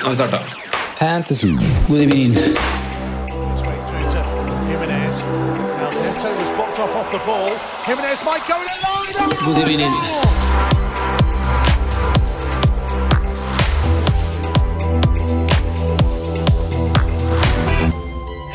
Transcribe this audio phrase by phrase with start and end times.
[0.00, 0.38] Nå har vi starta.
[0.98, 1.48] Fantasy.
[1.88, 2.34] God evening.
[9.44, 9.92] God evening.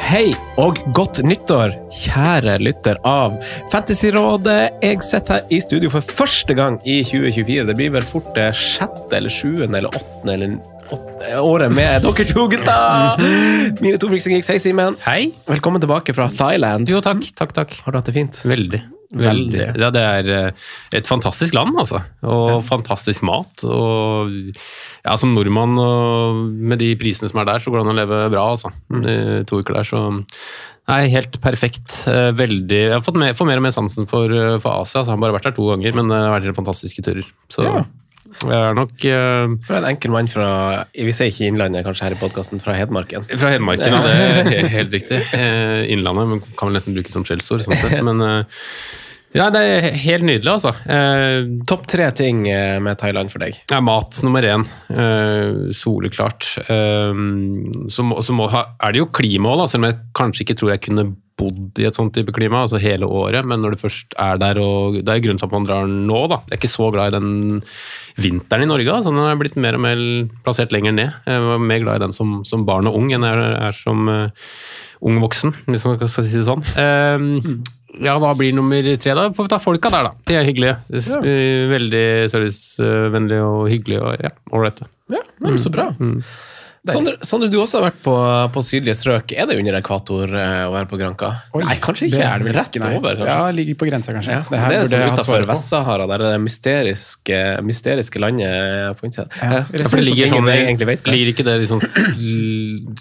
[0.05, 3.37] Hei og godt nyttår, kjære lytter av
[3.73, 4.79] Fantasyrådet.
[4.81, 7.65] Jeg sitter her i studio for første gang i 2024.
[7.69, 12.47] Det blir vel fort det sjette eller sjuende eller åttende eller året med dere to
[12.51, 12.75] gutta!
[13.81, 14.97] Mine to and Hei, Simen.
[15.05, 15.31] Hei.
[15.47, 16.89] Velkommen tilbake fra Thailand.
[16.89, 17.23] Jo, takk.
[17.35, 17.73] Takk, takk.
[17.85, 18.41] Har du hatt det fint?
[18.45, 18.81] Veldig.
[19.15, 19.61] Veldig.
[19.79, 20.63] Ja, det er eh,
[20.97, 22.01] et fantastisk land, altså.
[22.27, 23.63] Og fantastisk mat.
[23.63, 24.33] Og
[25.05, 27.99] ja, som nordmann og med de prisene som er der, så går det an å
[28.01, 28.73] leve bra, altså.
[29.01, 30.05] I to uker der, så
[30.85, 32.03] Nei, helt perfekt.
[32.05, 34.99] Eh, Veldig Jeg har fått mer, får mer og mer sansen for, eh, for Asia.
[35.01, 37.25] Altså, jeg har bare vært der to ganger, men det har vært helt fantastiske turer.
[37.49, 37.79] Så Ja.
[38.43, 40.49] Jeg er nok uh, For en enkel mann fra
[40.91, 43.25] Vi sier ikke Innlandet kanskje her i podkasten, fra Hedmarken.
[43.31, 44.03] Fra Hedmarken, ja.
[44.49, 45.21] det er helt riktig.
[45.37, 47.99] Eh, Innlandet men kan vel nesten bruke som skjellsord, sånn sett.
[48.05, 48.61] Men uh,
[49.35, 50.71] ja, det er helt nydelig, altså.
[50.87, 53.57] Eh, Topp tre ting eh, med Thailand for deg.
[53.71, 54.63] Ja, mat nummer én.
[54.87, 56.47] Uh, soleklart.
[56.63, 57.11] Eh,
[57.91, 60.75] så må, så må, er det jo klima òg, selv om jeg kanskje ikke tror
[60.75, 61.09] jeg kunne
[61.39, 63.45] bodd i et sånt type klima altså hele året.
[63.47, 66.21] Men når du først er der, og det er grunnen til at man drar nå,
[66.31, 66.41] da.
[66.47, 67.61] Jeg er ikke så glad i den
[68.21, 68.91] vinteren i Norge.
[68.93, 70.01] Altså, den er blitt mer og mer
[70.45, 71.15] plassert lenger ned.
[71.27, 73.77] Jeg var mer glad i den som, som barn og ung enn jeg er, er
[73.77, 74.49] som uh,
[75.05, 76.63] ung voksen, hvis man skal si det sånn.
[76.79, 77.63] Um,
[78.03, 79.29] ja, hva blir nummer tre, da?
[79.35, 80.25] Får vi ta folka der, da.
[80.27, 80.75] De er hyggelige.
[81.71, 84.89] Veldig servicevennlige og hyggelige og ja, ålreite.
[85.13, 85.91] Ja, men Så bra.
[86.93, 88.13] Sondre, Sondre, du også har vært på,
[88.53, 89.31] på sydlige strøk.
[89.33, 91.29] Er det under ekvator eh, å være på Granca?
[91.57, 92.19] Oi, Nei, kanskje ikke.
[92.19, 92.97] det er det vel rett ikke, nei.
[92.99, 93.15] over?
[93.21, 93.37] kanskje?
[93.39, 94.35] Ja, ligger på grensa, kanskje.
[94.35, 95.49] Ja, Det her det er burde sånn på.
[95.49, 99.25] Vest-Sahara, der er det mysteriske, mysteriske landet på innsida.
[99.41, 101.81] Ja, Ja, for det ligger sånn, egentlig vet ligger ikke det liksom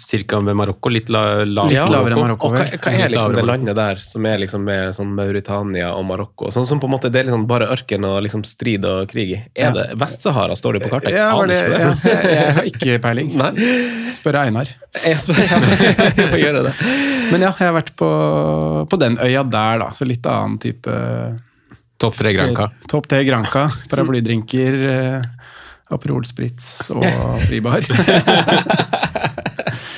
[0.01, 0.89] cirka ved Marokko?
[0.89, 4.01] Litt, la, la, Litt lavere enn Marokko, Og hva, hva er liksom det landet der
[4.03, 6.49] som er liksom med sånn Mauritania og Marokko?
[6.53, 9.35] Sånn som på en måte Det er liksom bare ørken og liksom strid og krig
[9.35, 9.39] i.
[9.55, 9.71] Er Ja.
[9.75, 11.11] det Vest-Sahara står det på kartet?
[11.13, 13.31] Jeg Ja, det, jeg, jeg har ikke peiling.
[13.41, 13.51] Nei,
[14.15, 14.69] Spør Einar.
[15.03, 16.73] jeg spør jeg får gjøre det.
[17.31, 18.09] Men ja, jeg har vært på,
[18.89, 19.89] på den øya der, da.
[19.97, 20.95] Så litt annen type
[22.01, 22.69] Topp tre Granca.
[22.91, 23.69] Topp tre Granca.
[23.91, 25.21] Paraplydrinker, eh,
[25.95, 27.05] Aperol Spritz og
[27.47, 27.85] fribar.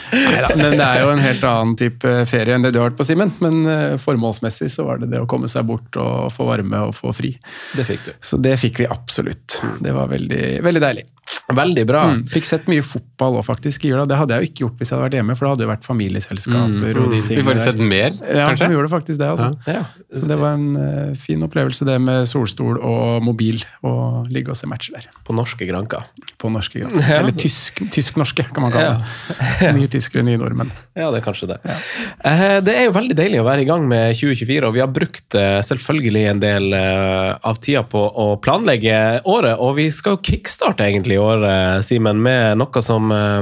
[0.08, 3.00] Neida, men det er jo en helt annen type ferie enn det du har vært
[3.00, 3.34] på, Simen.
[3.44, 6.96] Men eh, formålsmessig så var det det å komme seg bort og få varme og
[6.96, 7.34] få fri.
[7.78, 8.12] Det fikk du.
[8.24, 9.60] Så det fikk vi absolutt.
[9.84, 11.08] Det var veldig, veldig deilig.
[11.48, 12.02] Veldig bra.
[12.12, 12.26] Mm.
[12.28, 13.86] Fikk sett mye fotball òg, faktisk.
[13.86, 14.04] i jula.
[14.10, 15.70] Det hadde jeg jo ikke gjort hvis jeg hadde vært hjemme, for det hadde jo
[15.72, 18.68] vært familieselskaper og de Vi fikk får sett mer, Ja, kanskje?
[18.68, 19.50] vi gjorde faktisk det, altså.
[19.68, 19.84] Ja.
[20.14, 24.60] Så det var en uh, fin opplevelse, det med solstol og mobil, og ligge og
[24.60, 25.08] se matcher der.
[25.28, 26.04] På norske granker.
[26.38, 27.08] På norske grenser.
[27.22, 29.72] Eller tysk- tysk-norske, kan man kalle det.
[29.78, 30.72] Mye tyskere enn nye nordmenn.
[31.00, 31.60] Ja, det er kanskje det.
[31.64, 34.92] Uh, Det er jo veldig deilig å være i gang med 2024, og vi har
[34.92, 39.56] brukt uh, selvfølgelig en del av tida på å planlegge året.
[39.64, 41.37] Og vi skal jo kickstarte egentlig året,
[41.86, 43.42] Simen, med noe som, eh,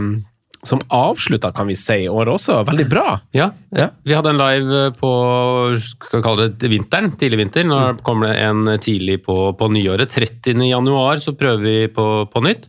[0.66, 2.60] som avslutta, kan vi si, året også.
[2.68, 3.20] Veldig bra.
[3.38, 3.90] Ja, ja.
[4.06, 5.12] Vi hadde en live på
[5.82, 7.66] skal vi kalle det vinteren, tidlig vinter.
[7.70, 10.10] Nå kommer det en tidlig på, på nyåret.
[10.16, 10.62] 30.
[10.70, 12.68] januar så prøver vi på, på nytt.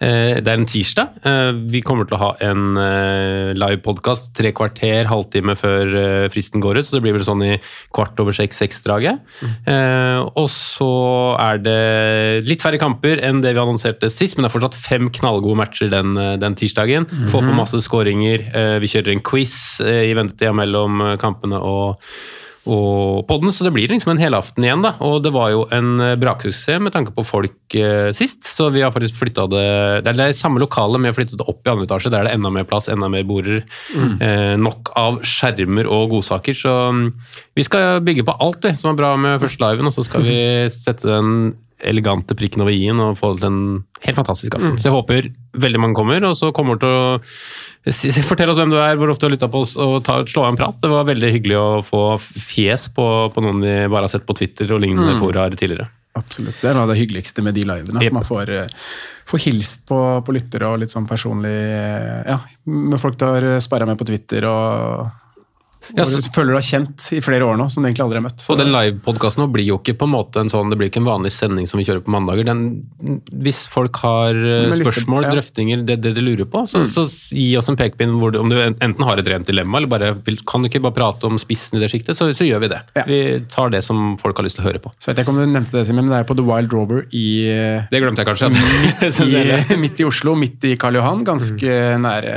[0.00, 1.18] Eh, Det er en tirsdag.
[1.24, 5.94] Eh, Vi kommer til å ha en eh, live podkast tre kvarter, halvtime før
[6.32, 6.86] fristen går ut.
[6.88, 7.58] Så det blir vel sånn i
[7.94, 9.20] kvart over seks-seks-draget.
[9.66, 10.90] Eh, Og så
[11.40, 11.78] er det
[12.48, 15.90] litt færre kamper enn det vi annonserte sist, men det er fortsatt fem knallgode matcher
[15.92, 17.06] den, den tirsdagen.
[17.34, 18.46] Få på masse skåringer.
[18.54, 22.00] Eh, Vi kjører en quiz eh, i ventetida mellom eh, kampene og
[22.64, 24.80] og podden, så det blir liksom en helaften igjen.
[24.80, 27.74] da, Og det var jo en braksuksess med tanke på folk
[28.16, 29.64] sist, så vi har faktisk flytta det
[30.00, 32.08] Det er det samme lokale, men vi har flyttet det opp i andre etasje.
[32.08, 33.60] Der er det enda mer plass, enda mer border.
[33.92, 36.56] Eh, nok av skjermer og godsaker.
[36.56, 37.12] Så mm,
[37.60, 40.24] vi skal bygge på alt vi, som er bra med første liven, og så skal
[40.24, 40.40] vi
[40.72, 41.52] sette den
[41.86, 43.58] elegante prikken over i-en og få til en
[44.04, 44.76] helt fantastisk aften.
[44.80, 45.28] Så jeg håper
[45.64, 47.18] veldig mange kommer, og så kommer til å
[47.92, 49.98] si- si- Fortell oss hvem du er, hvor ofte du har lytta på oss, og
[50.06, 50.78] ta, slå av en prat.
[50.82, 54.36] Det var veldig hyggelig å få fjes på, på noen vi bare har sett på
[54.38, 55.88] Twitter og lignende foraer tidligere.
[56.14, 56.60] Absolutt.
[56.62, 58.02] Det er noe av det hyggeligste med de livene.
[58.04, 58.12] Yep.
[58.14, 58.68] Man får, eh,
[59.26, 62.36] får hilst på, på lyttere og litt sånn personlig eh, Ja,
[62.70, 65.10] med folk du har sperra med på Twitter og
[65.96, 68.26] Ja, så- føler du har kjent i flere år nå, som du egentlig aldri har
[68.26, 68.40] møtt.
[68.40, 71.02] Så Og den livepodkasten blir jo ikke på en måte en sånn, det blir ikke
[71.02, 72.44] en vanlig sending som vi kjører på mandager.
[72.48, 72.86] Den,
[73.30, 75.34] hvis folk har eh, spørsmål, ja.
[75.36, 79.04] drøftinger, det, det de lurer på, så, så gi oss en pekepinn om du enten
[79.04, 81.84] har et rent dilemma, eller bare vil, kan du ikke bare prate om spissen i
[81.84, 82.80] det sjiktet, så, så gjør vi det.
[82.96, 83.06] Ja.
[83.08, 83.20] Vi
[83.52, 84.92] tar det som folk har lyst til å høre på.
[84.98, 86.72] Så vet jeg ikke om du nevnte det, Simen, men det er på The Wild
[86.74, 87.28] Rover i,
[87.92, 88.50] Det glemte jeg kanskje.
[89.74, 91.24] i, midt i Oslo, midt i Karl Johan.
[91.26, 92.34] Ganske nære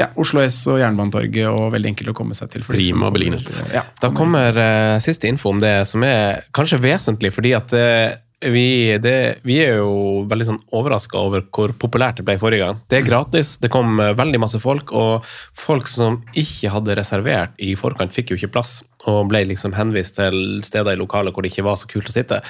[0.00, 2.64] ja, Oslo S og Jernbanetorget, og veldig enkelt å komme seg til.
[2.66, 6.80] for Prima som kommer- Ja, Da kommer uh, siste info om det, som er kanskje
[6.82, 12.16] vesentlig, fordi at uh, vi, det, vi er jo veldig sånn overraska over hvor populært
[12.20, 12.78] det ble forrige gang.
[12.88, 17.52] Det er gratis, det kom eh, veldig masse folk, og folk som ikke hadde reservert
[17.60, 18.78] i forkant, fikk jo ikke plass.
[19.08, 22.12] Og ble liksom henvist til steder i lokalet hvor det ikke var så kult å
[22.12, 22.40] sitte.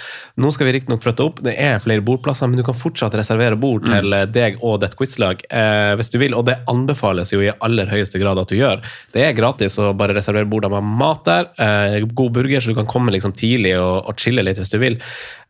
[0.41, 3.59] Nå skal vi riktignok flytte opp, det er flere bordplasser, men du kan fortsatt reservere
[3.61, 7.43] bord til eh, deg og ditt quizlag eh, hvis du vil, og det anbefales jo
[7.45, 8.83] i aller høyeste grad at du gjør.
[9.15, 12.81] Det er gratis å bare reservere bord med mat der, eh, god burger, så du
[12.81, 14.99] kan komme liksom tidlig og, og chille litt hvis du vil.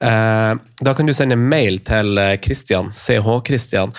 [0.04, 0.52] Eh,
[0.84, 3.96] da kan du sende mail til eh, Christian, CH Christian,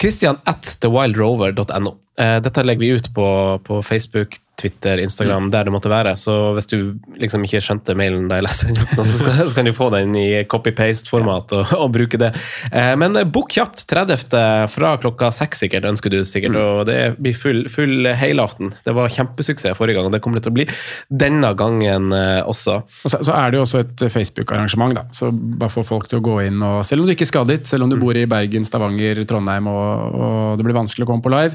[0.00, 1.96] Christian at thewildrover.no.
[2.18, 3.28] Eh, dette legger vi ut på,
[3.64, 6.16] på Facebook, Twitter, Instagram, der det måtte være.
[6.18, 6.78] Så hvis du
[7.20, 10.42] liksom ikke skjønte mailen da jeg leste den så, så kan du få den i
[10.50, 12.32] copy-paste-format og, og bruke det.
[12.72, 14.26] Eh, men bok kjapt 30.
[14.72, 16.58] fra klokka seks, sikkert, ønsker du sikkert.
[16.58, 18.74] Og det blir full, full helaften.
[18.86, 20.68] Det var kjempesuksess forrige gang, og det kommer det til å bli
[21.22, 22.80] denne gangen eh, også.
[22.82, 25.06] Og så, så er det jo også et Facebook-arrangement, da.
[25.14, 27.66] Så bare få folk til å gå inn og Selv om du ikke skal dit,
[27.68, 31.22] selv om du bor i Bergen, Stavanger, Trondheim og, og det blir vanskelig å komme
[31.22, 31.54] på live,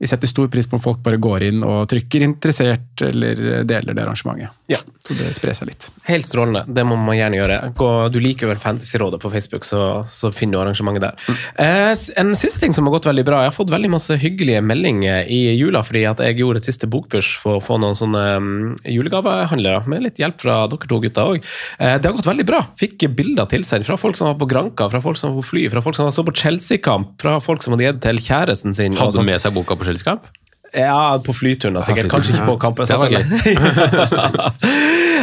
[0.00, 3.92] vi setter stor pris på om folk bare går inn og trykker 'interessert' eller deler
[3.92, 4.48] det arrangementet.
[4.72, 4.78] Ja.
[5.04, 5.88] Så det sprer seg litt.
[6.08, 6.62] Helt strålende.
[6.68, 7.58] Det må man gjerne gjøre.
[7.76, 11.36] Gå, du liker vel Fantasyrådet på Facebook, så, så finner du arrangementet der.
[11.60, 13.42] Eh, en siste ting som har gått veldig bra.
[13.44, 16.88] Jeg har fått veldig masse hyggelige meldinger i jula fordi at jeg gjorde et siste
[16.88, 18.48] bokpush for å få noen sånne um,
[18.88, 21.44] julegavehandlere, med litt hjelp fra dere to gutter òg.
[21.76, 22.62] Eh, det har gått veldig bra.
[22.80, 25.66] Fikk bilder tilsendt fra folk som var på Granka, fra folk som var på fly,
[25.72, 28.96] fra folk som så på Chelsea-kamp, fra folk som hadde gitt til kjæresten sin.
[28.96, 30.30] Hadde med seg boka på selskap?
[30.70, 32.10] Ja, på flyturen da, sikkert.
[32.12, 32.86] Kanskje ikke på kampen.
[32.86, 33.22] Det var um,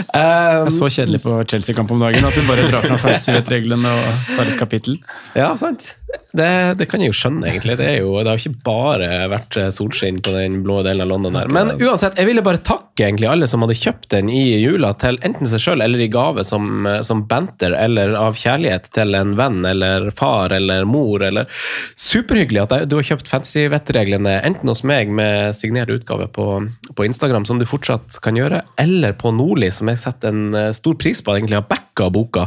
[0.08, 4.28] Det er så kjedelig på Chelsea-kamp om dagen at du bare drar fram fancy-reglene og
[4.36, 5.00] tar et kapittel.
[5.38, 5.94] Ja, sant.
[6.38, 7.78] Det, det kan jeg jo skjønne, egentlig.
[7.80, 11.10] Det, jo, det har jo ikke bare vært eh, solskinn på den blå delen av
[11.10, 11.52] London der.
[11.52, 15.20] Men uansett, jeg ville bare takke egentlig alle som hadde kjøpt den i jula, til
[15.26, 19.34] enten seg sjøl eller i gave som, eh, som banter, eller av kjærlighet til en
[19.40, 21.50] venn eller far eller mor, eller
[21.98, 26.48] Superhyggelig at du har kjøpt fancy vettreglene, enten hos meg med signert utgave på,
[26.94, 30.72] på Instagram, som du fortsatt kan gjøre, eller på Nordli, som jeg setter en eh,
[30.76, 32.46] stor pris på egentlig har backa boka.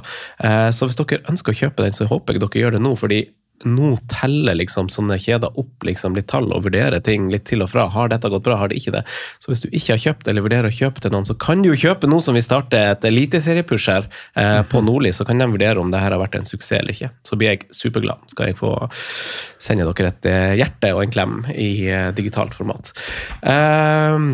[0.75, 3.25] Så hvis dere ønsker å kjøpe den, så håper jeg dere gjør det nå, fordi
[3.69, 7.71] nå teller liksom sånne kjeder opp liksom litt tall og vurderer ting litt til og
[7.73, 7.87] fra.
[7.93, 9.03] Har dette gått bra, har det ikke det?
[9.43, 11.71] Så hvis du ikke har kjøpt eller vurderer å kjøpe til noen, så kan du
[11.71, 15.49] jo kjøpe nå som vi starter et eliteseriepush her eh, på Nordli, så kan de
[15.53, 17.11] vurdere om det her har vært en suksess eller ikke.
[17.27, 18.23] Så blir jeg superglad.
[18.33, 18.75] Skal jeg få
[19.61, 22.95] sende dere et eh, hjerte og en klem i eh, digitalt format.
[23.43, 24.31] Eh,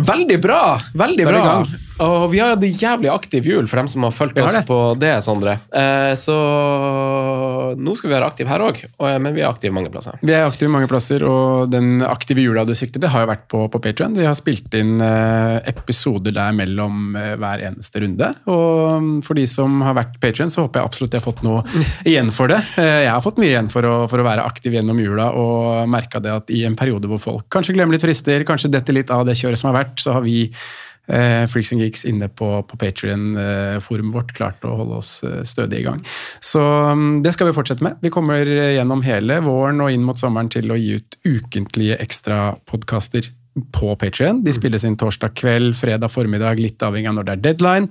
[0.00, 0.64] Veldig bra!
[0.94, 1.54] Veldig bra.
[2.00, 4.64] Og vi har hatt jævlig aktiv jul for dem som har fulgt oss det.
[4.68, 5.58] på det, Sondre.
[5.68, 6.36] Eh, så
[7.76, 8.80] nå skal vi være aktive her òg,
[9.20, 10.16] men vi er aktive mange plasser.
[10.24, 13.46] Vi er aktive mange plasser, og den aktive jula du sikter til, har jo vært
[13.52, 14.16] på, på Patreon.
[14.16, 18.32] Vi har spilt inn eh, episoder der mellom eh, hver eneste runde.
[18.50, 21.64] Og for de som har vært Patreon, så håper jeg absolutt de har fått noe
[22.10, 22.62] igjen for det.
[22.80, 25.88] Eh, jeg har fått mye igjen for å, for å være aktiv gjennom jula, og
[25.90, 29.12] merka det at i en periode hvor folk kanskje glemmer litt frister, kanskje detter litt
[29.12, 30.46] av det kjøret som har vært, så har vi
[31.12, 35.82] eh, Freaks and Geeks inne på, på Patrion-forumet vårt klart å holde oss eh, stødig
[35.82, 36.00] i gang.
[36.40, 37.98] Så mm, det skal vi fortsette med.
[38.04, 41.98] Vi kommer eh, gjennom hele våren og inn mot sommeren til å gi ut ukentlige
[42.02, 43.30] ekstrapodkaster
[43.74, 44.44] på Patrion.
[44.46, 47.88] De spilles inn torsdag kveld, fredag formiddag, litt avhengig av når det er deadline.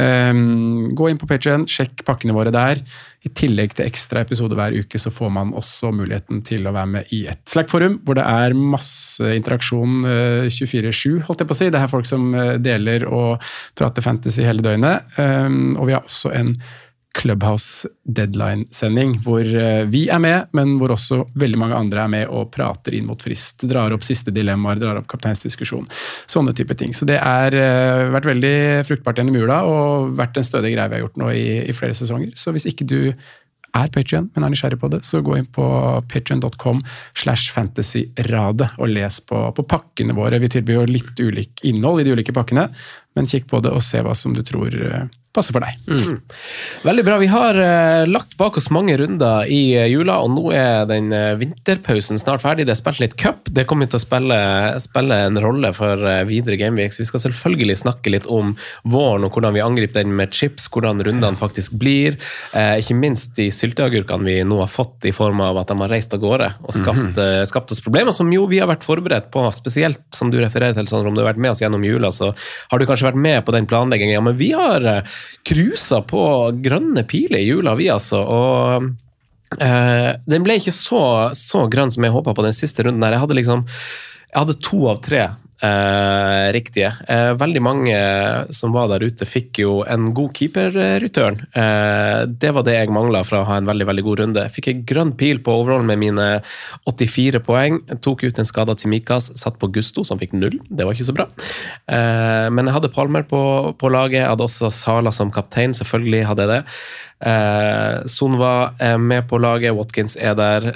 [0.00, 2.80] Um, gå inn på Patrion, sjekk pakkene våre der.
[3.24, 6.90] I tillegg til ekstra episoder hver uke, så får man også muligheten til å være
[6.96, 11.60] med i et Slack-forum, hvor det er masse interaksjon uh, 24-7, holdt jeg på å
[11.60, 11.70] si.
[11.74, 13.44] Det er folk som uh, deler og
[13.78, 15.14] prater fantasy hele døgnet.
[15.20, 16.56] Um, og vi har også en
[17.14, 22.32] Clubhouse deadline-sending, hvor eh, vi er med, men hvor også veldig mange andre er med
[22.32, 23.62] og prater inn mot frist.
[23.70, 25.86] Drar opp siste dilemmaer, drar opp kapteinsdiskusjon.
[26.30, 26.94] Sånne type ting.
[26.96, 28.56] Så det har uh, vært veldig
[28.88, 31.96] fruktbart gjennom jula, og vært en stødig greie vi har gjort nå i, i flere
[31.96, 32.34] sesonger.
[32.38, 32.98] Så hvis ikke du
[33.74, 35.64] er Patrion, men er nysgjerrig på det, så gå inn på
[36.10, 36.82] patrion.com
[37.18, 40.38] slash fantasyradet og les på, på, pakkene våre.
[40.42, 42.68] Vi tilbyr jo litt ulikt innhold i de ulike pakkene,
[43.14, 45.04] men kikk på det og se hva som du tror uh,
[45.34, 45.78] passer for deg.
[45.90, 46.20] Mm.
[46.84, 47.18] Veldig bra.
[47.18, 51.10] Vi har uh, lagt bak oss mange runder i uh, jula, og nå er den
[51.14, 52.68] uh, vinterpausen snart ferdig.
[52.68, 53.50] Det er spilt litt cup.
[53.50, 54.38] Det kommer til å spille,
[54.82, 57.00] spille en rolle for videre Gameweeks.
[57.02, 58.54] Vi skal selvfølgelig snakke litt om
[58.86, 62.16] våren og hvordan vi angriper den med chips, hvordan rundene faktisk blir.
[62.54, 66.14] ikke minst de sylteagurkene vi nå har fått i form av at de har reist
[66.14, 67.44] av gårde og skapt, -hmm.
[67.46, 69.44] skapt oss problemer, som jo vi har vært forberedt på.
[69.52, 72.34] Spesielt som du refererer til, Sondre, om du har vært med oss gjennom jula, så
[72.70, 74.16] har du kanskje vært med på den planleggingen.
[74.16, 74.86] Ja, men vi har
[75.46, 76.24] cruisa på
[76.64, 78.22] grønne piler i jula, vi altså.
[78.24, 78.92] og
[79.54, 83.04] Uh, Den ble ikke så, så grønn som jeg håpa på den siste runden.
[83.06, 83.14] her.
[83.14, 83.60] Jeg hadde liksom
[84.34, 85.20] jeg hadde to av tre
[85.64, 86.92] eh, riktige.
[87.08, 87.96] Eh, veldig mange
[88.54, 91.40] som var der ute, fikk jo en god keeper-return.
[91.56, 94.46] Eh, det var det jeg mangla for å ha en veldig veldig god runde.
[94.54, 96.28] Fikk en grønn pil på overall med mine
[96.90, 97.80] 84 poeng.
[98.04, 100.58] Tok ut en skada Mikas, satt på Gusto, som fikk null.
[100.68, 101.28] Det var ikke så bra.
[101.88, 103.40] Eh, men jeg hadde Palmer på,
[103.80, 104.22] på, laget.
[104.22, 106.60] Jeg hadde også Sala som kaptein, selvfølgelig hadde jeg det.
[107.24, 110.72] Eh, Sonva er med på laget, Watkins er der,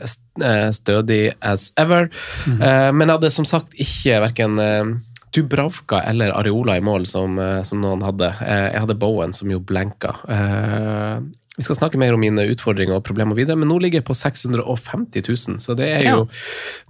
[0.72, 2.08] stødig as ever.
[2.46, 2.58] Mm.
[2.58, 2.92] -hmm.
[2.92, 4.84] men hadde som sagt ikke verken eh,
[5.34, 8.30] Dubravka eller Areola i mål, som, eh, som noen hadde.
[8.40, 10.14] Eh, jeg hadde Bowen, som jo blenka.
[11.58, 14.14] vi skal snakke mer om mine utfordringer og problemer videre, men nå ligger jeg på
[14.14, 16.26] 650 000, så det er jo ja.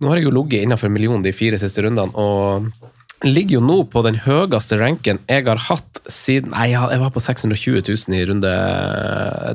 [0.01, 2.13] Nå har jeg jo ligget innenfor millionen de fire siste rundene.
[2.13, 2.69] og
[3.27, 7.21] ligger jo nå på den høyeste ranken jeg har hatt siden Nei, jeg var på
[7.21, 8.51] 620 000 i runde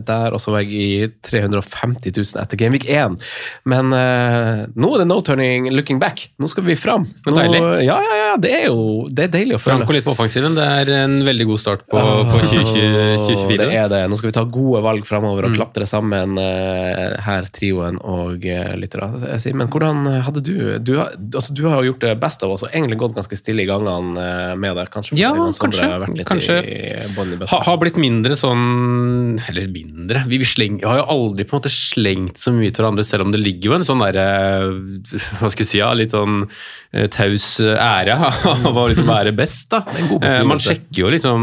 [0.06, 3.16] der, og så var jeg i 350 000 etter Gameweek 1.
[3.70, 6.28] Men uh, nå er det no turning looking back.
[6.42, 7.08] Nå skal vi fram.
[7.26, 7.62] Nå, deilig.
[7.88, 9.80] Ja, ja, ja, det er jo det er deilig å føle.
[9.82, 10.58] Franco litt på offensiven.
[10.58, 13.58] Det er en veldig god start på, på 2024.
[13.64, 14.04] Det er det.
[14.12, 15.58] Nå skal vi ta gode valg framover og mm.
[15.58, 19.10] klatre sammen uh, her, trioen og uh, lyttere.
[19.58, 20.54] Men hvordan hadde du
[20.84, 23.53] du, altså, du har jo gjort det best av oss og egentlig gått ganske stille
[23.54, 24.88] stille i gangene eh, med det.
[24.94, 25.88] Kanskje ja, kanskje.
[25.88, 26.58] Har, kanskje.
[27.50, 31.62] Ha, har blitt mindre sånn Eller mindre vi, vi sleng, har jo aldri på en
[31.62, 34.26] måte slengt så mye til hverandre, selv om det ligger jo en sånn derre
[35.40, 39.70] Hva skal jeg si, ja, litt sånn eh, taus ære av å liksom være best.
[39.74, 39.84] da.
[40.24, 41.42] Eh, man sjekker jo liksom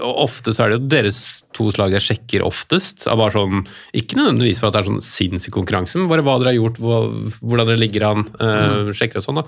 [0.00, 1.18] Ofte så er det jo deres
[1.54, 3.04] to slag jeg sjekker oftest.
[3.10, 3.62] av bare sånn,
[3.96, 6.80] Ikke nødvendigvis for at det er sånn sinnssyk konkurranse, men bare hva dere har gjort,
[6.80, 8.24] hvordan dere ligger an.
[8.40, 9.40] Uh, sjekker og sånn.
[9.42, 9.46] da.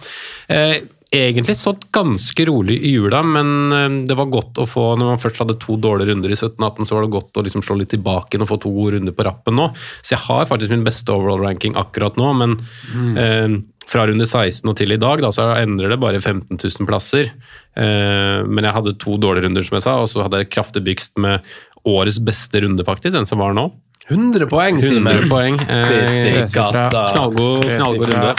[1.10, 5.22] Egentlig stått ganske rolig i jula, men eh, det var godt å få Når man
[5.22, 7.94] først hadde to dårlige runder i 17-18, så var det godt å liksom slå litt
[7.94, 9.70] tilbake og få to gode runder på rappen nå.
[10.02, 12.58] Så jeg har faktisk min beste overall ranking akkurat nå, men
[12.92, 13.16] mm.
[13.24, 13.56] eh,
[13.88, 17.32] fra runde 16 og til i dag, da, så endrer det bare 15 000 plasser.
[17.72, 20.84] Eh, men jeg hadde to dårlige runder, som jeg sa, og så hadde jeg kraftig
[20.90, 21.40] bygst med
[21.88, 23.70] årets beste runde, faktisk, den som var nå.
[24.08, 25.56] 100 poeng, 100 poeng.
[25.68, 27.64] Eh, knallgod
[28.12, 28.34] runde.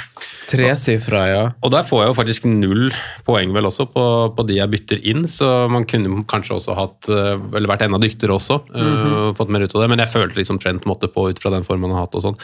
[0.50, 1.42] Tresifra, ja.
[1.62, 2.90] Og der får jeg jo faktisk null
[3.28, 4.04] poeng vel også på,
[4.36, 8.00] på, de jeg bytter inn, så man kunne kanskje også hatt eh, Eller vært enda
[8.02, 9.18] dyktigere også, mm -hmm.
[9.30, 9.90] uh, fått mer ut av det.
[9.90, 12.26] Men jeg følte liksom Trent måtte på ut fra den formen han har hatt og
[12.26, 12.40] sånn.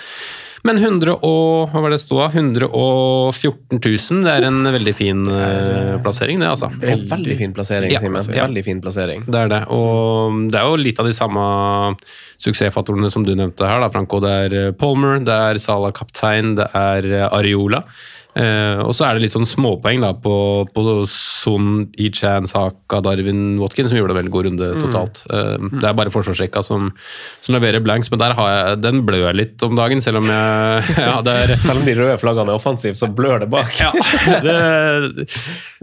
[0.66, 5.96] Men 100 og, hva var det stod, 114 000, det er en veldig fin uh,
[6.02, 6.72] plassering, det, altså.
[6.82, 8.26] Er veldig fin plassering, ja, Simen.
[8.34, 8.48] Ja.
[8.48, 9.28] Veldig fin plassering.
[9.30, 9.62] Det er det.
[9.76, 11.46] Og det er jo litt av de samme
[12.42, 14.20] suksessfaktorene som du nevnte her, da, Franco.
[14.24, 17.86] Det er eh, Palmer, det er Salah kaptein, det er Areola.
[18.36, 20.36] Eh, og så er det litt sånn småpoeng da, på,
[20.76, 24.82] på Son, Ichan, Saka, Darwin, Watkin, som gjorde en veldig god runde mm.
[24.84, 25.22] totalt.
[25.30, 25.38] Mm.
[25.38, 26.90] Eh, det er bare forsvarsrekka som,
[27.40, 30.28] som, leverer blanks, men der har jeg, den blør jeg litt om dagen, selv om
[30.28, 33.72] jeg ja, er, Selv om de røde flaggene er offensive, så blør det bak.
[33.80, 33.94] ja,
[34.44, 35.28] det,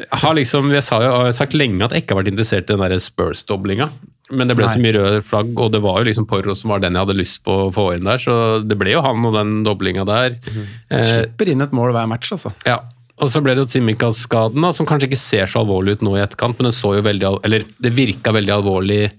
[0.02, 2.68] jeg har liksom, jeg, sa, jeg har sagt lenge at jeg ikke har vært interessert
[2.68, 3.88] i den der Spurs-doblinga.
[4.32, 4.73] Men det ble Nei.
[4.73, 7.16] så mye røde flagg, og det var jo liksom Porro som var den jeg hadde
[7.18, 10.38] lyst på å få inn der, så det ble jo han og den doblinga der.
[10.40, 10.62] Mm.
[10.88, 12.41] Eh, Slipper inn et mål hver match, altså.
[12.66, 12.80] Ja.
[13.22, 16.22] Og så ble det jo Tsimikas-skaden, som kanskje ikke ser så alvorlig ut nå i
[16.25, 19.12] etterkant, men det så jo veldig, eller det virka veldig alvorlig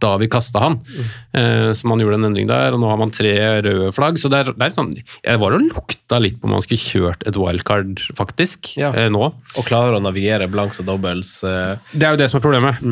[0.00, 0.74] da vi kasta han.
[1.32, 3.32] Eh, så man gjorde en endring der, og nå har man tre
[3.64, 4.18] røde flagg.
[4.20, 6.82] Så det er, det er sånn Jeg var og lukta litt på om man skulle
[6.82, 8.90] kjørt et wildcard, faktisk, Ja.
[8.92, 9.22] eh, nå.
[9.56, 11.42] Og klarer å navigere blanks og doubles.
[11.44, 12.82] eh, Det er jo det som er problemet.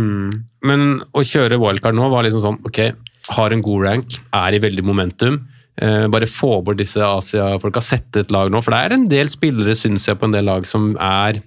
[0.62, 2.80] Men å kjøre wildcard nå var liksom sånn Ok,
[3.36, 5.42] har en god rank, er i veldig momentum.
[5.80, 8.62] Eh, bare få bort disse Asia-folka, sette et lag nå.
[8.64, 11.38] For det er en del spillere, syns jeg, på en del lag som er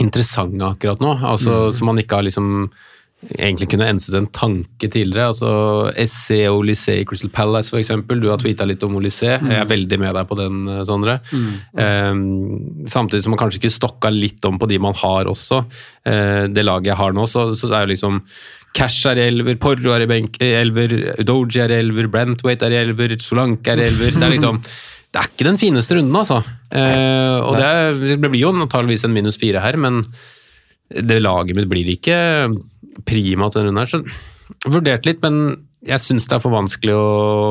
[0.00, 1.18] interessante akkurat nå.
[1.20, 2.70] Altså Som man ikke har liksom
[3.38, 5.28] egentlig kunne enset en tanke tidligere.
[5.28, 8.20] altså SC og Olysée i Crystal Palace, eksempel.
[8.20, 9.36] Du har tweeta litt om Olysée.
[9.38, 10.82] Jeg er veldig med deg på den, eh,
[11.32, 11.52] Mm.
[11.78, 15.64] Eh, samtidig som man kanskje ikke stokka litt om på de man har også.
[16.04, 18.22] Eh, det laget jeg har nå, så, så er det liksom
[18.76, 20.94] Cash er i elver, Porro er i benk, elver,
[21.28, 24.16] Doji er i elver, Brentwaite er i elver, Solanke er i elver.
[24.16, 24.62] Det er liksom
[25.12, 26.38] det er ikke den fineste runden, altså.
[26.72, 30.06] Eh, og det, er, det blir jo antageligvis en minus fire her, men
[30.88, 32.16] det laget mitt blir ikke
[33.08, 33.90] prima til denne runden her.
[33.92, 34.00] Så
[34.64, 37.06] jeg vurderte litt, men jeg syns det er for vanskelig å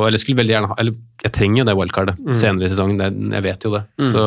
[0.08, 3.10] Eller skulle veldig gjerne ha Eller jeg trenger jo det wildcardet senere i sesongen, det,
[3.36, 3.82] jeg vet jo det.
[4.14, 4.24] Så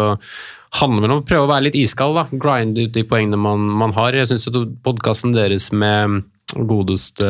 [0.79, 2.27] handler det om å prøve å være litt iskald, da.
[2.31, 4.15] Grinde ut de poengene man, man har.
[4.15, 4.47] Jeg syns
[4.85, 6.21] podkasten deres med
[6.55, 7.27] godeste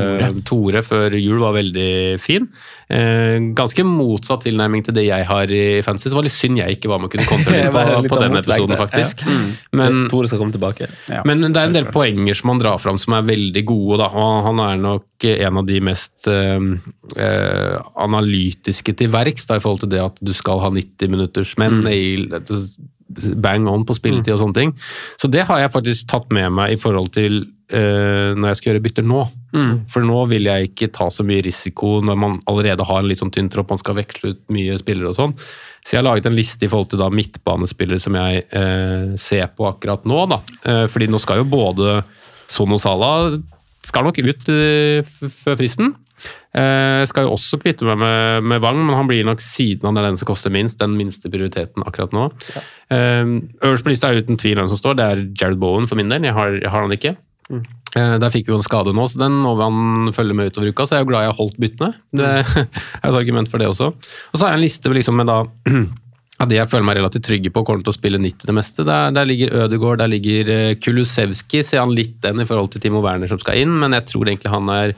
[0.46, 0.82] Tore.
[0.84, 2.46] før jul var veldig fin.
[2.88, 6.08] Eh, ganske motsatt tilnærming til det jeg har i fantasy.
[6.08, 8.36] Så det var litt synd jeg ikke var med og kunne var på, på den
[8.40, 9.24] episoden, faktisk.
[9.26, 9.38] ja.
[9.72, 10.88] Men, Tore skal komme tilbake.
[11.10, 11.22] Ja.
[11.24, 14.00] men det er en del poenger som han drar fram som er veldig gode.
[14.04, 14.10] Da.
[14.12, 16.60] Og han er nok en av de mest eh,
[17.16, 21.82] eh, analytiske til verks i forhold til det at du skal ha 90 minutters men
[21.84, 23.40] Mm.
[23.40, 24.70] bang on på spilletid og sånne ting.
[25.20, 28.72] Så det har jeg faktisk tatt med meg i forhold til eh, når jeg skal
[28.72, 29.22] gjøre bytter nå.
[29.92, 33.20] For nå vil jeg ikke ta så mye risiko når man allerede har en litt
[33.22, 35.34] sånn tynn tropp, man skal veksle ut mye spillere og sånn.
[35.84, 39.50] Så jeg har laget en liste i forhold til da midtbanespillere som jeg uh, ser
[39.52, 40.22] på akkurat nå.
[40.32, 40.40] da.
[40.64, 42.00] Uh, fordi nå skal jo både
[42.50, 43.36] Son og Salah
[43.84, 45.92] skal nok ut før fristen.
[46.54, 49.98] Jeg skal jo også kvitte meg med, med Wang, men han blir nok siden han
[50.00, 52.28] er den som koster minst, den minste prioriteten akkurat nå.
[52.94, 53.32] Eh,
[53.66, 56.12] Øverst på lista er uten tvil hvem som står, det er Jared Bowen for min
[56.12, 56.24] del.
[56.24, 57.16] Jeg har, jeg har han ikke.
[57.50, 60.70] Eh, Der fikk vi jo en skade nå, så den må han følge med utover
[60.72, 60.86] uka.
[60.86, 61.90] Så jeg er jo glad jeg har holdt byttene.
[62.14, 62.54] Det er
[63.10, 63.90] et argument for det også.
[63.94, 65.42] Og så har jeg en liste liksom med da
[66.42, 68.86] av de jeg føler meg relativt trygge på kommer til å spille 90 det meste.
[68.88, 71.62] Der, der ligger Ødegaard, der ligger eh, Kulusevski.
[71.62, 74.26] Ser han litt den i forhold til Timo Werner som skal inn, men jeg tror
[74.32, 74.96] egentlig han er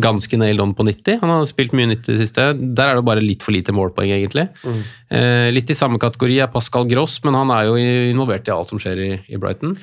[0.00, 1.18] ganske nailed on på 90.
[1.20, 2.46] Han har spilt mye 90 i det siste.
[2.56, 4.46] Der er det bare litt for lite målpoeng, egentlig.
[5.12, 7.74] Eh, litt i samme kategori er Pascal Gross, men han er jo
[8.14, 9.74] involvert i alt som skjer i, i Brighton.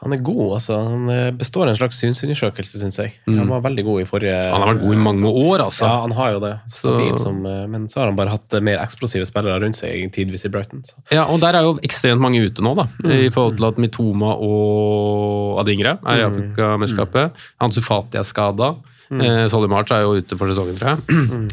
[0.00, 0.76] Han er god, altså.
[0.80, 3.10] Han eh, består en slags synsundersøkelse, syns jeg.
[3.28, 5.84] Han var veldig god i forrige Han har vært god i mange år, altså.
[5.84, 6.52] Ja, han har jo det.
[6.72, 10.08] Så- som, eh, men så har han bare hatt eh, mer eksplosive spillere rundt seg
[10.16, 10.80] tidvis i Brighton.
[10.88, 10.94] Så.
[11.12, 12.86] Ja, og der er jo ekstremt mange ute nå, da.
[13.04, 17.32] I forhold til at Mitoma og Adingra er i Afrikamesterskapet.
[17.60, 18.76] Ansu Fati er skada.
[19.10, 21.00] Eh, Solly March er jo ute for sesongen, tror jeg.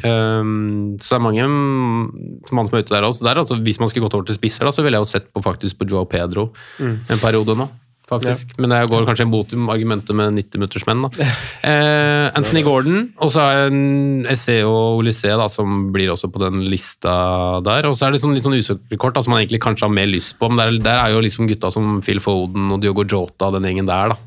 [0.05, 1.47] Um, så det er mange
[2.53, 3.25] mann som er ute der også.
[3.25, 5.33] Der, altså, hvis man skulle gått over til spisser, da, så ville jeg jo sett
[5.33, 7.67] på faktisk på Joao Pedro en periode nå.
[8.07, 8.53] Faktisk.
[8.55, 11.01] Men det går kanskje imot argumentet med 90-minuttersmenn.
[11.03, 11.25] da.
[11.67, 16.39] Eh, Anthony Gordon, og så er en SE og Olysée da, som blir også på
[16.45, 17.89] den lista der.
[17.89, 19.91] Og så er det sånn, litt sånn usikre kort da, som man egentlig kanskje har
[19.91, 20.47] mer lyst på.
[20.47, 23.91] Men der, der er jo liksom gutta som Phil Foden og Diogo Jota, den gjengen
[23.91, 24.23] der, da.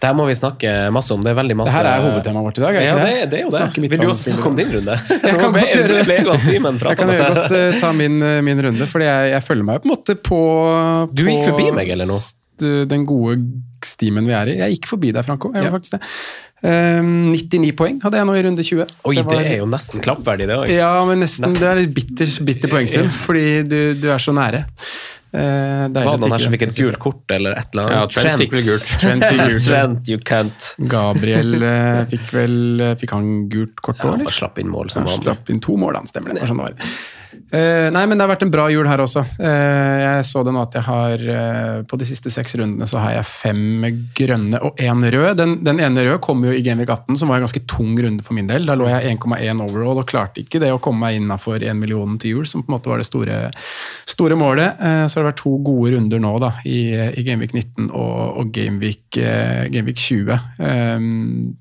[0.00, 1.20] Det her må vi snakke masse om.
[1.22, 3.26] Det er veldig masse Dette er hovedtemaet vårt i dag, Ja, det, det?
[3.30, 3.58] det er jo det.
[3.60, 4.96] Snakke Vil du også snakke om din runde?
[5.28, 6.16] Jeg kan godt gjøre det.
[6.16, 9.90] Jeg kan godt eh, ta min, eh, min runde, fordi jeg, jeg følger meg på
[9.90, 10.40] en måte på
[11.12, 12.22] Du gikk forbi meg, eller noe?
[12.60, 13.38] St- Den gode
[13.84, 14.56] stimen vi er i.
[14.60, 15.52] Jeg gikk forbi deg, Franco.
[15.56, 15.70] Jeg Ja.
[15.72, 16.02] faktisk det.
[16.62, 18.82] Um, 99 poeng hadde jeg nå i runde 20.
[18.82, 20.68] Oi, Så jeg det er jo nesten klappverdig, det òg.
[20.68, 21.48] Ja, men nesten.
[21.56, 24.66] Det er litt bitter, bitter poengsum, fordi du, du er så nære.
[25.32, 27.96] Uh, Var det noen her som fikk et gult kort eller et eller annet?
[27.96, 28.86] Ja, Trent fikk vel gult.
[29.00, 29.64] Trent fikk gult.
[29.68, 30.66] Trent, you can't.
[30.90, 32.56] Gabriel uh, fikk vel
[32.98, 34.34] Fikk han gult kort òg, ja, eller?
[34.34, 35.28] slapp inn mål som Han vanlig.
[35.30, 36.42] slapp inn to mål, han stemmer det.
[36.42, 36.92] ja sånn det var.
[37.50, 39.24] Eh, nei, men det har vært en bra jul her også.
[39.40, 43.00] Uh, jeg så det nå at jeg har uh, På de siste seks rundene så
[43.02, 43.86] har jeg fem
[44.16, 45.32] grønne og én rød.
[45.40, 48.26] Den, den ene røde kom jo i Genvik 18, som var en ganske tung runde
[48.26, 48.68] for min del.
[48.68, 52.18] Da lå jeg 1,1 overall og klarte ikke det å komme meg innafor 1 million
[52.20, 53.40] til jul, som på en måte var det store,
[54.08, 54.78] store målet.
[54.80, 56.80] Så har det vært to gode runder nå da, i,
[57.18, 60.38] i Genvik 19 og, og Genvik, eh, 20.
[60.60, 61.56] Um,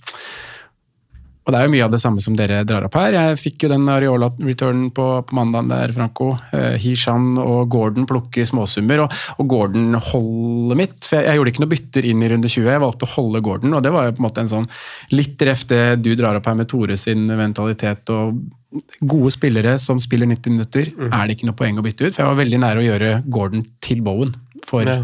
[1.49, 3.15] og det er jo mye av det samme som dere drar opp her.
[3.17, 6.27] Jeg fikk jo den Areola-returnen på, på mandagen der, Franco.
[6.53, 10.99] Eh, Hishan og Gordon plukker småsummer, og, og Gordon holder mitt.
[11.07, 13.41] For jeg, jeg gjorde ikke noe bytter inn i runde 20, jeg valgte å holde
[13.49, 14.69] Gordon, og det var jo på en måte en sånn
[15.15, 18.38] litt ref det du drar opp her med Tore sin mentalitet og
[19.01, 22.13] Gode spillere som spiller 90 minutter, er det ikke noe poeng å bytte ut.
[22.13, 24.35] For jeg var veldig nære å gjøre Gordon til Bowen
[24.69, 24.99] for Ja.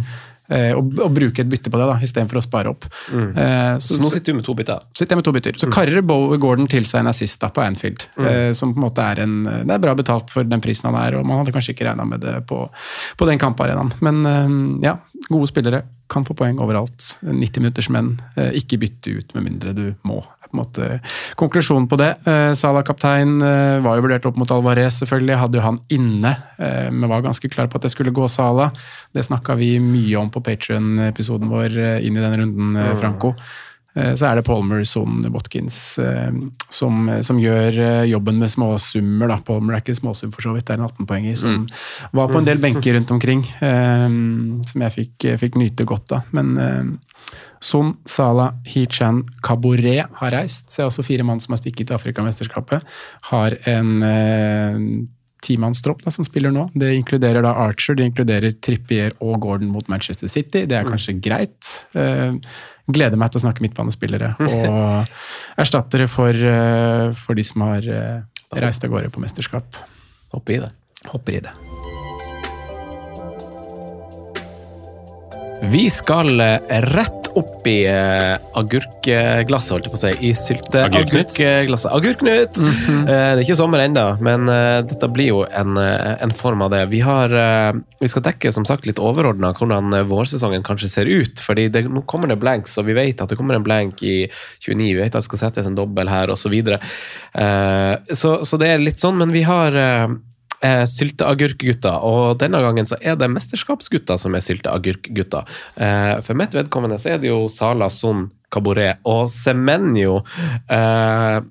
[0.49, 2.85] Eh, og, og bruke et bytte på det, da, istedenfor å spare opp.
[3.11, 4.85] Eh, Så nå sitter du med to bytter.
[4.95, 5.59] sitter jeg med to bytter.
[5.61, 8.87] Så karrer Bo Gordon til seg en assist da, på Anfield, eh, som på en
[8.87, 11.53] måte er en Det er bra betalt for den prisen han er, og man hadde
[11.55, 12.63] kanskje ikke regna med det på,
[13.17, 13.91] på den kamparenaen.
[14.05, 14.97] Men eh, ja,
[15.29, 17.15] gode spillere kan få poeng overalt.
[17.25, 20.21] 90 minutters menn, eh, ikke bytte ut med mindre du må.
[20.21, 21.01] er på en måte
[21.35, 22.11] Konklusjonen på det.
[22.27, 25.39] Eh, Salah kaptein eh, var jo vurdert opp mot Alvarez, selvfølgelig.
[25.41, 28.71] Hadde jo han inne, men var ganske klar på at det skulle gå Salah.
[29.13, 33.33] Det snakka vi mye om på Patrion-episoden vår inn i den runden, Franco.
[33.95, 36.31] Eh, Så er det Palmer, Son, Watkins eh,
[36.69, 39.31] som, som gjør eh, jobben med småsummer.
[39.31, 39.37] Da.
[39.47, 41.65] Palmer er ikke småsum for så vidt, det er en 18-poenger som
[42.15, 43.45] var på en del benker rundt omkring.
[43.63, 44.07] eh,
[44.69, 46.27] Som jeg fikk, fikk nyte godt av.
[46.35, 46.83] Men eh,
[47.65, 50.67] Son, Salah, Hichan, Kabore har reist.
[50.69, 52.83] Så er også fire mann som har stikket til Afrikamesterskapet.
[53.31, 54.77] Har en eh,
[55.45, 56.67] timannstropp som spiller nå.
[56.73, 60.65] Det inkluderer da Archer, det inkluderer Trippier og Gordon mot Manchester City.
[60.69, 61.71] Det er kanskje greit.
[61.97, 62.37] Eh,
[62.85, 68.23] gleder meg til å snakke midtbanespillere og erstattere for, eh, for de som har eh,
[68.61, 69.77] reist av gårde på mesterskap.
[70.33, 70.71] Hopper i det.
[71.13, 71.53] Hopper i det.
[75.71, 76.35] Vi skal
[76.91, 80.13] rett opp i eh, agurkglasset, holdt jeg på å si.
[80.29, 81.91] I sylte Agurkglasset.
[81.91, 82.57] Agurknut!
[82.57, 83.01] Mm -hmm.
[83.01, 86.61] uh, det er ikke sommer ennå, men uh, dette blir jo en, eh, en form
[86.61, 86.85] av det.
[86.91, 91.09] Vi, har, eh, vi skal dekke som sagt litt overordna hvordan eh, vårsesongen kanskje ser
[91.09, 91.41] ut.
[91.43, 94.27] fordi det, nå kommer det blanks, og vi vet at det kommer en blank i
[94.59, 94.93] 29.
[94.93, 96.45] Vi vet at det skal settes en dobbel her, osv.
[96.45, 96.77] Så, videre.
[97.33, 99.73] Eh, så Så det er litt sånn, men vi har
[100.65, 105.45] eh, sylteagurkgutta, og denne gangen så er det mesterskapsgutta som er sylteagurkgutta.
[105.77, 110.21] Eh, for mitt vedkommende så er det jo Sala, Son, Caboret og Semenyo.
[110.71, 111.43] Eh,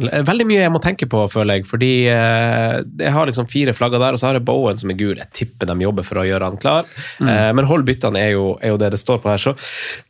[0.00, 1.66] Veldig mye jeg må tenke på, føler jeg.
[1.68, 4.98] Fordi eh, jeg har liksom fire flagger der, og så har jeg Bowen som er
[4.98, 5.18] gul.
[5.18, 6.88] Jeg tipper de jobber for å gjøre han klar.
[7.22, 9.42] Eh, men hold byttene er er jo det det står på her.
[9.42, 9.54] Så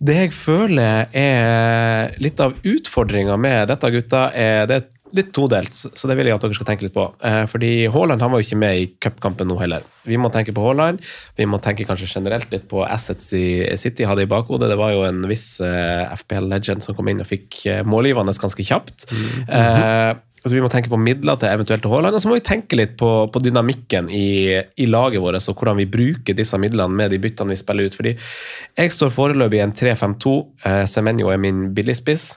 [0.00, 5.74] det jeg føler er litt av utfordringa med dette, gutta, er det er litt todelt.
[5.74, 7.06] Så det vil jeg at dere skal tenke litt på.
[7.26, 9.84] Eh, fordi Haaland han var jo ikke med i cupkampen nå heller.
[10.08, 11.02] Vi må tenke på Haaland.
[11.38, 13.44] Vi må tenke kanskje generelt litt på assets i
[13.80, 14.70] City hadde i bakhodet.
[14.72, 18.66] Det var jo en viss eh, FPL-legend som kom inn og fikk eh, målgivende ganske
[18.66, 19.08] kjapt.
[19.50, 22.78] Eh, altså Vi må tenke på midler til eventuelt Haaland, og så må vi tenke
[22.78, 27.12] litt på, på dynamikken i, i laget vårt og hvordan vi bruker disse midlene med
[27.12, 27.96] de byttene vi spiller ut.
[27.98, 30.36] Fordi jeg står foreløpig i en 3-5-2.
[30.64, 32.32] Eh, Semenyo er min billigspiss.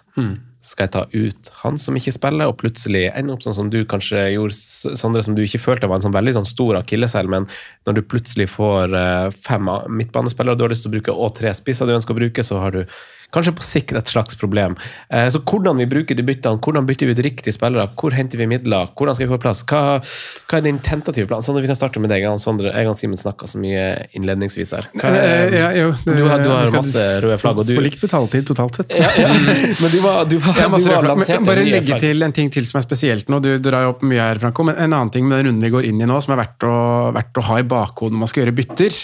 [0.63, 3.81] Skal jeg ta ut han som ikke spiller, og plutselig ende opp sånn som du
[3.89, 4.55] kanskje gjorde,
[4.99, 7.49] Sondre, som du ikke følte var en sånn veldig sånn stor akilleshæl, men
[7.87, 11.35] når du plutselig får eh, fem midtbanespillere, og du har lyst til å bruke og
[11.35, 12.85] tre spisser du ønsker å bruke, så har du
[13.33, 14.75] kanskje på sikt et slags problem.
[15.09, 18.37] Eh, så hvordan vi bruker de byttene, hvordan bytter vi ut riktige spillere, hvor henter
[18.41, 21.41] vi midler, hvordan skal vi få plass, hva, hva er din tentative plan?
[21.43, 22.23] at vi kan starte med deg.
[22.41, 24.87] Sondre, jeg og Simen snakka så mye innledningsvis her.
[24.97, 27.73] Hva er, Eh, ja, jo, det- du har, du har masse røde flagg, og du
[27.75, 28.93] for likt betaletid totalt sett.
[29.81, 31.99] Men du var, du var, du var lansert men bare legge flagg.
[32.03, 33.39] til en ting til som er spesielt nå.
[33.43, 35.71] Du drar jo opp mye her, Franco, men en annen ting med den runden vi
[35.73, 36.75] går inn i nå, som er verdt å,
[37.15, 38.97] verdt å ha i bakhodet når man skal gjøre bytter.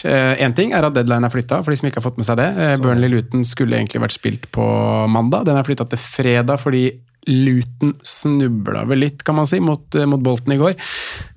[0.45, 2.39] Én ting er at deadline er flytta, for de som ikke har fått med seg
[2.41, 2.49] det.
[2.59, 4.65] Eh, Burnley Luton skulle egentlig vært spilt på
[5.11, 5.47] mandag.
[5.49, 6.89] Den er flytta til fredag fordi
[7.29, 10.75] Luton snubla vel litt, kan man si, mot, eh, mot Bolten i går.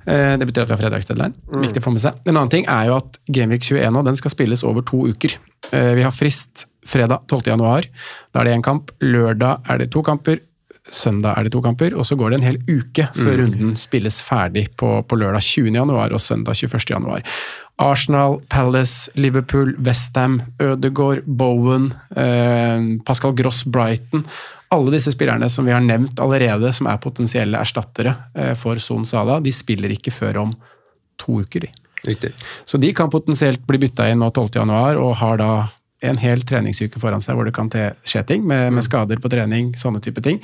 [0.06, 1.34] Eh, Det betyr at vi har fredagsdeadline.
[1.62, 2.20] Viktig å få med seg.
[2.26, 5.34] En annen ting er jo at Gameweek 21 nå, den skal spilles over to uker.
[5.72, 7.50] Eh, Vi har frist fredag 12.
[7.50, 7.84] januar.
[8.32, 8.90] Da er det én kamp.
[9.02, 10.40] Lørdag er det to kamper.
[10.90, 14.16] Søndag er det to kamper, og så går det en hel uke før runden spilles
[14.26, 15.68] ferdig på, på lørdag 20.
[15.76, 16.80] januar og søndag 21.
[16.90, 17.22] januar.
[17.78, 24.24] Arsenal, Palace, Liverpool, Westham, Ødegaard, Bowen, eh, Pascal Gross, Brighton.
[24.74, 29.06] Alle disse spillerne som vi har nevnt allerede, som er potensielle erstattere eh, for Son
[29.06, 30.56] Salah, de spiller ikke før om
[31.22, 31.68] to uker.
[31.68, 31.70] de.
[32.08, 32.32] Riktig.
[32.66, 34.58] Så de kan potensielt bli bytta inn nå 12.
[34.58, 35.52] januar, og har da
[36.02, 39.72] en hel treningsuke foran seg hvor det kan skje ting, med, med skader på trening,
[39.78, 40.40] sånne type ting.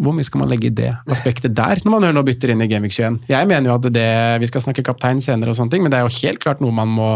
[0.00, 2.62] Hvor mye skal man legge i det aspektet der, når man hører nå bytter inn
[2.64, 3.18] i Gamevik 21?
[3.28, 5.98] Jeg mener jo at det, Vi skal snakke kaptein senere, og sånne ting, men det
[5.98, 7.10] er jo helt klart noe man må,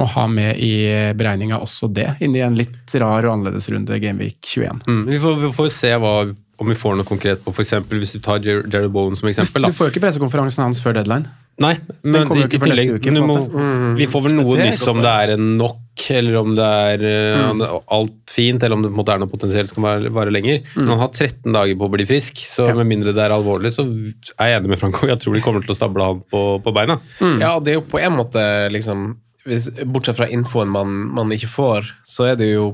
[0.00, 0.72] må ha med i
[1.14, 4.82] beregninga, også det, inn i en litt rar og annerledes runde Gamevik 21.
[4.88, 5.04] Mm.
[5.12, 6.14] Vi, får, vi får se hva,
[6.60, 7.74] om vi får noe konkret på f.eks.
[7.90, 9.66] hvis du tar Jer Jerry Bowen som eksempel.
[9.66, 11.30] Du får jo ikke pressekonferansen hans før deadline.
[11.62, 13.64] Nei, men i, i tillegg uke, må, måte.
[13.94, 17.04] Vi får vel noe nyss om det er nok, eller om det er
[17.46, 20.34] uh, alt fint, eller om det på en måte er noe potensielt som vare, vare
[20.34, 20.64] lenger.
[20.74, 22.74] Men han har 13 dager på å bli frisk, så Ja.
[22.74, 25.06] med mindre det er alvorlig, så er jeg enig med Franco.
[25.06, 26.98] Jeg tror de kommer til å stable han på, på beina.
[27.22, 28.42] Ja, det er jo på en måte
[28.74, 29.12] liksom
[29.44, 32.72] hvis, Bortsett fra infoen man, man ikke får, så er det jo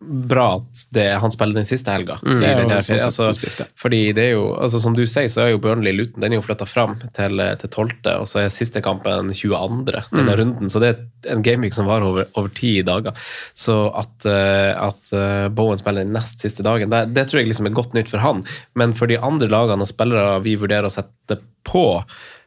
[0.00, 2.18] bra at det, han spiller den siste helga.
[2.22, 2.38] Mm.
[2.38, 3.66] Det den her sånn altså, positivt, ja.
[3.78, 6.38] fordi det er jo, altså Som du sier, så er jo Burnley Luton den er
[6.38, 10.04] jo flytta fram til, til 12., og så er siste kampen 22.
[10.12, 10.32] denne Mm.
[10.38, 10.70] runden.
[10.70, 13.16] Så det er en gameweek som varer over, over ti dager.
[13.58, 17.50] Så at, eh, at eh, Bowen spiller den nest siste dagen, det, det tror jeg
[17.50, 18.44] liksom er godt nytt for han.
[18.78, 21.86] Men for de andre lagene og spillere vi vurderer å sette på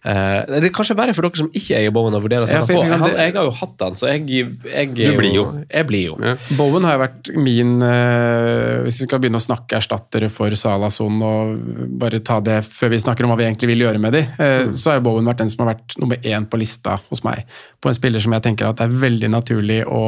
[0.05, 2.61] eh, Det er kanskje verre for dere som ikke eier Bowen og vurderer å Ja,
[2.61, 2.89] sette for på.
[2.89, 4.25] jeg- Han, jeg har jo hatt den, så jeg,
[4.65, 5.45] jeg Du blir jo.
[5.69, 6.17] Jeg blir jo.
[6.21, 6.35] Ja.
[6.57, 11.21] Bowen har jo vært min uh, Hvis vi skal begynne å snakke erstattere for Salason
[11.21, 11.59] og
[12.01, 14.73] bare ta det før vi snakker om hva vi egentlig vil gjøre med de, mm.
[14.73, 17.45] så har jo Bowen vært den som har vært nummer én på lista hos meg.
[17.81, 20.03] På en spiller som jeg tenker at det er veldig naturlig å,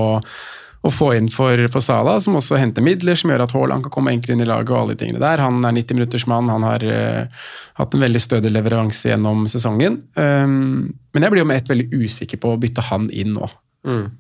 [0.84, 3.94] å få inn for, for Sala, som også henter midler, som gjør at Haaland kan
[3.94, 5.40] komme enklere inn i laget og alle de tingene der.
[5.40, 7.44] Han er 90-minuttersmann, han har uh,
[7.80, 10.02] hatt en veldig stødig leveranse gjennom sesongen.
[10.20, 13.48] Um, men jeg blir jo med ett veldig usikker på å bytte han inn nå.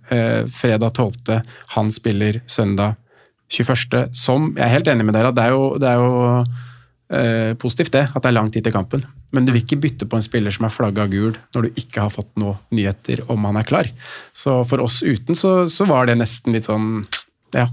[0.10, 1.41] Eh, fredag 12.
[1.76, 2.95] Han spiller søndag
[3.49, 4.10] 21.
[4.13, 6.43] Som Jeg er helt enig med dere at det er jo, det er jo
[7.13, 9.06] eh, positivt det, at det er lang tid til kampen.
[9.34, 12.06] Men du vil ikke bytte på en spiller som er flagga gul når du ikke
[12.06, 13.89] har fått noen nyheter om han er klar.
[14.36, 17.06] Så for oss uten så, så var det nesten litt sånn
[17.54, 17.67] ja.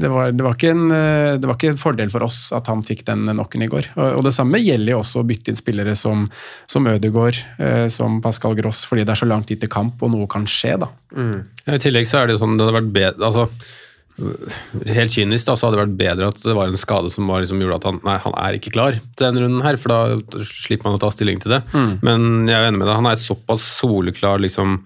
[0.00, 2.68] Det, var, det, var ikke en, eh, det var ikke en fordel for oss at
[2.70, 3.90] han fikk den knocken i går.
[3.96, 6.26] Og, og det samme gjelder jo også å bytte inn spillere som,
[6.70, 10.12] som Ødegaard, eh, som Pascal Gross, fordi det er så lang tid til kamp, og
[10.12, 10.90] noe kan skje, da.
[11.66, 13.48] Ja, I tillegg så er det jo sånn det hadde vært bedre altså,
[14.16, 17.42] Helt kynisk da, så hadde det vært bedre at det var en skade som var,
[17.44, 20.44] liksom, gjorde at han nei, han er ikke klar til denne runden her, for da
[20.48, 21.60] slipper man å ta stilling til det.
[22.06, 24.78] Men jeg er enig med deg, han er såpass soleklar liksom,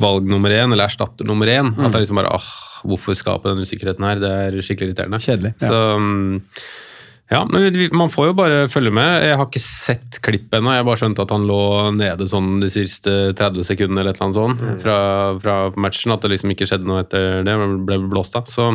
[0.00, 2.50] valg nummer én, eller erstatter nummer én, at det er liksom bare åh,
[2.86, 4.22] hvorfor skape den usikkerheten her?
[4.22, 5.20] Det er skikkelig irriterende.
[5.20, 5.68] Kjedelig, ja.
[5.68, 6.38] Så, mm,
[7.30, 9.22] ja, men man får jo bare følge med.
[9.22, 10.72] Jeg har ikke sett klippet ennå.
[10.74, 11.62] Jeg bare skjønt at han lå
[11.94, 14.96] nede sånn de siste 30 sekundene eller et eller annet sånt fra,
[15.38, 16.10] fra matchen.
[16.10, 17.54] At det liksom ikke skjedde noe etter det.
[17.60, 18.50] men ble blåst av.
[18.50, 18.72] Så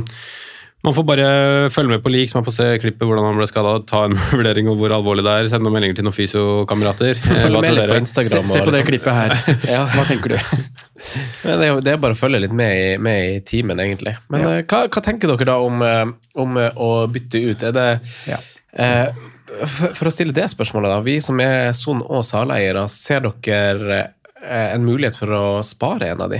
[0.83, 1.27] man får bare
[1.73, 4.67] følge med på leaks, man får se klippet hvordan han ble skada, ta en vurdering
[4.69, 7.17] om hvor alvorlig det er, sende noen meldinger til noen fysiokamerater.
[7.21, 7.99] Eh, Følg med litt på?
[8.03, 8.45] Instagram.
[8.45, 8.89] Se, se på det liksom.
[8.91, 9.89] klippet her.
[9.95, 10.39] Hva tenker du?
[11.45, 14.13] Det, er det er bare å følge litt med i, med i timen, egentlig.
[14.31, 14.51] Men ja.
[14.63, 16.05] hva, hva tenker dere da om, eh,
[16.41, 17.65] om eh, å bytte ut?
[17.67, 17.88] Er det
[18.29, 18.38] Ja.
[18.79, 19.09] eh,
[19.65, 21.01] for, for å stille det spørsmålet, da.
[21.05, 23.99] Vi som er Son og Sala-eiere, ser dere
[24.41, 26.39] eh, en mulighet for å spare en av de?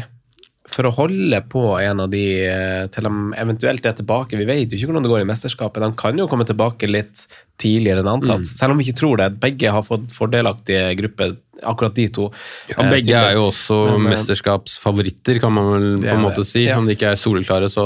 [0.72, 4.38] For å holde på en av de eh, til de eventuelt er tilbake.
[4.40, 5.84] Vi vet jo ikke hvordan det går i mesterskapet.
[5.84, 7.28] De kan jo komme tilbake litt
[7.62, 8.48] tidligere enn antatt.
[8.50, 9.30] Selv om vi ikke tror det.
[9.44, 12.30] Begge har fått fordelaktige grupper, akkurat de to.
[12.72, 16.50] Ja, eh, begge er jo også Men, mesterskapsfavoritter, kan man vel på en måte det.
[16.50, 16.66] si.
[16.66, 16.78] Ja.
[16.80, 17.86] Om de ikke er soleklare, så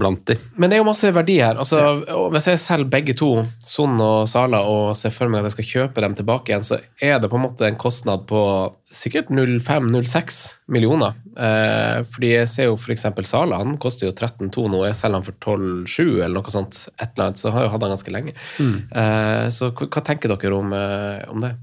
[0.00, 0.38] blant de.
[0.56, 1.58] Men det er jo masse verdi her.
[1.60, 2.20] Altså, ja.
[2.32, 5.70] Hvis jeg selger begge to, Son og Sala, og ser for meg at jeg skal
[5.72, 8.42] kjøpe dem tilbake igjen, så er det på en måte en kostnad på
[8.92, 11.16] sikkert 05-06 millioner.
[11.32, 13.06] Eh, fordi jeg ser jo f.eks.
[13.28, 14.84] Sala, han koster jo 13,2 nå.
[14.88, 16.86] Jeg selger han for 12,7 eller noe sånt.
[17.00, 18.34] Et eller annet, så har jeg jo hatt han ganske lenge.
[18.62, 21.54] Eh, så hva, hva tenker dere om, eh, om det?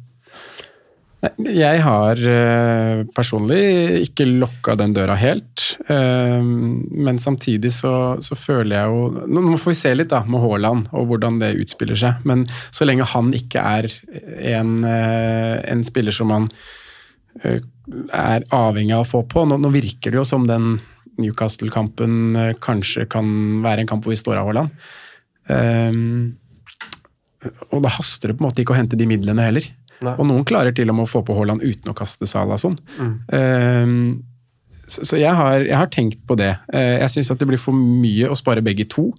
[1.19, 5.65] Jeg har eh, personlig ikke lokka den døra helt.
[5.91, 7.91] eh, Men samtidig så,
[8.23, 11.57] så føler jeg jo Nå får vi se litt da med Haaland og hvordan det
[11.59, 12.23] utspiller seg.
[12.23, 13.89] Men så lenge han ikke er
[14.55, 16.47] en, eh, en spiller som man
[17.39, 20.73] er avhengig av å få på Nå, nå virker det jo som den
[21.19, 23.27] Newcastle-kampen kanskje kan
[23.63, 24.71] være en kamp hvor vi står av Haaland.
[27.69, 29.67] Og da haster det på en måte ikke å hente de midlene heller.
[30.05, 30.15] Nei.
[30.15, 32.77] Og noen klarer til og med å få på Haaland uten å kaste Salah sånn.
[33.35, 34.21] Ehm,
[34.89, 36.51] så så jeg, har, jeg har tenkt på det.
[36.73, 39.09] Eh, jeg syns at det blir for mye å spare begge to.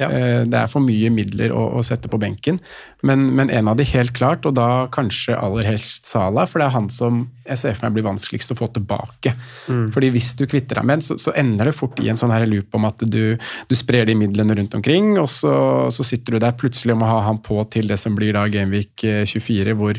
[0.00, 0.08] Ja.
[0.08, 2.58] Eh, det er for mye midler å, å sette på benken.
[3.06, 6.68] Men, men en av de helt klart, og da kanskje aller helst Salah, for det
[6.68, 9.34] er han som jeg ser for meg blir vanskeligst å få tilbake.
[9.66, 12.34] Fordi hvis du kvitter deg med en, så, så ender det fort i en sånn
[12.34, 15.54] her loop om at du, du sprer de midlene rundt omkring, og så,
[15.94, 18.46] så sitter du der plutselig og må ha han på til det som blir da
[18.50, 19.98] Gameweek eh, 24, hvor,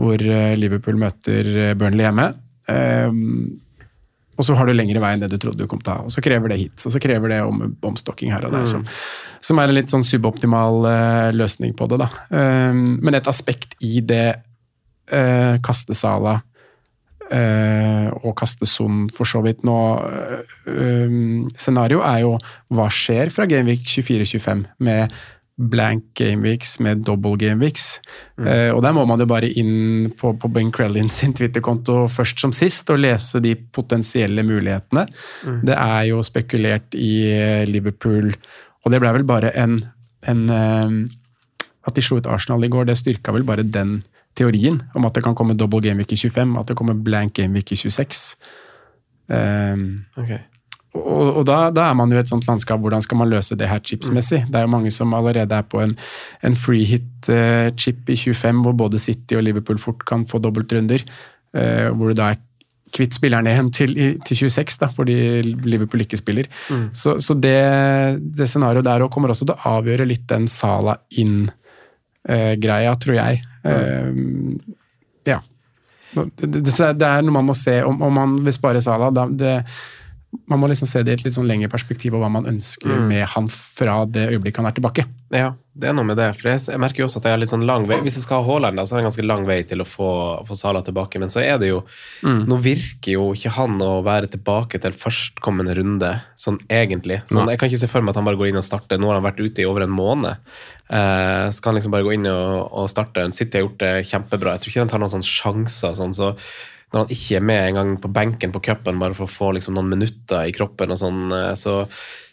[0.00, 2.30] hvor eh, Liverpool møter eh, Burnley hjemme.
[2.70, 3.63] Ehm,
[4.34, 6.06] og så har du lengre vei enn det du trodde du kom til å ha.
[6.08, 8.66] Og så krever det hits, og så krever det om, omstokking her og der.
[8.70, 8.86] Som,
[9.44, 12.10] som er en litt sånn suboptimal uh, løsning på det, da.
[12.34, 16.40] Um, men et aspekt i det uh, kaste Sala
[17.32, 21.14] eh, og kaste Son for så vidt nå uh,
[21.56, 22.34] Scenario er jo
[22.74, 25.14] hva skjer fra Gameweek 24-25 med
[25.56, 28.00] blank gameweeks med double gameweeks.
[28.42, 32.42] Eh, og der må man jo bare inn på, på Ben Crellin sin Twitter-konto først
[32.42, 35.04] som sist og lese de potensielle mulighetene.
[35.62, 38.32] Det er jo spekulert i eh, Liverpool,
[38.82, 39.78] og det ble vel bare en,
[40.26, 40.96] en eh,
[41.86, 43.98] At de slo ut Arsenal i går, det styrka vel bare den
[44.34, 47.70] teorien om at det kan komme double gameweek i 25, at det kommer blank gameweek
[47.76, 48.24] i 26.
[49.30, 49.76] Eh,
[50.18, 50.32] Ok.
[50.94, 53.56] Og, og da, da er man jo i et sånt landskap, hvordan skal man løse
[53.58, 54.44] det her chipsmessig?
[54.46, 55.96] Det er jo mange som allerede er på en,
[56.46, 61.02] en free hit-chip i 25, hvor både City og Liverpool fort kan få dobbeltrunder.
[61.54, 62.40] eh, hvor du da er
[62.94, 65.14] kvitt spillerne igjen til, i- til 26, da, fordi
[65.66, 66.46] Liverpool ikke spiller.
[66.94, 67.56] Så, så det,
[68.38, 70.94] det scenarioet der kommer også til å avgjøre litt den Sala
[72.28, 73.42] inn-greia, tror jeg.
[73.64, 74.12] Eh,
[75.26, 75.40] ja.
[76.14, 79.10] Det, det, det er noe man må se om, om man vil spare Sala.
[79.14, 79.54] Da, det,
[80.50, 82.94] man må liksom se det i et litt sånn lengre perspektiv, og hva man ønsker
[82.94, 83.08] Mm.
[83.08, 85.04] med han fra det øyeblikket han er tilbake.
[85.34, 86.28] Ja, det er noe med det.
[86.36, 88.22] For jeg, jeg merker jo også at jeg har litt sånn lang vei Hvis jeg
[88.26, 90.08] skal ha Haaland, så er det en ganske lang vei til å få,
[90.46, 91.18] få Sala tilbake.
[91.18, 91.80] Men så er det jo
[92.22, 97.22] Nå virker jo ikke han å være tilbake til førstkommende runde, sånn egentlig.
[97.30, 98.98] Sånn, jeg kan ikke se for meg at han bare går inn og starter.
[98.98, 100.36] Nå har han vært ute i over en måned.
[100.90, 103.26] Eh, skal han liksom bare gå inn og, og starte?
[103.34, 104.54] City har gjort det kjempebra.
[104.54, 105.94] Jeg tror ikke de tar noen sånne sjanser.
[105.98, 106.34] Sånn, så
[106.94, 109.74] når han ikke er med engang på benken på cupen bare for å få liksom
[109.74, 111.80] noen minutter i kroppen og sånn, eh, så,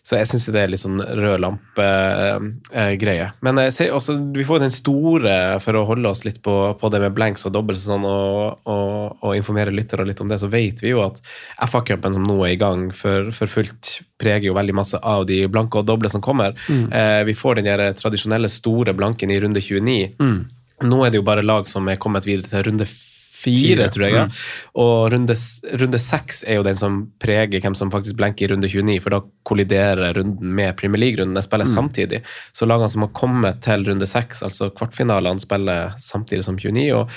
[0.05, 3.27] så jeg syns det er litt sånn rød lampe-greie.
[3.45, 6.55] Men jeg ser også, vi får jo den store, for å holde oss litt på,
[6.77, 10.39] på det med blanks og dobbelt sånn, og, og, og informere lyttere litt om det,
[10.41, 11.21] så vet vi jo at
[11.65, 15.43] FA-cupen som nå er i gang for, for fullt, preger jo veldig masse av de
[15.49, 16.53] blanke og doble som kommer.
[16.69, 20.17] Eh, vi får den der tradisjonelle store blanken i runde 29.
[20.81, 23.10] Nå er det jo bare lag som er kommet videre til runde fire,
[23.41, 24.15] Fire, tror jeg.
[24.15, 24.25] Ja.
[24.83, 25.35] Og runde,
[25.81, 29.15] runde seks er jo den som preger hvem som faktisk blenker i runde 29, for
[29.15, 31.35] da kolliderer runden med Premier League-runden.
[31.37, 32.21] De spiller samtidig.
[32.53, 36.91] Så lagene som har kommet til runde seks, altså kvartfinalene, spiller samtidig som 29.
[36.95, 37.09] og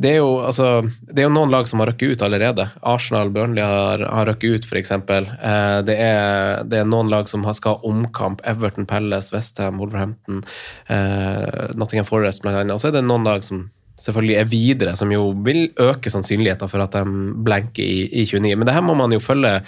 [0.00, 0.66] det er, jo, altså,
[1.10, 2.68] det er jo noen lag som har røkket ut allerede.
[2.86, 4.92] Arsenal, Burnley har, har røkket ut, f.eks.
[4.94, 8.40] Eh, det, er, det er noen lag som har- skal ha omkamp.
[8.48, 10.44] Everton, Pelles, Westham, Wolverhampton,
[10.88, 12.72] eh, Nottingham Forest annet.
[12.72, 13.66] Og så er det noen lag som
[14.00, 17.02] selvfølgelig er videre, som jo vil øke sannsynligheten for at de
[17.44, 18.56] blenker i, i 29.
[18.56, 19.60] Men det her må man jo følge.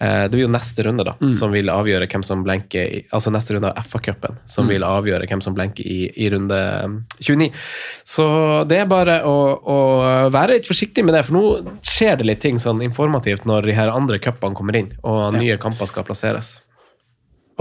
[0.00, 3.32] Eh, det blir jo neste runde da, som vil avgjøre hvem som blenker i, altså
[3.34, 7.50] neste runde av FA-cupen, som vil avgjøre hvem som blenker i, i runde um, 29.
[8.08, 8.26] Så
[8.70, 9.78] det er bare å, å
[10.32, 13.76] være litt forsiktig med det, for nå skjer det litt ting sånn informativt når de
[13.76, 16.58] her andre cupene kommer inn, og nye kamper skal plasseres.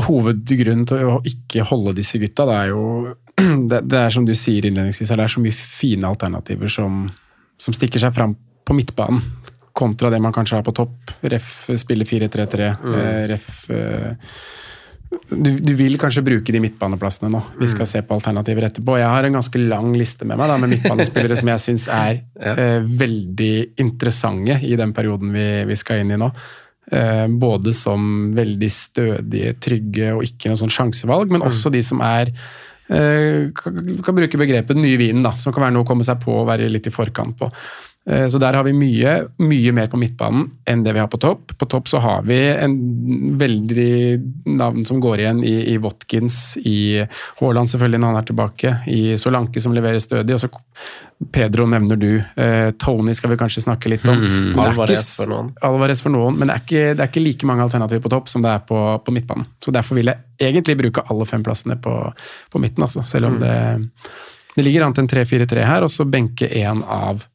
[0.08, 2.84] Hovedgrunnen til å ikke holde disse gutta, det er jo
[3.72, 7.04] det, det er som du sier innledningsvis, det er så mye fine alternativer som,
[7.60, 9.22] som stikker seg fram på midtbanen,
[9.80, 11.14] kontra det man kanskje har på topp.
[11.32, 12.72] Ref spiller 4-3-3.
[12.84, 12.98] Mm.
[13.32, 14.34] Ref eh,
[15.30, 17.42] du, du vil kanskje bruke de midtbaneplassene nå.
[17.58, 18.98] Vi skal se på alternativer etterpå.
[19.00, 22.20] Jeg har en ganske lang liste med meg da, med midtbanespillere som jeg syns er
[22.52, 26.30] eh, veldig interessante i den perioden vi, vi skal inn i nå.
[26.90, 32.02] Eh, både som veldig stødige, trygge og ikke noe sånn sjansevalg, men også de som
[32.02, 32.32] er
[32.90, 36.34] eh, kan, bruke begrepet nye vinen, da, som kan være noe å komme seg på
[36.40, 37.52] og være litt i forkant på.
[38.10, 41.20] Eh, Så der har vi mye, mye mer på midtbanen enn det vi har på
[41.22, 41.54] topp.
[41.60, 42.76] På topp så har vi en
[43.38, 47.04] veldig navn som går igjen i, i Watkins, i
[47.40, 50.50] Haaland selvfølgelig når han er tilbake, i Solanke som leverer stødig, og så
[51.36, 52.12] Pedro nevner du.
[52.40, 54.22] Eh, Tony skal vi kanskje snakke litt om.
[54.24, 55.50] Mm, Alvarez for noen.
[55.68, 58.32] Alvarez for noen, men det er, ikke, det er ikke like mange alternativer på topp
[58.32, 59.46] som det er på, på midtbanen.
[59.62, 61.98] Så derfor vil jeg egentlig bruke alle fem plassene på,
[62.50, 63.04] på midten, altså.
[63.06, 63.58] Selv om det,
[64.56, 67.28] det ligger an til en 3-4-3 her, og så benke én av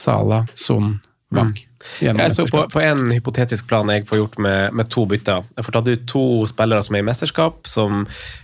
[0.00, 0.94] Sala, Son,
[1.34, 1.52] Wang.
[2.00, 5.46] gjennom Jeg så på, på en hypotetisk plan jeg får gjort med, med to bytter.
[5.56, 8.02] Jeg får tatt ut to spillere som er i mesterskap, som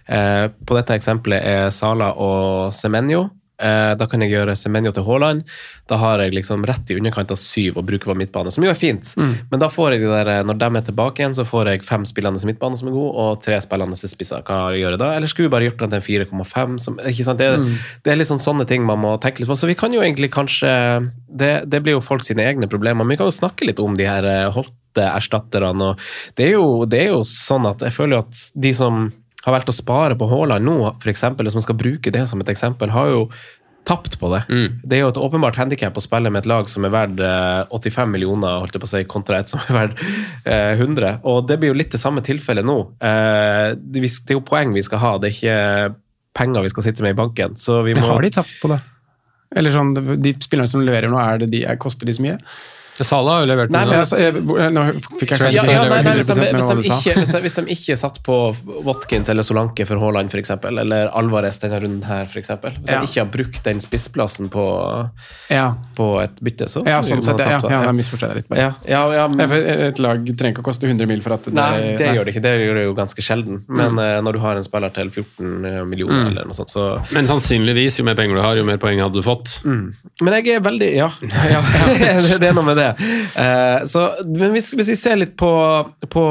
[0.09, 3.27] eh, på dette eksempelet er Sala og Semenyo.
[3.57, 5.45] Eh, da kan jeg gjøre Semenyo til Haaland.
[5.89, 8.71] Da har jeg liksom rett i underkant av syv å bruke på midtbane, som jo
[8.73, 9.13] er fint.
[9.51, 12.05] Men da får jeg de der, når de er tilbake igjen, så får jeg fem
[12.09, 14.45] spillende midtbane som er gode, og tre spillende spisser.
[14.47, 15.13] Hva gjør jeg da?
[15.17, 17.01] Eller skulle vi bare gjort den til en 4,5?
[17.13, 17.41] ikke sant?
[17.41, 19.59] Det, det er litt sånn sånne ting man må tenke litt på.
[19.59, 20.75] Så vi kan jo egentlig kanskje
[21.27, 23.97] Det, det blir jo folk sine egne problemer, men vi kan jo snakke litt om
[23.99, 25.91] de her eh, hotte erstatterne.
[25.93, 29.11] og det er, jo, det er jo sånn at jeg føler jo at de som
[29.47, 32.51] har valgt å spare på Haaland nå, f.eks., hvis man skal bruke det som et
[32.53, 33.23] eksempel, har jo
[33.87, 34.41] tapt på det.
[34.83, 37.77] Det er jo et åpenbart handikap å spille med et lag som er verdt eh,
[37.77, 40.03] 85 millioner, holdt jeg på å si, kontra et som er verdt
[40.43, 41.21] eh, 100.
[41.31, 42.81] Og det blir jo litt det samme tilfellet nå.
[42.99, 45.95] Eh, det er jo poeng vi skal ha, det er ikke
[46.37, 47.55] penger vi skal sitte med i banken.
[47.61, 48.81] Så vi må har de tapt på det?
[49.57, 52.41] Eller sånn, De spillerne som leverer nå, er det de, er, koster de så mye?
[53.05, 54.33] Sala har jo levert Nei, men Altså, jeg,
[54.73, 54.85] nå
[55.19, 57.57] fikk jeg kanskje ja, ja, nei, nei, hvis, de, hvis, de ikke, hvis, de, hvis
[57.59, 58.37] de ikke satt på
[58.87, 62.49] Watkins eller Solanke for Haaland, f.eks., eller Alvarez denne runden her, f.eks.
[62.63, 63.01] Hvis Ja.
[63.03, 64.65] de ikke har brukt den spissplassen på,
[65.51, 67.39] Ja, på et bytte, så ja sånn sett.
[67.41, 68.49] Ja, ja, ja, jeg misforstår deg litt.
[68.49, 68.61] Bare.
[68.61, 69.57] ja, ja, ja, Ja, for
[69.87, 72.35] Et lag trenger ikke å koste 100 mil for at det Nei, det gjør det
[72.35, 72.43] ikke.
[72.47, 73.63] Det gjør det jo ganske sjelden.
[73.69, 73.99] Men Mm.
[74.03, 77.99] eh, når du har en spiller til 14 millioner eller noe sånt, så Men sannsynligvis,
[77.99, 79.61] jo mer penger du har, jo mer poeng hadde du fått.
[79.65, 81.11] Men jeg er veldig Ja,
[81.53, 81.61] ja
[81.99, 82.86] det, det er noe med det.
[82.87, 83.11] Det.
[83.43, 85.51] Eh, så, men hvis, hvis vi ser litt på,
[86.13, 86.25] på,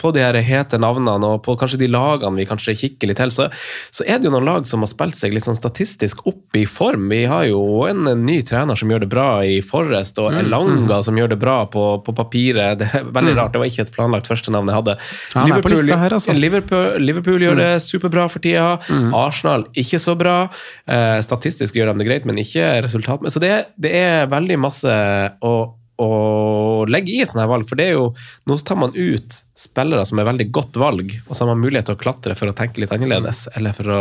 [0.00, 3.32] på de her hete navnene, og på kanskje de lagene vi kanskje kikker litt til,
[3.34, 3.48] så,
[3.94, 6.64] så er det jo noen lag som har spilt seg litt sånn statistisk opp i
[6.68, 7.08] form.
[7.12, 11.00] Vi har jo en, en ny trener som gjør det bra i Forrest, og Elanga
[11.04, 12.80] som gjør det bra på, på papiret.
[12.82, 14.96] Det er veldig rart, det var ikke et planlagt førstenavn jeg hadde.
[15.34, 16.34] Ja, Liverpool, er her, altså.
[16.36, 18.76] Liverpool, Liverpool gjør det superbra for tida.
[19.16, 20.36] Arsenal ikke så bra.
[20.86, 23.24] Eh, statistisk gjør de det greit, men ikke resultat.
[23.32, 24.96] Så det, det er veldig masse
[25.42, 25.52] å,
[26.02, 28.10] å legge i et sånt her valg, for det er jo
[28.48, 31.98] Nå tar man ut spillere som er veldig godt valg, og som har mulighet til
[31.98, 33.44] å klatre for å tenke litt annerledes.
[33.58, 33.98] Eller for å,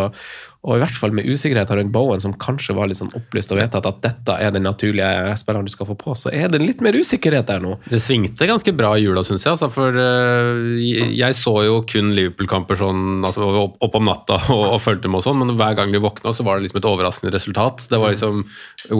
[0.62, 3.58] og i hvert fall med usikkerhet rundt Bowen, som kanskje var litt sånn opplyst og
[3.60, 6.84] vedtatt at dette er den naturlige spilleren du skal få på, så er det litt
[6.86, 7.74] mer usikkerhet der nå.
[7.89, 9.56] Det svingte ganske bra i jula, syns jeg.
[9.58, 14.64] Altså, for uh, jeg- så jo kun Liverpool-kamper sånn at opp, opp om natta og,
[14.76, 16.89] og fulgte med og sånn, men hver gang de våkna, så var det liksom et
[16.91, 17.88] overraskende resultat.
[17.89, 18.43] Det var liksom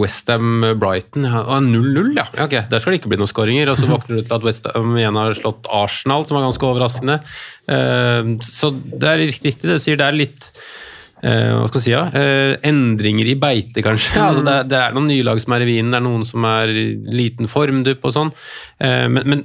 [0.02, 2.26] Westham-Brighton ja, 0-0, ja.
[2.34, 2.44] ja.
[2.48, 3.70] Ok, der skal det ikke bli noen skåringer.
[3.72, 7.18] Og så våkner du til at Westham igjen har slått Arsenal, som var ganske overraskende.
[7.70, 10.00] Eh, så det er riktig, riktig det du sier.
[10.00, 10.48] Det er litt
[11.22, 12.04] eh, hva skal jeg si, ja?
[12.18, 14.18] Eh, endringer i beite, kanskje.
[14.20, 16.26] Altså, det, er, det er noen nye lag som er i vinen, det er noen
[16.28, 16.86] som er i
[17.22, 18.32] liten formdupp og sånn.
[18.82, 19.44] Men, men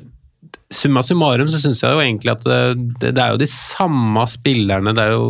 [0.73, 4.91] summa summarum så syns jeg jo egentlig at det, det er jo de samme spillerne
[4.95, 5.29] det er jo,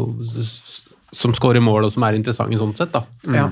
[1.13, 2.93] som skårer mål og som er interessante sånn sett.
[2.93, 3.03] da.
[3.35, 3.47] Ja.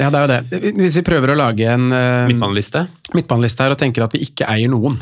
[0.00, 0.72] ja, det er jo det.
[0.80, 4.72] Hvis vi prøver å lage en uh, midtbaneliste her og tenker at vi ikke eier
[4.72, 4.98] noen.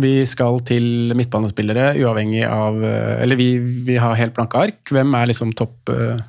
[0.00, 3.48] Vi skal til midtbanespillere uavhengig av eh, Eller vi,
[3.86, 4.78] vi har helt blanke ark.
[4.88, 6.22] Hvem er liksom topp eh,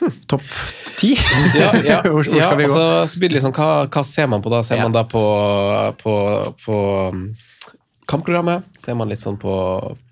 [0.00, 0.46] hm, Topp
[0.98, 1.12] ti?
[1.58, 4.52] Ja, ja, hvor, hvor ja altså, så blir det liksom, hva, hva ser man på
[4.54, 4.62] da?
[4.64, 4.86] Ser Ja.
[4.88, 5.22] man da på,
[6.00, 6.14] på,
[6.64, 6.78] på
[7.12, 7.26] um,
[8.08, 8.64] kampprogrammet?
[8.80, 9.52] Ser man litt sånn på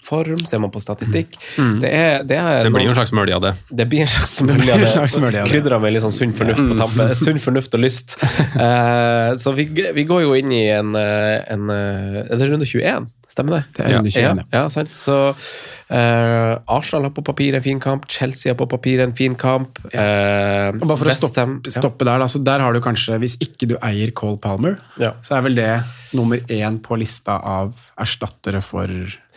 [0.05, 0.43] form?
[0.47, 1.39] Ser man på statistikk?
[1.81, 3.53] Det, er, det, er Det blir jo en slags mølje av det.
[3.81, 5.33] det blir en slags mulig av det.
[5.33, 5.45] det.
[5.49, 7.15] Krydra med litt sånn sunn fornuft på tampen.
[7.19, 8.19] Sunn fornuft og lyst.
[8.59, 13.09] uh, så vi, vi går jo inn i en, en, en eh, runde 21?
[13.37, 13.65] Stemmer det?
[13.77, 14.45] Det er runde 21, ja.
[14.57, 14.61] ja.
[14.73, 14.95] sant.
[14.97, 18.07] Så uh, Arsenal har på papir en fin kamp.
[18.09, 19.77] Chelsea har på papir en fin kamp.
[19.93, 23.37] Uh, Og bare for å stoppe, stoppe der, da, så der har du kanskje, hvis
[23.45, 25.13] ikke du eier Cole Palmer, Ja.
[25.27, 25.69] så er vel det
[26.17, 28.89] nummer én på lista av erstattere for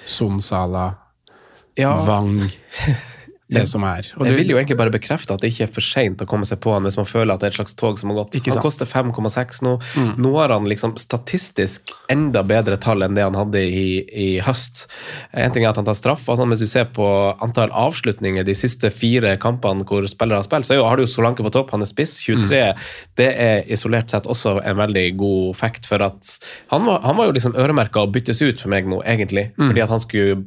[0.08, 0.94] Son Salah,
[1.80, 1.98] Ja.
[2.08, 2.48] Wang
[3.50, 4.06] Det som er.
[4.20, 6.46] Og jeg vil jo egentlig bare bekrefte at det ikke er for seint å komme
[6.46, 8.36] seg på han hvis man føler at det er et slags tog som har gått.
[8.54, 9.72] Han koster 5,6 nå.
[10.22, 14.86] Nå har han liksom statistisk enda bedre tall enn det han hadde i, i høst.
[15.34, 16.28] En ting er at han tar straff.
[16.30, 17.08] Altså, hvis du ser på
[17.42, 21.10] antall avslutninger de siste fire kampene hvor spillere har spilt, så jo- har du jo
[21.10, 22.20] Solanke på topp, han er spiss.
[22.22, 22.62] 23.
[23.18, 26.38] Det er isolert sett også en veldig god fact, for at
[26.70, 29.50] han var, han var jo liksom øremerka å byttes ut for meg nå, egentlig.
[29.58, 30.44] Fordi at han skulle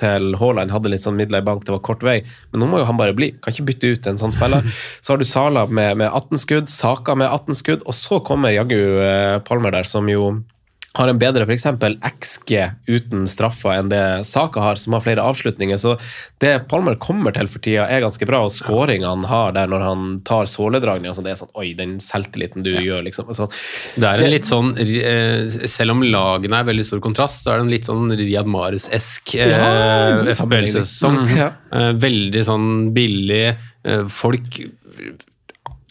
[0.00, 2.18] til Haaland hadde litt sånn midler i bank, det var kort vei.
[2.52, 3.32] Men nå må jo han bare bli.
[3.40, 4.66] Kan ikke bytte ut en sånn spiller.
[5.04, 8.54] Så har du Sala med, med 18 skudd, Saka med 18 skudd, og så kommer
[8.54, 10.36] jaggu eh, Palmer der, som jo
[10.96, 11.66] har en bedre f.eks.
[12.20, 12.52] XG
[12.88, 15.78] uten straffer enn det Saka har, som har flere avslutninger.
[15.80, 15.94] Så
[16.42, 18.42] det Palmer kommer til for tida, er ganske bra.
[18.46, 21.96] Og skåringa han har der når han tar såledragninga, så det er sånn Oi, den
[22.02, 23.28] selvtilliten du gjør, liksom.
[23.36, 23.46] Så,
[23.96, 27.60] Det er en litt sånn, eh, Selv om lagene er veldig stor kontrast, så er
[27.60, 29.46] det en litt sånn Riyad Mares-esk Ja,
[30.24, 30.88] eh, sammenligning.
[31.16, 31.50] Mm, ja.
[31.72, 33.44] Eh, Veldig sånn billig.
[33.84, 34.60] eh, Folk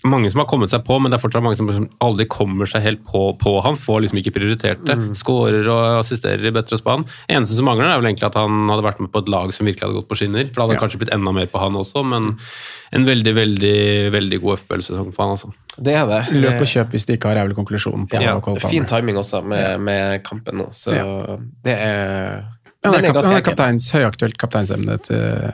[0.05, 2.69] mange som har kommet seg på, men det er fortsatt mange som liksom aldri kommer
[2.69, 3.77] seg helt på, på han.
[3.81, 4.95] Får liksom ikke prioritert det.
[5.01, 5.09] Mm.
[5.17, 7.05] Skårer og assisterer i bøtter og spann.
[7.31, 9.67] Eneste som mangler, er vel egentlig at han hadde vært med på et lag som
[9.69, 10.47] virkelig hadde gått på skinner.
[10.47, 10.83] For det hadde Ja.
[10.85, 12.31] kanskje blitt enda mer på han også, men
[12.95, 13.77] en veldig, veldig
[14.13, 15.51] veldig god FBL-sesong for han, altså.
[15.81, 16.21] det er det.
[16.39, 18.07] Løp og kjøp hvis du ikke har, er konklusjon.
[18.07, 20.91] på Ja, Cole fin timing også med, med kampen nå, så
[21.65, 22.45] det er
[22.85, 25.53] ja, det er, kap, er kapteins, høyaktuelt kapteinsemne til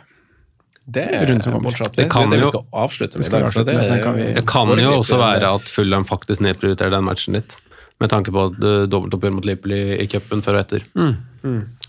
[0.91, 1.71] Det er rundt som kommer.
[1.77, 3.47] Det Det, kan det, det vi skal avslutte med skal dag.
[3.49, 7.03] avslutte med, så kan vi- Det kan jo også være at Fulham faktisk nedprioriterer den
[7.07, 7.57] matchen litt.
[8.01, 10.83] Med tanke på et uh, dobbeltoppgjør mot Liverpool i, i cupen før og etter.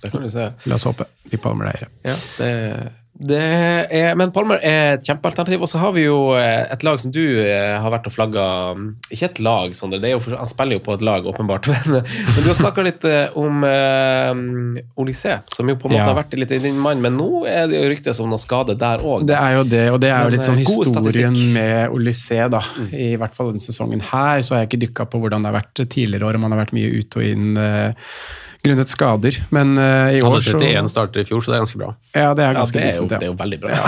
[0.02, 0.50] Det kan du se.
[0.66, 1.06] La oss håpe.
[1.30, 1.74] Vi Palmer deg.
[1.82, 1.88] eiere.
[2.04, 2.90] Ja, det, det
[3.30, 5.62] er, men Palmer er et kjempealternativ.
[5.62, 8.46] Og så har vi jo eh, et lag som du eh, har vært og flagga
[9.12, 11.68] Ikke et lag, Sondre, han spiller jo på et lag, åpenbart.
[11.72, 16.02] Men, men du har snakka litt eh, om uh, Olysée, som jo på en måte
[16.02, 16.08] Ja.
[16.10, 18.76] har vært litt i din mann, men nå er det jo ryktes om noe skade
[18.78, 19.26] der òg.
[19.28, 22.60] Det er jo det, og det er jo litt sånn historien med Olysée, da.
[22.90, 25.58] I hvert fall denne sesongen her, så har jeg ikke dykka på hvordan det har
[25.60, 28.14] vært tidligere år, om han har vært mye ut og inn eh,
[28.62, 29.38] grunnet skader.
[29.50, 31.82] Men uh, i Han år hadde så 31 starter i fjor, så det er ganske
[31.82, 31.92] bra.
[32.14, 33.76] Ja, det er Ja, ganske det, er jo, decent, det er jo veldig bra.
[33.76, 33.84] Ja.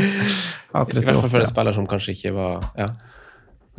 [0.80, 1.40] I hvert fall for 38.
[1.42, 2.86] en spiller som kanskje ikke var ja.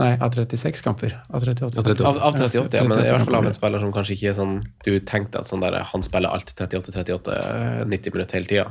[0.01, 1.13] Nei, av 36 kamper.
[1.29, 1.79] Av 38.
[1.79, 2.05] Av 38.
[2.07, 4.37] Av, av 38, ja, men i hvert fall av en spiller som kanskje ikke er
[4.37, 4.53] sånn
[4.85, 7.35] Du tenkte at sånn der, han spiller alt 38-38
[7.91, 8.65] 90 minutter hele tida.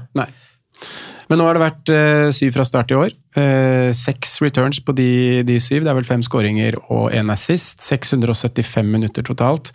[1.30, 3.12] Men nå har det vært eh, syv fra start i år.
[3.38, 5.10] Eh, seks returns på de,
[5.46, 5.84] de syv.
[5.84, 7.78] Det er vel fem skåringer og én assist.
[7.86, 9.70] 675 minutter totalt.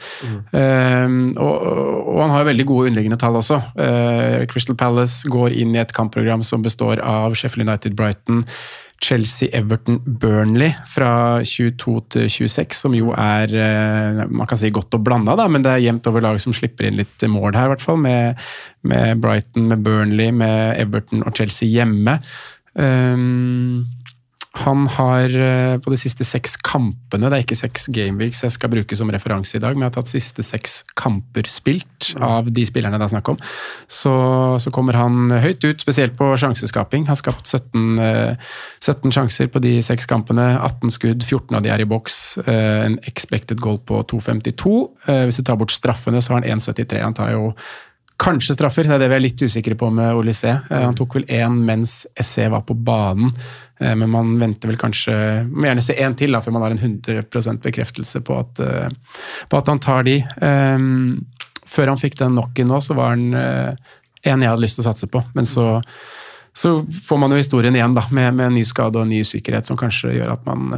[0.51, 1.07] Eh,
[1.39, 1.55] og,
[2.11, 3.61] og han har veldig gode underliggende tall også.
[3.79, 8.43] Eh, Crystal Palace går inn i et kampprogram som består av Sheffield United, Brighton,
[9.05, 14.97] Chelsea, Everton, Burnley fra 22 til 26, som jo er eh, man kan si godt
[14.97, 17.69] og blanda, da, men det er jevnt over lag som slipper inn litt mål her,
[17.69, 18.01] i hvert fall.
[18.01, 18.41] Med,
[18.89, 22.17] med Brighton, med Burnley, med Everton og Chelsea hjemme.
[22.75, 23.85] Um,
[24.55, 28.71] han har eh, på de siste seks kampene, det er ikke seks gameweeks jeg skal
[28.71, 32.63] bruke som referanse i dag, men jeg har tatt siste seks kamper spilt av de
[32.67, 33.39] spillerne det er snakk om,
[33.91, 34.13] så,
[34.63, 37.07] så kommer han høyt ut, spesielt på sjanseskaping.
[37.09, 41.73] Har skapt 17, eh, 17 sjanser på de seks kampene, 18 skudd, 14 av de
[41.75, 42.21] er i boks.
[42.45, 44.77] eh, En expected goal på 2,52.
[45.07, 47.03] Eh, Hvis du tar bort straffene, så har han 1,73.
[47.03, 47.51] Han tar jo
[48.17, 50.53] Kanskje straffer, det er det vi er litt usikre på med Olysée.
[50.71, 53.33] Eh, Han tok vel én mens Essé var på banen,
[53.79, 55.15] eh, men man venter vel kanskje
[55.49, 58.89] Må gjerne se én til da, før man har en 100 bekreftelse på at, eh,
[59.49, 60.21] på at han tar de.
[61.65, 64.91] Før han fikk den knocken nå, så var han en jeg hadde lyst til å
[64.93, 65.81] satse på, men så
[66.55, 69.19] så får man jo historien igjen da, med, med en ny skade og en ny
[69.27, 70.69] usikkerhet som kanskje gjør at man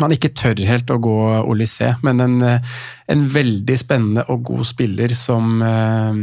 [0.00, 2.74] man ikke tør helt å gå Olysée, men en, eh,
[3.12, 6.20] en veldig spennende og god spiller som eh,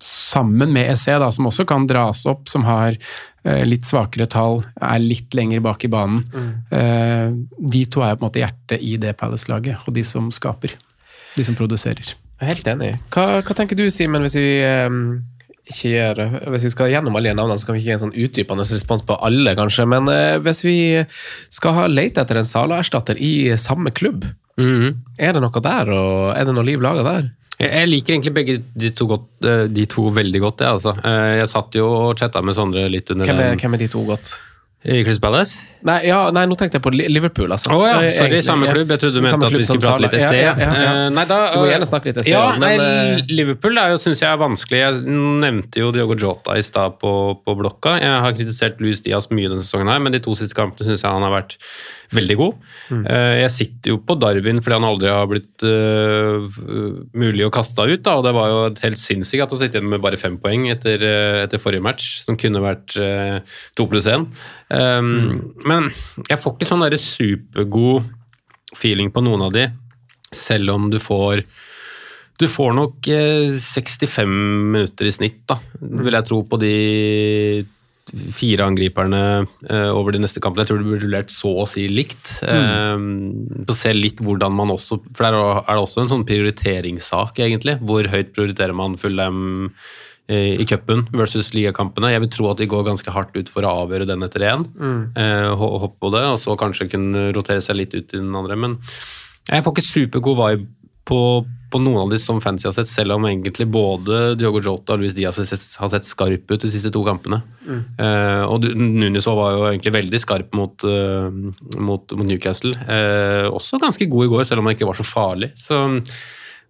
[0.00, 4.62] sammen med SE, da, som også kan dras opp, som har eh, litt svakere tall,
[4.80, 6.24] er litt lenger bak i banen.
[6.30, 7.44] Mm.
[7.60, 10.76] de to er på en måte hjertet i det Palace-laget, og de som skaper.
[11.36, 12.14] De som produserer.
[12.40, 12.94] Jeg er helt enig.
[13.12, 14.54] Hva, hva tenker du, Simen, hvis vi
[15.70, 18.14] ikke gjøre Hvis vi skal gjennom alle navnene, så kan vi ikke gi en sånn
[18.26, 19.86] utdypende respons på alle, kanskje.
[19.88, 20.76] Men eh, hvis vi
[21.52, 24.26] skal ha lete etter en Sala-erstatter i samme klubb,
[24.60, 27.30] er det noe der, og er det noe liv laga der?
[27.60, 30.94] Jeg, jeg liker egentlig begge de to, godt, eh, de to veldig godt, jeg, altså.
[31.04, 33.82] Eh, Jeg satt jo og chatta med Sondre litt under Hvem er, den hvem er
[33.86, 34.34] de to godt?
[34.80, 35.58] i Chris Palace.
[35.86, 37.70] Nei, ja, nei, nå tenkte jeg på Liverpool, altså.
[37.72, 38.90] Oh, ja, sorry, egentlig, samme klubb.
[38.92, 40.40] Jeg trodde du mente at vi skulle prate litt essay.
[40.42, 42.26] Ja, ja, Nei, da, Du må gjerne snakke litt SE.
[42.28, 42.88] Ja, men, nei,
[43.20, 44.82] eh, Liverpool er jo, synes jeg er vanskelig.
[44.82, 45.16] Jeg
[45.46, 47.14] nevnte jo Diogo Jota i stad på,
[47.46, 47.96] på blokka.
[48.02, 51.06] Jeg har kritisert Luis Diaz mye denne sesongen, her, men de to siste kampene syns
[51.06, 51.56] jeg han har vært
[52.10, 52.68] veldig god.
[52.90, 53.02] Mm.
[53.06, 56.42] Eh, Jeg sitter jo på Darwin fordi han aldri har blitt uh,
[57.16, 58.02] mulig å kaste ut.
[58.04, 60.68] Da, og Det var jo helt sinnssykt at å sitte igjen med bare fem poeng
[60.74, 61.00] etter,
[61.46, 62.98] etter forrige match, som kunne vært
[63.78, 64.26] to pluss én.
[64.70, 65.90] Um, Men
[66.26, 68.08] jeg får ikke sånn der supergod
[68.76, 69.66] feeling på noen av de,
[70.34, 71.44] selv om du får
[72.40, 74.30] du får nok eh, 65
[74.72, 76.76] minutter i snitt, da, vil jeg tro, på de
[78.10, 79.20] fire angriperne
[79.70, 80.64] uh, over de neste kampene.
[80.64, 82.40] Jeg tror det blir rullert så å si likt.
[82.42, 83.66] Mm.
[83.68, 87.76] Eh, se litt hvordan man også For der er det også en sånn prioriteringssak, egentlig.
[87.86, 89.90] Hvor høyt prioriterer man Fulham eh,
[90.30, 92.12] i cupen versus ligakampene?
[92.14, 94.66] Jeg vil tro at de går ganske hardt ut for å avgjøre den etter én.
[95.18, 98.58] Eh, hoppe på det, og så kanskje kunne rotere seg litt ut i den andre.
[98.58, 98.78] Men
[99.48, 100.68] jeg får ikke supergod vibe
[101.10, 101.20] på,
[101.72, 105.02] på noen av de som fancy har sett, selv om egentlig både Diogo Jota og
[105.02, 107.40] Luis Diaz har sett, skarpe skarp ut de siste to kampene.
[107.66, 111.30] Eh, og Nunes var jo egentlig veldig skarp mot, uh,
[111.78, 112.76] mot, mot Newcastle.
[112.86, 115.52] Eh, også ganske god i går, selv om han ikke var så farlig.
[115.58, 115.80] Så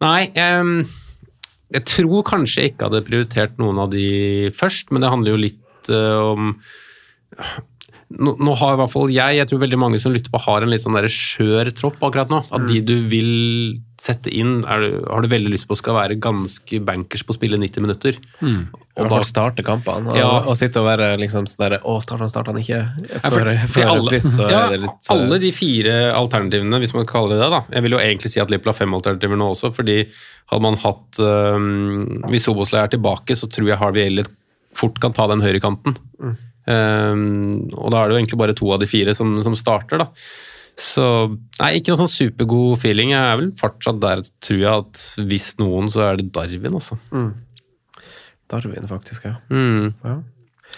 [0.01, 0.79] nei em,
[1.71, 5.43] Jeg tror kanskje jeg ikke hadde prioritert noen av de først, men det handler jo
[5.45, 6.55] litt eh, om
[8.11, 10.65] nå, nå har i hvert fall jeg, jeg tror veldig mange som lytter på, har
[10.67, 12.41] en litt sånn der skjør tropp akkurat nå.
[12.51, 13.31] At de du vil
[14.01, 17.37] sette inn, er, du- har du veldig lyst på skal være ganske bankers på å
[17.37, 18.17] spille 90 minutter.
[18.43, 18.55] I
[18.99, 20.09] Og da starte kampene.
[20.11, 20.31] Og, Ja.
[20.41, 22.81] og sitte og være liksom sånn der Å, starter han, starter han ikke?
[23.13, 25.53] Ja, Før, for- før for alle, frist, så ja, er det litt eh, alle de
[25.53, 27.63] fire alternativene, hvis man kaller det det, da.
[27.77, 29.99] Jeg vil jo egentlig si at Lippel har fem alternativer nå også, fordi
[30.51, 34.33] hadde man hatt um, Hvis Soboslay er tilbake, så tror jeg Harvey Elliot
[34.75, 35.95] fort kan ta den høyrekanten.
[36.71, 40.03] Um, og da er det jo egentlig bare to av de fire som, som starter,
[40.05, 40.09] da.
[40.81, 41.05] Så
[41.59, 43.13] nei, ikke noe sånn supergod feeling.
[43.13, 46.97] Jeg er vel fortsatt der, tror jeg, at hvis noen, så er det Darwin, altså.
[48.51, 49.37] Darwin, faktisk, ja.
[49.53, 49.91] Mm.
[50.07, 50.21] ja.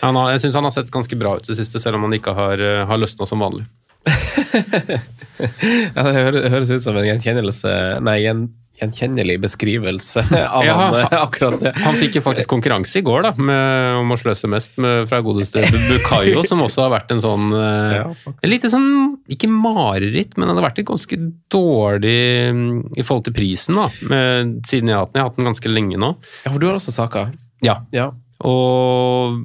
[0.03, 2.34] Han jeg syns han har sett ganske bra ut det siste, selv om han ikke
[2.34, 3.68] har, uh, har løsna som vanlig.
[5.43, 6.12] Ja, det
[6.53, 7.70] høres, ut som en gjenkjennelse
[8.05, 8.45] Nei, gjen,
[8.82, 10.22] gjenkjennelig beskrivelse
[10.56, 11.72] av Ja, han, han- akkurat det.
[11.84, 15.22] Han fikk jo faktisk konkurranse i går da, med, om å sløse mest med, fra
[15.24, 18.88] godeste Bukayo, som også har vært en sånn eh, Ja, en lite sånn,
[19.32, 21.20] Ikke mareritt, men det har vært ganske
[21.52, 22.18] dårlig
[22.52, 25.20] mm, i forhold til prisen, da, med, siden jeg har hatt den.
[25.20, 26.12] Jeg har hatt den ganske lenge nå.
[26.44, 27.32] Ja, for du har også saker.
[27.64, 28.10] Ja, Ja.
[28.42, 29.36] Og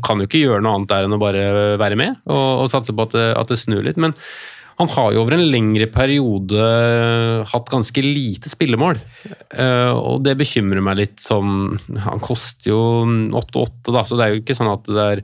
[0.00, 1.42] kan jo ikke gjøre noe annet der enn å bare
[1.76, 3.98] være med og, og satse på at det, at det snur litt.
[4.00, 4.14] Men
[4.78, 6.60] han har jo over en lengre periode
[7.48, 8.98] hatt ganske lite spillemål.
[9.56, 12.80] Eh, og det bekymrer meg litt som Han koster jo
[13.40, 15.22] 8-8, da, så det er jo ikke sånn at det er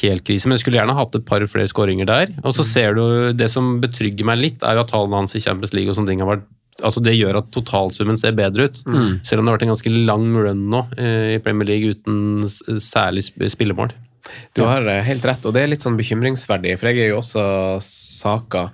[0.00, 0.48] helt krise.
[0.48, 2.32] Men jeg skulle gjerne hatt et par flere skåringer der.
[2.44, 5.42] Og så ser du Det som betrygger meg litt, er jo at tallene hans i
[5.44, 6.50] Champions League og sånne ting har vært
[6.84, 8.80] Altså Det gjør at totalsummen ser bedre ut.
[9.22, 12.42] Selv om det har vært en ganske lang run nå eh, i Premier League uten
[12.82, 13.92] særlig sp- spillemål.
[14.56, 17.20] Du har eh, helt rett, og det er litt sånn bekymringsverdig, for jeg er jo
[17.20, 17.44] også
[17.84, 18.68] Saka.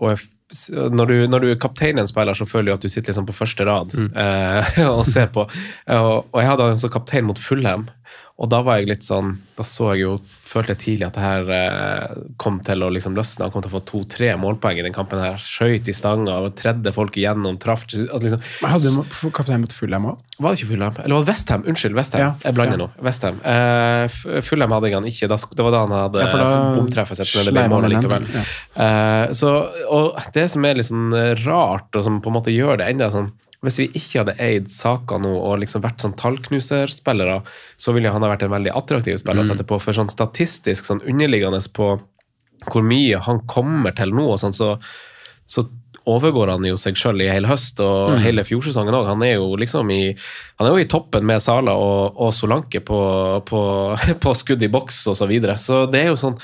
[0.00, 0.28] Og jeg,
[0.70, 3.12] når, du, når du er kaptein i en spiller, så føler du at du sitter
[3.12, 5.46] liksom på første rad eh, og ser på.
[5.46, 7.88] Og, og jeg hadde han som kaptein mot Fulham,
[8.36, 10.16] og da var jeg litt sånn Da så jeg jo,
[10.50, 13.44] følte jeg tidlig at det her eh, kom til å liksom løsne.
[13.46, 15.36] Han kom til å få to-tre målpoeng i den kampen her.
[15.38, 20.18] Skøyt i stanga, tredde folk igjennom, traff liksom, Hadde du kaptein mot Fulham òg?
[20.42, 20.96] var det ikke Fulham?
[20.98, 21.62] Eller var det Westham?
[21.70, 22.20] Unnskyld, Westham.
[22.24, 22.32] Ja.
[22.42, 22.82] Jeg blander Ja.
[22.82, 22.88] nå.
[23.06, 23.38] Westham.
[23.46, 25.28] Eh, F- Fulham hadde jeg han ikke.
[25.30, 28.26] Det var da han hadde Ja, bomtreffet sitt, men det ble mål likevel.
[28.34, 28.42] Ja.
[28.74, 29.54] Eh, så,
[29.86, 31.14] og det som er litt sånn
[31.46, 33.30] rart, og som på en måte gjør det enda sånn
[33.64, 37.40] Hvis vi ikke hadde eid Saka nå og liksom vært sånn tallknuserspillere,
[37.80, 39.78] så ville han ha vært en veldig attraktiv spiller å sette på.
[39.82, 41.94] For sånn statistisk, sånn underliggende på
[42.70, 44.74] hvor mye han kommer til nå, og sånn, så,
[45.50, 45.66] så
[46.10, 49.08] overgår han jo seg sjøl i hele høst og hele fjorsesongen òg.
[49.08, 52.82] Han er jo liksom i han er jo i toppen med Sala og, og Solanke
[52.84, 53.00] på,
[53.48, 53.60] på,
[54.24, 55.56] på skudd i boks og så videre.
[55.60, 56.36] Så det er jo sånn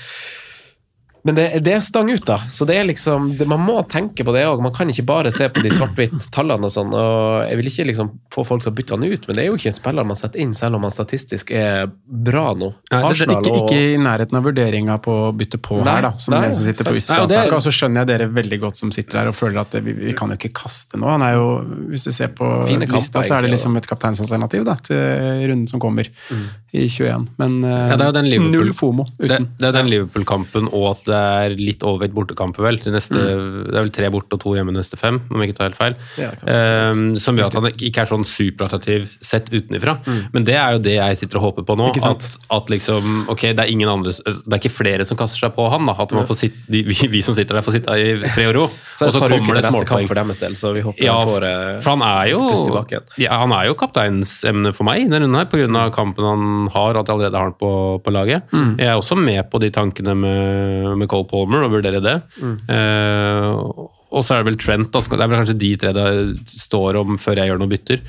[1.25, 2.39] men det, det er stang ut, da.
[2.49, 4.63] Så det er liksom, det, Man må tenke på det òg.
[4.65, 6.65] Man kan ikke bare se på de svart-hvitt-tallene.
[6.65, 9.37] og sånn, og Jeg vil ikke liksom få folk til å bytte han ut, men
[9.37, 12.55] det er jo ikke en spiller man setter inn, selv om han statistisk er bra
[12.55, 12.73] nå.
[12.91, 15.95] Nei, det- er Ikke, og- ikke i nærheten av vurderinga på å bytte på Nei,
[15.95, 16.97] her, da, som nei, som sitter på sant.
[16.97, 17.57] utsida Nei, av og det saka.
[17.57, 19.93] Og så skjønner jeg dere veldig godt som sitter der og føler at det, vi,
[19.93, 21.11] vi kan jo ikke kaste noe.
[21.11, 21.47] Han er jo,
[21.91, 24.97] Hvis du ser på Fine kamper, lista, så er det liksom et kapteinsalternativ da, til
[25.51, 26.07] runden som kommer
[26.73, 27.29] i 21.
[27.39, 29.49] Men eh, Ja, det er jo den Liverpool- null FOMO Det, uten.
[29.59, 32.81] det er den Liverpool-kampen og at det er litt overvekt bortekamper, vel.
[32.83, 35.59] Til neste, Det er vel tre borte og to hjemme neste fem, om jeg ikke
[35.59, 35.99] tar helt feil.
[36.21, 36.31] Ja.
[36.47, 39.99] Ehm, som gjør at han ikke er sånn superattraktiv sett utenifra.
[40.35, 41.91] Men det er jo det jeg sitter og håper på nå.
[42.11, 45.55] At, at liksom Ok, det er ingen andre Det er ikke flere som kaster seg
[45.57, 45.95] på han, da.
[46.01, 48.57] At man får sitte, de, vi, vi som sitter der, får sitte i fred og
[48.57, 48.67] ro.
[49.01, 50.09] Så og så kommer det et målpoeng.
[50.11, 52.41] for deres del, så vi håper Ja, han får eh, for han er jo,
[53.21, 55.87] ja, han er jo kapteinsemne for meg i denne runden her, pga.
[55.95, 57.73] kampen han har, og at jeg allerede har han på,
[58.05, 58.45] på laget.
[58.53, 58.75] Mm.
[58.77, 62.17] Jeg er også med på de tankene med, med Cole Palmer, og vurdere det.
[62.41, 62.55] Mm.
[62.71, 65.03] Uh, og så er det vel Trent, da.
[65.03, 66.07] Det er vel kanskje de tre det
[66.51, 68.03] står om før jeg gjør noen bytter.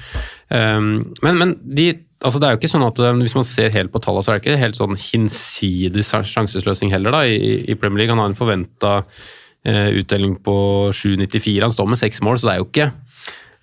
[0.50, 0.90] Um,
[1.22, 1.92] men, men de,
[2.26, 4.34] altså det er jo ikke sånn at eh, hvis man ser helt på tallene, så
[4.34, 8.16] er det ikke helt sånn hinsides sjansesløsning heller da, i, i Premier League.
[8.16, 8.98] Han har en forventa
[9.62, 10.54] utdeling på
[10.90, 11.60] 7,94.
[11.62, 12.88] Han står med seks mål, så det er jo ikke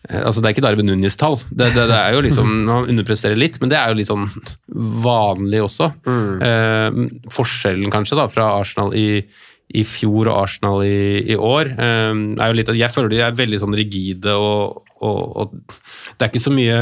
[0.06, 1.36] Altså Det er ikke Darwin Núñez-tall.
[1.50, 4.28] Det, det, det er jo liksom, Han underpresterer litt, men det er jo litt sånn
[5.04, 5.90] vanlig også.
[6.46, 7.02] Eh,
[7.34, 9.24] forskjellen kanskje da fra Arsenal i,
[9.74, 13.24] i fjor og Arsenal i, i år eh, er jo litt at Jeg føler de
[13.26, 15.58] er veldig sånn rigide og, og, og
[16.18, 16.78] det er ikke så mye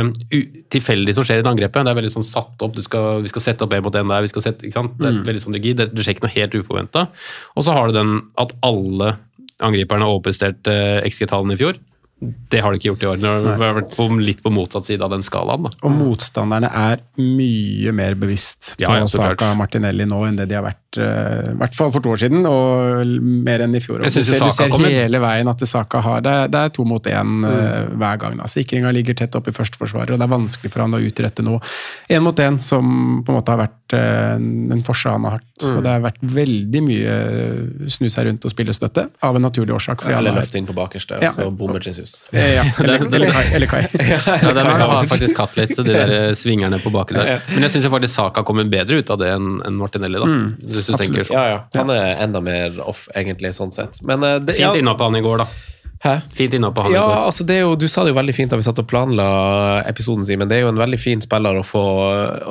[0.72, 1.84] tilfeldig som skjer i det angrepet.
[1.84, 2.76] Det er veldig sånn satt opp.
[2.76, 4.24] Du skal, vi skal sette opp en mot en der.
[4.24, 4.94] vi skal sette, ikke sant?
[5.00, 5.80] Det er veldig sånn rigid.
[5.80, 7.08] Det, det skjer ikke noe helt uforventa.
[7.56, 9.16] Og så har du den at alle
[9.64, 11.78] angriperne har overprestert eh, XG-tallene i fjor.
[12.20, 13.18] Det har de ikke gjort i år.
[13.20, 13.28] De
[13.60, 15.66] har vært på, litt på motsatt side av den skalaen.
[15.68, 15.72] da.
[15.84, 19.10] Og motstanderne er mye mer bevisst på Ja, ja.
[19.10, 22.20] Saka Martinelli nå enn det de har vært eh, i hvert fall for to år
[22.22, 23.06] siden, og
[23.46, 24.02] mer enn i fjor.
[24.04, 26.68] Jeg du ser, du ser hele veien at det Saka har Det er, det er
[26.76, 27.44] to mot én Mm.
[27.44, 28.36] eh, hver gang.
[28.38, 28.44] da.
[28.46, 31.60] Sikringa ligger tett oppe i førsteforsvaret, og det er vanskelig for han å utrette noe
[32.10, 34.34] én mot én, som på en måte har vært uh,
[34.74, 35.42] en forse han har hatt.
[35.62, 35.76] Mm.
[35.76, 39.74] Og det har vært veldig mye snu seg rundt og spille støtte, av en naturlig
[39.76, 40.02] årsak.
[40.02, 41.28] fordi Eller løft løfte inn på bakerste, Ja.
[41.30, 42.24] og så bommer Jesus.
[42.32, 43.44] Ja, eller, eller Kai.
[43.54, 43.82] Eller Kai.
[44.46, 47.42] Ja, den har faktisk hatt litt, de der svingerne på baken der.
[47.52, 50.18] Men jeg syns faktisk Saka kommer bedre ut av det enn Martinelli.
[50.18, 50.26] da.
[50.86, 51.38] Hvis du tenker sånn.
[51.38, 51.62] Ja, ja.
[51.80, 54.00] Han er enda mer off, egentlig, sånn sett.
[54.06, 55.48] Men eh, det, ja, Fint innhopp av han i går, da.
[56.04, 56.12] Hæ?
[56.36, 58.58] Fint innhopp av Ja, altså det er jo, Du sa det jo veldig fint da
[58.60, 59.26] vi satt og planla
[59.88, 61.82] episoden sin, men det er jo en veldig fin spiller å få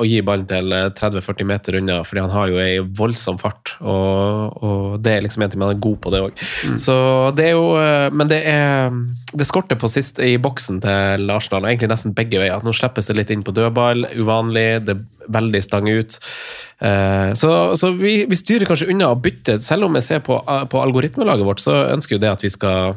[0.02, 3.76] å gi ballen til eh, 30-40 meter unna, fordi han har jo ei voldsom fart.
[3.80, 6.44] Og, og det er liksom en ting man er god på, det òg.
[6.82, 6.96] Så
[7.38, 8.90] det er jo eh, Men det er
[9.36, 12.62] Det skorter på sist i boksen til Arsenal, og egentlig nesten begge veier.
[12.66, 14.98] Nå slippes det litt inn på dødball, uvanlig, det
[15.32, 16.18] veldig stang ut.
[16.82, 19.58] Eh, Så, så vi, vi styrer kanskje unna å bytte.
[19.64, 20.38] Selv om jeg ser på,
[20.70, 22.94] på algoritmelaget vårt, så ønsker jo det at vi skal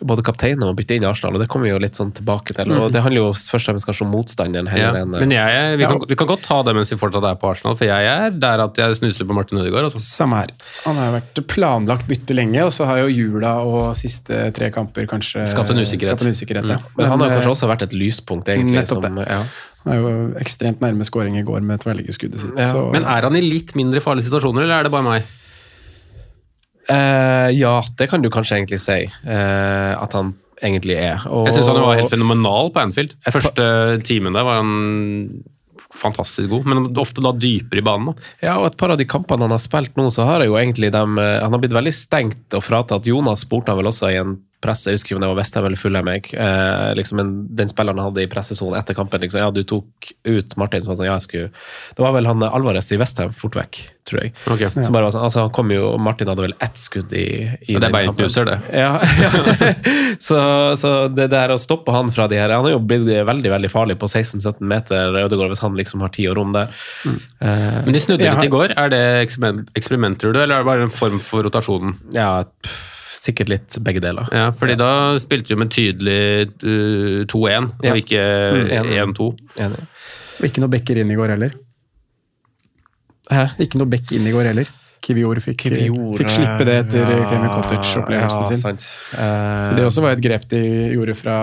[0.00, 2.54] både kaptein og bytte inn i Arsenal, og det kommer vi jo litt sånn tilbake
[2.54, 2.70] til.
[2.76, 5.88] og Det handler jo først og fremst kanskje om motstanderen Ja, enn men jeg, vi,
[5.88, 8.36] kan, vi kan godt ta det mens vi fortsatt er på Arsenal, for jeg er
[8.36, 9.88] der at jeg snuser på Martin Ødegaard.
[9.88, 10.02] Altså.
[10.04, 10.52] Samme her.
[10.84, 15.08] Han har vært planlagt bytte lenge, og så har jo jula og siste tre kamper
[15.10, 16.14] kanskje Skapt en usikkerhet.
[16.14, 16.78] Skapt en usikkerhet ja.
[16.98, 18.78] Men han har eh, kanskje også vært et lyspunkt, egentlig.
[18.84, 19.26] Nettopp Som, det.
[19.32, 19.40] ja.
[19.86, 20.12] Han er jo
[20.42, 22.54] ekstremt nærme skåring i går med tverrliggerskuddet sitt.
[22.58, 25.34] Ja, så, Men er han i litt mindre farlige situasjoner, eller er det bare meg?
[26.92, 31.24] Eh, ja, det kan du kanskje egentlig si Uh, at han egentlig er.
[31.28, 33.16] Og, Jeg syns han var helt fenomenal på Anfield.
[33.26, 33.66] Første
[34.06, 35.42] timen der var han
[35.96, 38.10] fantastisk god, men ofte da dypere i banen.
[38.10, 38.32] Da.
[38.48, 40.58] Ja, og et par av de kampene han har spilt nå, så har jeg jo
[40.60, 43.08] egentlig dem eh, Han har blitt veldig stengt og fratatt.
[43.08, 45.66] Jonas spurte han vel også i en presse, jeg husker ikke om det var Vestheim
[45.68, 46.08] eller Fulheim.
[46.08, 49.20] Eh, liksom en, den spilleren hadde i pressesonen etter kampen.
[49.20, 51.50] liksom, Ja, du tok ut Martin, så var sånn, ja, jeg skulle
[51.96, 54.32] Det var vel han Alvarez i Vestheim fort vekk, tror jeg.
[54.48, 54.64] Ok.
[54.78, 57.26] Som bare var sånn, altså han kom jo, Martin hadde vel ett skudd i,
[57.68, 58.58] i Ja, det er beinknuser, det.
[58.72, 59.30] Ja, ja.
[60.28, 60.40] så,
[60.80, 63.70] så det der å stoppe han fra de her Han er jo blitt veldig veldig
[63.72, 66.72] farlig på 16-17 meter, Ødegaard, hvis han liksom har tid og rom der.
[67.06, 68.74] Eh, Men de snudde litt har- i går.
[68.76, 71.96] Er det eksperiment, eksperiment, tror du, eller er det bare en form for rotasjonen?
[72.16, 72.92] ja, pff,
[73.26, 74.30] sikkert litt begge deler.
[74.34, 74.90] Ja, fordi da
[75.22, 76.18] spilte vi med tydelig
[76.62, 77.92] uh, 2-1, Ja.
[77.92, 78.24] og ikke
[78.56, 79.28] Mm, 1-2.
[80.36, 81.54] Og ikke noe backer inn i går heller.
[83.32, 83.46] Hæ?
[83.64, 84.68] Ikke noe back inn i går heller.
[85.06, 88.58] Kivior fikk, Kivior, fikk slippe det etter ja, Cottage-opplevelsen ja, sin.
[88.62, 88.86] Sant.
[89.14, 90.60] Eh, Så det også var et grep de
[90.96, 91.36] gjorde fra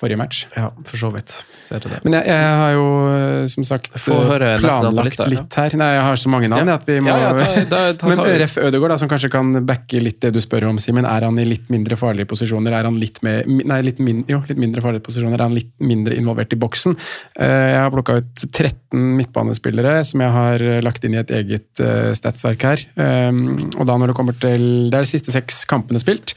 [0.00, 0.46] forrige match.
[0.56, 1.34] Ja, for så vidt.
[1.62, 1.98] Ser du det.
[2.06, 4.16] Men jeg, jeg har jo, eh, som sagt, på
[4.62, 5.76] planlagt litt her.
[5.76, 6.74] Nei, jeg har så mange navn Ja.
[6.80, 9.52] at vi må Ja, ja, ta- ta- ta- Men Ref Ødegaard, da, som kanskje kan
[9.68, 11.04] backe litt det du spør om, Simen.
[11.04, 12.72] Er han i litt mindre farlige posisjoner?
[12.80, 15.36] Er han litt, med, nei, litt, min, jo, litt mindre farlige posisjoner?
[15.38, 16.96] Er han litt mindre involvert i boksen?
[17.38, 21.30] Eh, Jeg har plukka ut 13 midtbanespillere som jeg har eh, lagt inn i et
[21.30, 22.82] eget eh, statsark her.
[22.96, 26.34] Um, Og da når det kommer til Det er de siste seks kampene spilt.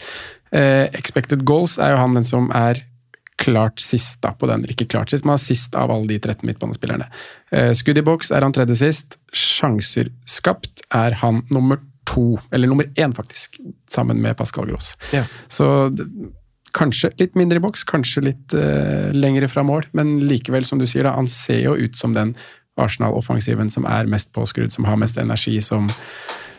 [0.53, 2.83] Eh, Expected goals er jo han den som er
[3.41, 4.65] klart sist da på den.
[4.69, 7.09] Ikke klart sist, men sist av alle de 13 midtbanespillerne.
[7.51, 9.17] Eh, Skudd i boks er han tredje sist.
[9.33, 13.59] Sjanser skapt er han nummer to, eller nummer én faktisk,
[13.89, 14.93] sammen med Pascal Gross.
[15.15, 15.23] Ja.
[15.47, 15.67] Så
[16.75, 20.87] kanskje litt mindre i boks, kanskje litt uh, lengre fra mål, men likevel, som du
[20.89, 22.33] sier, da, han ser jo ut som den
[22.81, 25.87] Arsenal-offensiven som er mest påskrudd, som har mest energi, som,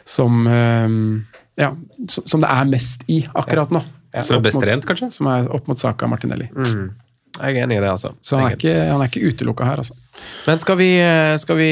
[0.06, 0.88] som uh,
[1.60, 1.74] ja,
[2.08, 3.82] som det er mest i akkurat nå.
[4.22, 5.10] Som er best trent, kanskje?
[5.16, 6.50] Som er opp mot Saka Martinelli.
[7.34, 8.12] Jeg er enig i det, altså.
[8.22, 9.96] Så han er ikke, han er ikke utelukka her, altså.
[10.46, 10.86] Men skal vi,
[11.42, 11.70] skal vi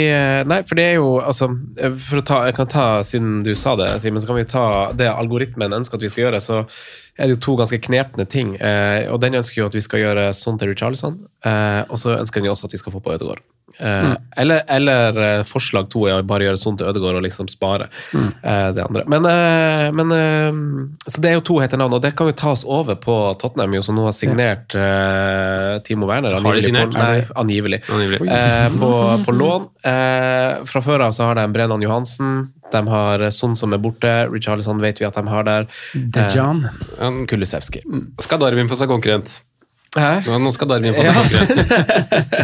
[0.50, 3.86] Nei, for det er jo altså å ta, Jeg kan ta, siden du sa det,
[4.02, 4.64] Simen, så kan vi ta
[4.98, 6.42] det algoritmen ønsker at vi skal gjøre.
[6.42, 8.56] Så er det jo to ganske knepne ting.
[8.56, 12.16] Eh, og Den ønsker jo at vi skal gjøre sånn til Richarlison, eh, og så
[12.16, 13.44] ønsker den jo også at vi skal få på Ødegaard.
[13.78, 17.48] Eh, eller, eller eh, forslag to er å bare gjøre sånn til Ødegaard og liksom
[17.50, 18.28] spare mm.
[18.76, 19.04] det andre.
[19.10, 22.36] Men, eh, men eh, Så det er jo to hete navn, og det kan jo
[22.36, 25.78] tas over på Tottenham, jo, som nå har signert ja.
[25.86, 26.34] Timo Werner.
[26.34, 26.92] Har de angivelig signert?
[26.92, 27.82] på- Nei, angivelig.
[27.90, 28.30] Angivelig.
[28.30, 28.90] Eh, på,
[29.26, 29.68] på lån.
[29.92, 32.52] Eh, fra før av så har de Brennan Johansen.
[32.72, 34.10] De har Son som er borte.
[34.32, 35.70] Richarlison vet vi at de har der.
[35.92, 36.66] Dejan.
[37.00, 37.84] Eh, Kulisevskij.
[38.20, 39.40] Skal Darwin få seg konkurrent?
[39.92, 40.22] Hæ?
[40.40, 41.64] Nå skal Darwin få seg konkurranse.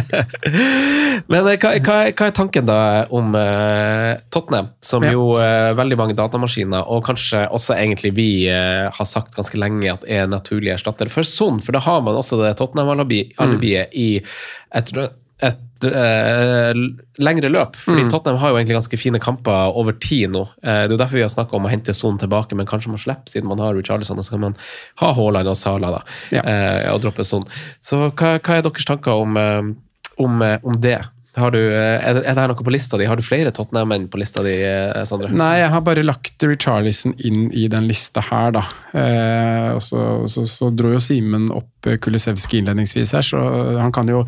[1.31, 2.77] Men eh, hva, hva, hva er tanken da
[3.09, 5.15] om uh, Tottenham, som Ja.
[5.15, 9.89] jo uh, veldig mange datamaskiner, og kanskje også egentlig vi uh, har sagt ganske lenge
[9.89, 14.09] at er naturlig erstatter for Son, for da har man også det Tottenham-alibiet i
[14.77, 14.93] et,
[15.41, 16.73] et eh,
[17.23, 17.77] lengre løp.
[17.79, 20.41] Fordi Tottenham har jo egentlig ganske fine kamper over tid nå.
[20.63, 22.91] Eh, det er jo derfor vi har snakka om å hente Son tilbake, men kanskje
[22.91, 24.57] man slipper siden man har Richarlison, og så kan man
[24.99, 26.01] ha Haaland og Sala da,
[26.35, 26.41] Ja.
[26.43, 27.45] eh, og droppe Son.
[27.81, 29.71] Så hva, hva er deres tanker om, eh,
[30.19, 30.99] om, eh, om det?
[31.37, 33.05] Har du, eh, er, det, er her noe på lista di?
[33.05, 35.29] Har du flere Tottenham-menn på lista di, eh, Sondre?
[35.29, 38.63] Nei, jeg har bare lagt Richarlison inn i den lista her, da.
[38.97, 43.43] Eh, og så, så, så dro jo Simen opp eh, Kulisevskij innledningsvis her, så
[43.77, 44.23] han kan jo,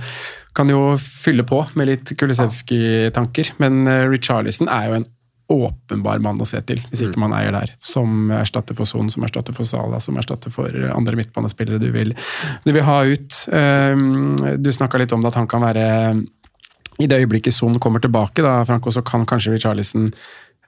[0.58, 3.56] kan jo fylle på med litt Kulisevskij-tanker.
[3.64, 3.82] Men
[4.12, 5.08] Richarlison er jo en
[5.52, 7.74] åpenbar mann å se til, hvis ikke man eier der.
[7.84, 12.14] Som erstatter for Son, som erstatter for Sala, som erstatter for andre midtbanespillere du vil,
[12.64, 13.42] du vil ha ut.
[14.64, 15.90] Du snakka litt om at han kan være
[17.02, 20.08] i det øyeblikket Son kommer tilbake, da, Franco, så kan kanskje Richarlison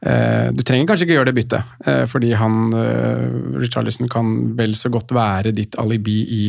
[0.05, 3.25] eh, Du trenger kanskje ikke gjøre det byttet, eh, fordi han eh,
[3.61, 6.43] Richarlison kan vel så godt være ditt alibi i,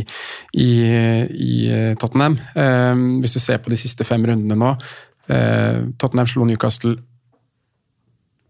[0.60, 0.70] i,
[1.48, 1.56] i
[2.00, 2.38] Tottenham.
[3.20, 4.76] Hvis du ser på de siste fem rundene nå
[5.24, 6.98] Tottenham slo Newcastle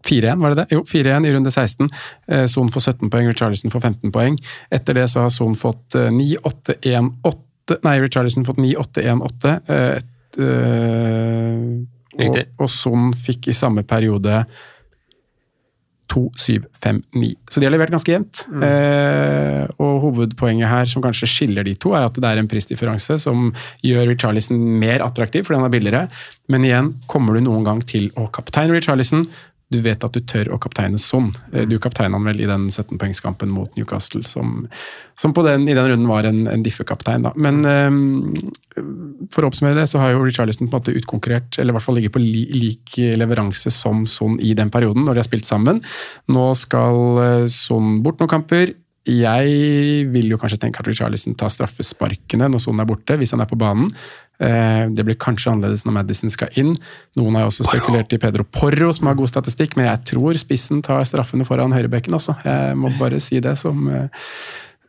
[0.05, 0.67] 4-1, var det det?
[0.75, 1.89] Jo, 4-1 i runde 16.
[2.27, 4.37] Eh, Son får 17 poeng, Richarlison får 15 poeng.
[4.71, 7.41] Etter det så har Son fått eh, 9-8-1-8
[7.81, 9.55] Nei, Richarlison fått 9-8-1-8.
[10.39, 11.59] Eh,
[12.15, 14.43] og, og Son fikk i samme periode
[16.11, 17.31] 2-7-5-9.
[17.49, 18.43] Så de har levert ganske jevnt.
[18.63, 23.17] Eh, og hovedpoenget her, som kanskje skiller de to, er at det er en prisdifferanse
[23.23, 23.49] som
[23.85, 26.05] gjør Richarlison mer attraktiv fordi han er billigere.
[26.51, 29.25] Men igjen, kommer du noen gang til å kapteine Richarlison,
[29.73, 30.99] du vet at du tør å kapteine.
[31.53, 34.67] Eh, Du kapteina vel i den 17-poengskampen mot Newcastle, som,
[35.17, 37.25] som den, i den runden var en, en diffekaptein.
[37.35, 38.51] Men um,
[39.33, 41.87] for å oppsummere det, så har jo Richarlison på en måte utkonkurrert, eller i hvert
[41.87, 45.49] fall ligger på li, lik leveranse som Son i den perioden, når de har spilt
[45.49, 45.81] sammen.
[46.29, 48.75] Nå skal eh, Son bort noen kamper.
[49.05, 53.43] Jeg vil jo kanskje tenke at Richarlison tar straffesparkene når Son er borte, hvis han
[53.43, 53.91] er på banen.
[54.39, 56.75] Eh, Det blir kanskje annerledes når Madison skal inn.
[57.15, 60.39] Noen har jo også spekulert i Pedro Porro, som har god statistikk, men jeg tror
[60.41, 62.13] spissen tar straffene foran høyrebekken.
[62.13, 62.35] også.
[62.43, 64.07] Jeg må bare si det som eh,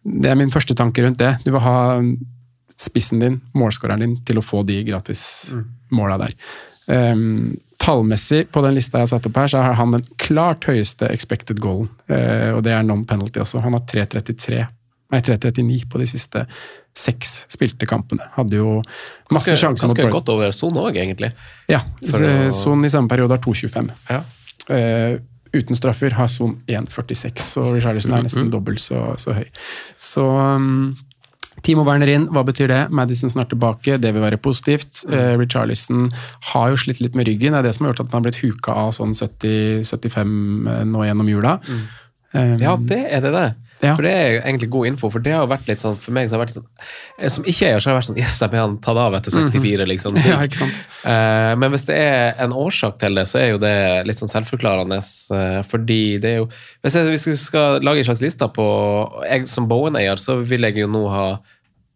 [0.07, 1.33] Det er min første tanke rundt det.
[1.45, 2.03] Du vil ha
[2.79, 6.35] spissen din, målskåreren din, til å få de gratismåla der.
[6.87, 10.69] Um, tallmessig på den lista jeg har satt opp her, så har han den klart
[10.69, 11.89] høyeste expected goalen.
[12.07, 13.65] Uh, og det er non-penalty også.
[13.65, 14.61] Han har 3.33
[15.13, 16.47] Nei, 3-39 på de siste
[16.97, 18.25] seks spilte kampene.
[18.35, 18.81] Hadde jo
[19.31, 21.31] masse Ganske, sjanser mot ganske godt over Son òg, egentlig.
[21.71, 23.91] Ja, å- Son i samme periode har 2,25.
[24.11, 24.23] Ja.
[24.75, 25.19] Eh,
[25.55, 29.45] uten straffer har Son 1,46, og Richarlison er nesten dobbelt så, så høy.
[29.97, 30.97] Så um,
[31.63, 32.81] Timo Werner inn, hva betyr det?
[32.91, 35.05] Madison snart tilbake, det vil være positivt.
[35.09, 36.11] Eh, Richarlison
[36.53, 38.27] har jo slitt litt med ryggen, det er det som har gjort at han har
[38.27, 41.59] blitt huka av sånn 70-75 nå gjennom jula.
[42.35, 43.47] Eh, Ja, det er det, det.
[43.83, 43.93] Ja.
[43.95, 46.31] For det er egentlig god info, for det har jo vært litt sånn for meg
[46.31, 46.65] så har vært sånn,
[47.19, 49.35] eh, Som ikke-eier så har det vært sånn Yes, jeg ble han tatt av etter
[49.35, 50.15] 64, liksom.
[50.17, 50.27] Mhm.
[50.31, 50.79] Ja, ikke sant?
[51.05, 53.75] Uh, men hvis det er en årsak til det, så er jo det
[54.09, 54.97] litt sånn selvforklarende.
[55.29, 56.49] Uh, fordi det er jo
[56.83, 58.67] Hvis jeg, hvis vi skal lage en slags liste på
[59.29, 61.27] jeg Som Bowen-eier, så vil jeg jo nå ha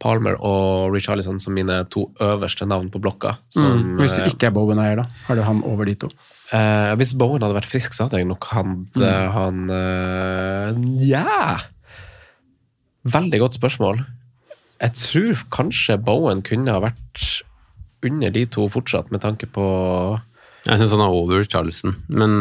[0.00, 3.34] Palmer og Richarlison som mine to øverste navn på blokka.
[3.52, 3.66] Som,
[3.96, 3.98] Mm.
[4.00, 5.04] Hvis du ikke er Bowen-eier, da?
[5.26, 6.08] Har du han over de to?
[6.50, 9.32] Eh, hvis Bowen hadde vært frisk, så hadde jeg nok han, Mm.
[9.36, 10.72] han uh,
[11.06, 11.58] Ja!
[13.06, 14.02] Veldig godt spørsmål.
[14.80, 17.42] Jeg tror kanskje Bowen kunne ha vært
[18.04, 19.64] under de to fortsatt, med tanke på
[20.66, 22.32] Jeg syns han er over Charleston, men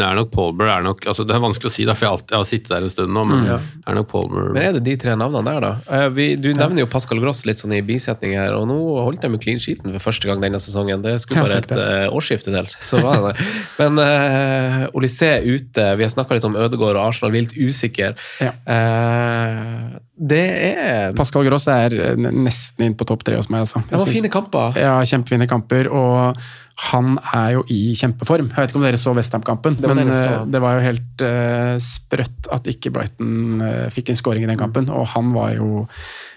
[0.00, 0.70] det er nok Palmer.
[0.72, 2.72] Er nok, altså det er vanskelig å si, da, for jeg, alltid, jeg har sittet
[2.72, 4.48] der en stund nå, men det er nok Palmer.
[4.56, 5.72] Men er det de tre navnene der, da?
[5.98, 9.26] Eh, vi, du nevner jo Pascal Gross litt sånn i bisetning her, og nå holdt
[9.26, 11.04] de med clean sheeten for første gang denne sesongen.
[11.04, 13.50] Det skulle bare et uh, årsskifte til, så var det det.
[13.82, 17.60] Men uh, Olysé ute, vi har snakka litt om Ødegaard og Arsenal, vi er litt
[17.60, 18.14] usikre.
[18.40, 18.56] Ja.
[18.64, 23.66] Uh, det er Pascal Gross er eh, nesten inn på topp tre hos meg.
[23.66, 23.82] Altså.
[23.84, 24.78] Det var fine kamper.
[24.80, 26.40] Ja, kjempefine kamper, og
[26.76, 28.50] han er jo i kjempeform.
[28.52, 30.44] Jeg vet ikke om dere så Westham-kampen, men det jeg eh, så.
[30.52, 34.60] det var jo helt uh, sprøtt at ikke Brighton uh, fikk en scoring i den
[34.60, 35.86] kampen, og han var jo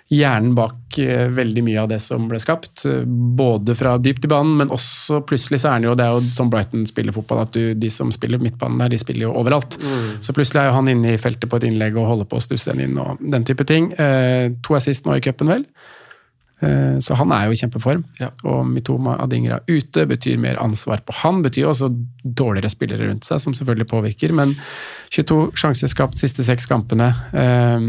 [0.10, 2.86] hjernen bak uh, veldig mye av det som ble skapt.
[3.36, 6.34] Både fra dypt i banen, men også plutselig så er han jo Det er jo
[6.40, 9.76] sånn Brighton spiller fotball, at du, de som spiller midtbanen der, de spiller jo overalt.
[10.24, 12.48] Så plutselig er jo han inne i feltet på et innlegg og holder på å
[12.48, 13.92] stusse den inn og den type ting.
[14.00, 15.68] To assist nå i cupen, vel.
[16.62, 18.04] Eh, Så han er jo i kjempeform.
[18.20, 18.30] Ja.
[18.44, 21.42] Og Mitoma Adingra ute betyr mer ansvar på han.
[21.44, 21.90] Betyr også
[22.24, 24.34] dårligere spillere rundt seg, som selvfølgelig påvirker.
[24.36, 24.56] Men
[25.12, 27.14] 22 sjanser skapt siste seks kampene.
[27.34, 27.80] Eh,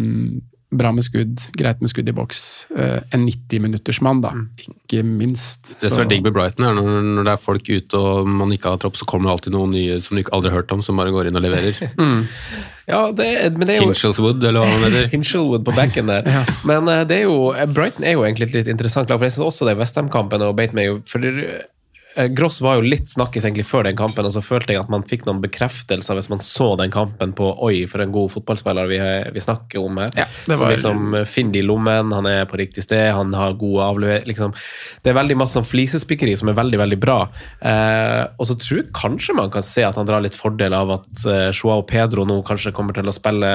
[0.70, 2.66] Bra med skudd, greit med skudd i boks.
[2.78, 4.30] Eh, En 90-minuttersmann, da.
[4.62, 5.72] Ikke minst.
[5.80, 8.28] Det som Så- er digg med Brighton, er når, når det er folk ute og
[8.28, 10.60] man ikke har tropp, så kommer det alltid noen nye som du ikke aldri har
[10.62, 11.74] hørt om, som bare går inn og leverer.
[12.90, 15.04] Ja, det, men det er jo Hinchelswood, eller hva han heter.
[15.12, 16.24] Hinchelwood på benken der.
[16.66, 19.20] Men eh, det er jo, Brighton er jo egentlig et litt interessant lag.
[19.20, 21.22] For jeg synes også det Westham-kampen og beit meg jo For
[22.34, 25.04] Gross var jo litt snakkis egentlig før den kampen, og så følte jeg at man
[25.06, 28.98] fikk noen bekreftelser hvis man så den kampen på Oi, for en god fotballspiller vi,
[29.34, 30.10] vi snakker om her.
[30.18, 33.12] Ja, det Som var- liksom Finn finner det i lommen, han er på riktig sted,
[33.14, 34.26] han har gode avlever...
[34.26, 34.52] Liksom.
[35.02, 37.18] Det er veldig masse sånn flisespikkeri som er veldig, veldig bra.
[37.60, 40.92] Eh, og så tror jeg kanskje man kan se at han drar litt fordel av
[40.98, 43.50] at eh, Joao Pedro nå kanskje kommer til å spille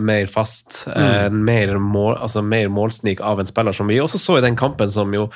[0.00, 0.84] mer fast.
[0.88, 1.38] Eh, mm.
[1.44, 4.90] mer, mål, altså mer målsnik av en spiller som vi også så i den kampen,
[4.92, 5.28] som jo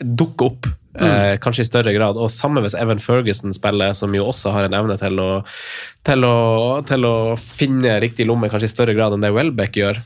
[0.00, 0.68] dukker opp.
[0.96, 2.16] Eh, kanskje i større grad.
[2.16, 5.30] Og samme hvis Evan Ferguson spiller, som jo også har en evne til å,
[6.06, 6.36] til å,
[6.88, 10.00] til å finne riktig lomme, kanskje i større grad enn det Welbeck gjør.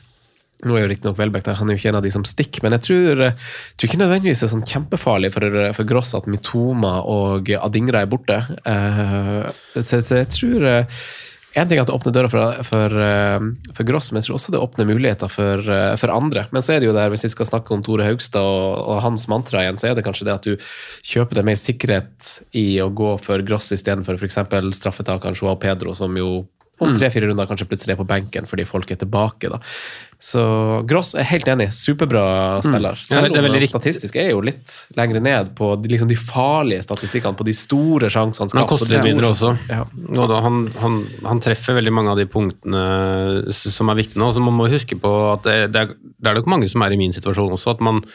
[0.61, 2.61] Nå er jo riktignok Welbeck der, han er jo ikke en av de som stikker,
[2.61, 6.29] men jeg tror, eh, tror ikke nødvendigvis det er sånn kjempefarlig for, for Gross at
[6.29, 8.37] Mitoma og Adingra er borte.
[8.69, 11.01] Eh, så, så jeg tror eh,
[11.53, 13.45] en ting er at det åpner døra for, for, eh,
[13.75, 16.45] for Gross, men jeg tror også det åpner muligheter for, eh, for andre.
[16.55, 19.01] Men så er det jo der, hvis vi skal snakke om Tore Haugstad og, og
[19.03, 20.71] hans mantra igjen, så er det kanskje det at du
[21.11, 24.39] kjøper deg mer sikkerhet i å gå for Gross istedenfor f.eks.
[24.79, 26.45] straffetakeren Joao Pedro, som jo
[26.81, 29.51] om tre-fire runder kanskje plutselig er på benken fordi folk er tilbake.
[29.51, 29.59] da.
[30.21, 30.41] Så
[30.89, 31.69] Gross er helt enig.
[31.73, 32.23] Superbra
[32.61, 32.97] spiller.
[32.99, 36.83] Ja, Selv om det statistisk er jo litt lenger ned på de, liksom de farlige
[36.85, 39.55] statistikkene, på de store sjansene han skapt, Han koster mindre også.
[39.71, 39.85] Ja.
[40.11, 42.85] Og da, han, han, han treffer veldig mange av de punktene
[43.53, 44.29] som er viktige nå.
[44.35, 46.93] Så man må huske på at det, det, er, det er nok mange som er
[46.93, 47.77] i min situasjon også.
[47.77, 48.05] at man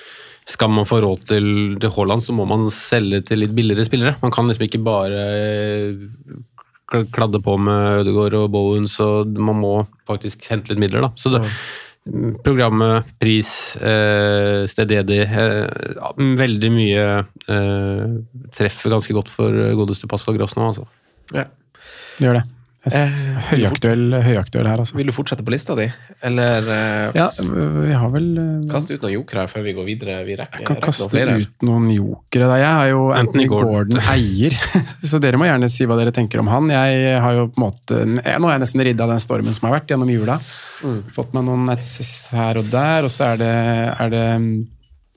[0.47, 1.47] skal man få råd til,
[1.83, 4.15] til Haaland, så må man selge til litt billigere spillere.
[4.23, 5.25] Man kan liksom ikke bare
[6.87, 9.75] kladde på med Ødegaard og Bowen, så man må
[10.09, 11.11] faktisk hente litt midler, da.
[11.19, 11.43] Så det,
[12.47, 13.51] programmet, pris,
[13.83, 17.07] eh, stededig eh, Veldig mye
[17.51, 18.05] eh,
[18.55, 20.87] treffer ganske godt for godeste Pascal Gross nå, altså.
[21.35, 22.47] Det gjør det.
[22.87, 23.15] Eh,
[23.51, 24.95] Høyaktuell, høyaktuell her, altså.
[24.99, 25.87] Vil du fortsette på lista di,
[26.29, 29.89] eller eh, Ja, vi har vel eh, kaste ut noen jokere her før vi går
[29.89, 30.19] videre?
[30.29, 32.51] Vi rekker, Jeg kan kaste ut noen jokere.
[32.63, 33.99] Jeg har jo Anthony Gordon.
[34.13, 34.55] Eier,
[35.11, 36.71] så dere må gjerne si hva dere tenker om han.
[36.71, 39.57] Jeg har jo på en måte, jeg- Nå har jeg nesten ridd av den stormen
[39.57, 40.39] som har vært gjennom jula.
[41.17, 43.55] Fått meg noen assist her og der, og så er det,
[44.07, 44.27] er det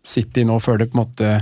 [0.10, 1.34] City nå før det på en måte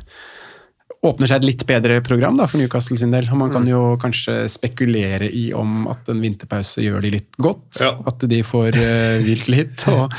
[1.05, 3.27] åpner seg et litt bedre program da, for Newcastle sin del.
[3.31, 7.81] Og man kan jo kanskje spekulere i om at en vinterpause gjør de litt godt.
[7.83, 7.93] Ja.
[8.09, 9.87] At de får uh, hvilt litt.
[9.93, 10.13] og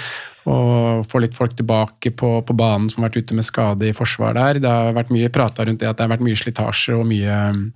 [0.49, 3.93] og får litt folk tilbake på, på banen som har vært ute med skade i
[3.93, 4.61] forsvar der.
[4.63, 7.35] Det har vært mye prata rundt det at det har vært mye slitasje og mye
[7.53, 7.67] um,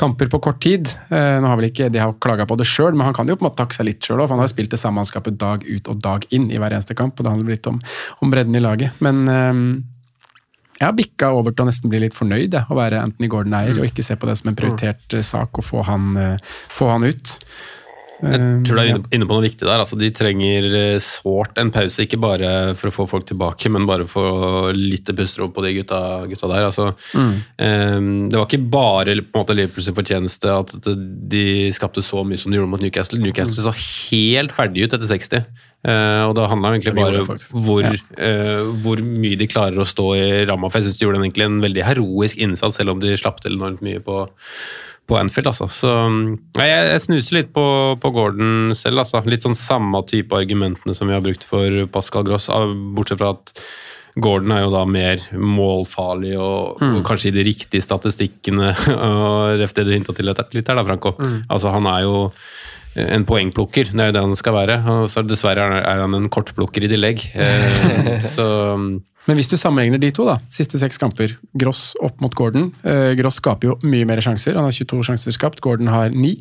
[0.00, 0.88] kamper på kort tid.
[1.12, 3.36] Eh, nå har vel ikke de har klaga på det sjøl, men han kan jo
[3.36, 4.32] på en måte takke seg litt sjøl òg.
[4.32, 7.18] Han har spilt det samme mannskapet dag ut og dag inn i hver eneste kamp,
[7.18, 7.80] og det handler litt om,
[8.24, 9.02] om bredden i laget.
[9.04, 9.62] Men eh,
[10.78, 13.78] jeg har bikka over til å nesten bli litt fornøyd jeg, å være Anthony Gordon-eier,
[13.78, 15.22] og ikke se på det som en prioritert mm.
[15.26, 17.36] sak å få han, eh, få han ut.
[18.22, 19.80] Jeg tror du er Eh, inne, på noe viktig der.
[19.82, 20.68] Altså, de trenger
[21.02, 25.10] sårt en pause, ikke bare for å få folk tilbake, men bare for å litt
[25.10, 26.00] pusterom på de gutta,
[26.30, 26.68] gutta der.
[26.68, 32.22] Altså, eh, det var ikke bare på en måte Liverpools fortjeneste at de skapte så
[32.22, 33.18] mye som de gjorde mot Newcastle.
[33.18, 35.42] Newcastle så helt ferdig ut etter 60.
[35.82, 37.32] Eh, og det handla egentlig bare om
[37.64, 37.96] hvor, Ja.
[38.14, 40.70] uh, hvor mye de klarer å stå i ramma.
[40.70, 43.58] For jeg syns de gjorde egentlig en veldig heroisk innsats, selv om de slapp til
[43.58, 44.24] enormt mye på
[45.10, 45.66] på Anfield, altså.
[45.66, 47.64] Så ja, jeg, jeg snuser litt på,
[47.98, 49.18] på Gordon selv, altså.
[49.26, 52.46] Litt sånn samme type argumentene som vi har brukt for Pascal Gross,
[52.94, 53.50] bortsett fra at
[54.22, 58.70] Gordon er jo da mer målfarlig og, og kanskje i de riktige statistikkene.
[59.08, 61.16] og det du hinta til litt her, da, Franco.
[61.48, 62.16] Altså, han er jo
[62.94, 64.78] en poengplukker, det er jo det han skal være.
[64.92, 67.24] Og så dessverre er han en kortplukker i tillegg.
[67.32, 68.46] Eh, så
[68.82, 73.12] Men hvis du sammenligner de to, da, siste seks kamper, Gross opp mot Gordon eh,
[73.18, 74.58] Gross skaper jo mye mer sjanser.
[74.58, 76.34] Han har 22 sjanser skapt, Gordon har 9.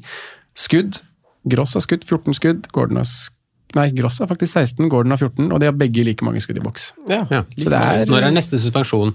[0.60, 1.04] Skudd.
[1.52, 3.38] Gross har skutt 14 skudd, Gordon har sk
[3.72, 6.58] Nei, Gross har faktisk 16, Gordon har 14, og de har begge like mange skudd
[6.60, 6.90] i boks.
[7.08, 7.22] Ja.
[7.32, 7.46] ja.
[7.56, 9.14] Så det er Når er neste suspensjon?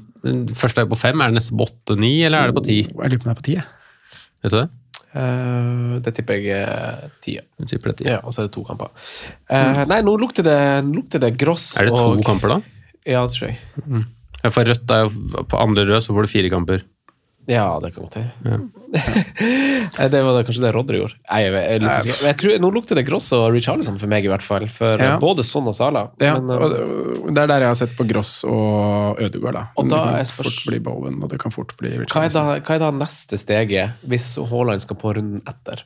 [0.57, 2.79] Første er på fem, er det neste på åtte-ni, eller er det på ti?
[2.89, 3.57] Jeg lurer på om det er på 10.
[3.59, 3.76] jeg.
[4.45, 4.67] Vet du det?
[5.17, 7.39] Uh, det tipper jeg er ti.
[7.39, 7.45] ja.
[7.65, 8.11] Tipper det er.
[8.17, 8.93] Ja, og så er det to kamper.
[9.49, 10.59] Eh, nei, nå lukter det,
[10.91, 12.59] lukter det gross Er det to og kamper, da?
[13.07, 13.57] Ja, det tror jeg.
[14.43, 16.85] Ja, for rødt er jo på andre rød, så får du fire kamper.
[17.47, 18.33] Ja, det kan godt hende.
[18.43, 18.57] Ja.
[20.11, 21.15] det var det, kanskje det Rodry gjorde.
[21.31, 22.27] Nei, jeg, jeg, er litt usikker.
[22.27, 24.67] Jeg tror, nå lukter det Gross og Richarlison for meg, i hvert fall.
[24.73, 25.13] For Ja.
[25.23, 26.07] både Son og Sala.
[26.23, 29.55] Ja, Men, og det er der jeg har sett på Gross og Ødegaard.
[29.61, 29.65] Da.
[29.79, 32.05] Og da det kan spørs- fort bli Bowen, og det kan fort bli hva, er
[32.07, 32.47] Richarlison.
[32.51, 35.85] da, hva er da neste steget, hvis Haaland skal på runden etter?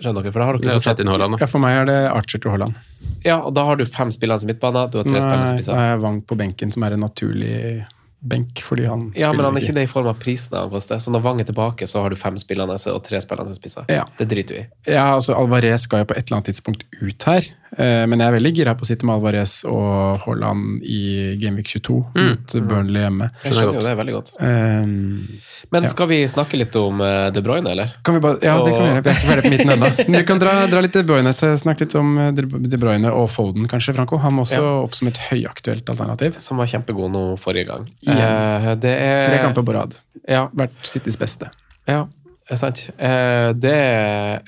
[0.00, 0.32] Skjønner dere?
[0.32, 1.38] For da har dere fortsatt inn Haaland.
[1.38, 2.74] Ja, For meg er det Archer til Haaland.
[3.22, 5.62] Ja, og da har du fem spillere som midtbane, du har tre spillere som Nei,
[5.62, 5.76] spisser.
[5.76, 7.84] er Wang på benken, som er en naturlig
[8.20, 9.74] benk, fordi han Ja, men han er ikke.
[9.74, 10.98] det i form av prisen han koster.
[11.00, 13.84] Så når Wang er tilbake, så har du fem spillende og tre spillende spisser.
[13.88, 14.04] Ja.
[14.18, 14.66] Det driter du i.
[14.92, 17.48] Ja, altså Alvarez skal jo på et eller annet tidspunkt ut her,
[17.78, 21.98] men jeg er veldig gira på å sitte med Alvarez og Haaland i Gameweek 22
[22.16, 23.28] mot Burnley hjemme.
[23.44, 24.32] Jeg skjønner jo det veldig godt.
[24.42, 25.38] Um,
[25.70, 25.88] Men Ja.
[25.92, 27.92] skal vi snakke litt om eh, De Bruyne, eller?
[28.02, 29.02] kan vi bare, ja, det kan vi gjøre.
[29.04, 29.90] Vi er ikke ferdig på midten ennå.
[30.10, 33.12] Men Vi kan dra, dra litt De Bruyne til, snakke litt om eh, De Bruyne
[33.14, 34.18] og Foden, kanskje, Franco.
[34.18, 34.72] Han må også Ja.
[34.82, 36.40] opp som et høyaktuelt alternativ.
[36.42, 37.86] Som var kjempegod nå forrige gang.
[38.02, 38.16] Ja.
[38.18, 39.94] Eh, det er Tre kamper på rad.
[40.28, 41.50] Ja, Vært Citys beste.
[41.86, 42.08] ja er
[42.58, 42.80] sant.
[42.98, 43.74] Eh, det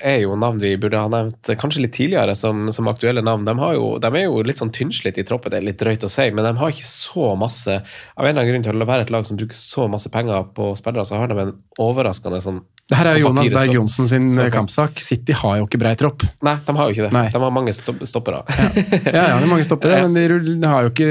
[0.03, 3.45] er jo navn vi burde ha nevnt eh, kanskje litt tidligere som, som aktuelle navn.
[3.47, 6.03] De, har jo, de er jo litt sånn tynnslitt i troppen, det er litt drøyt
[6.03, 8.89] å si, men de har ikke så masse Av en eller annen grunn til å
[8.89, 12.41] være et lag som bruker så masse penger på spillere, så har de en overraskende
[12.43, 12.59] sånn
[12.91, 14.99] Det her er Jonas Berg Johnsen sin så eh, kampsak.
[15.01, 16.25] City har jo ikke brei tropp.
[16.43, 17.13] Nei, de har jo ikke det.
[17.15, 17.25] Nei.
[17.31, 18.43] De har mange stoppere.
[18.49, 21.09] Ja, ja, de har mange stoppere, men de, de har jo ikke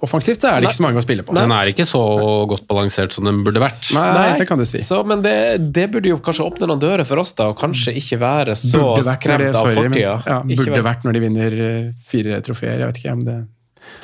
[0.00, 1.36] Offensivt så er det ikke så mange å spille på.
[1.36, 2.00] Den er ikke så
[2.48, 3.92] godt balansert som den burde vært.
[3.92, 4.80] Nei, det kan du si.
[4.82, 5.36] Så, men det,
[5.76, 8.82] det burde jo kanskje åpne noen dører for oss, da, og kanskje ikke være så
[9.02, 10.14] skremt det, sorry, av fortida.
[10.26, 12.78] Ja, burde være- vært når de vinner eh, fire trofeer.
[12.78, 13.38] Jeg vet ikke om det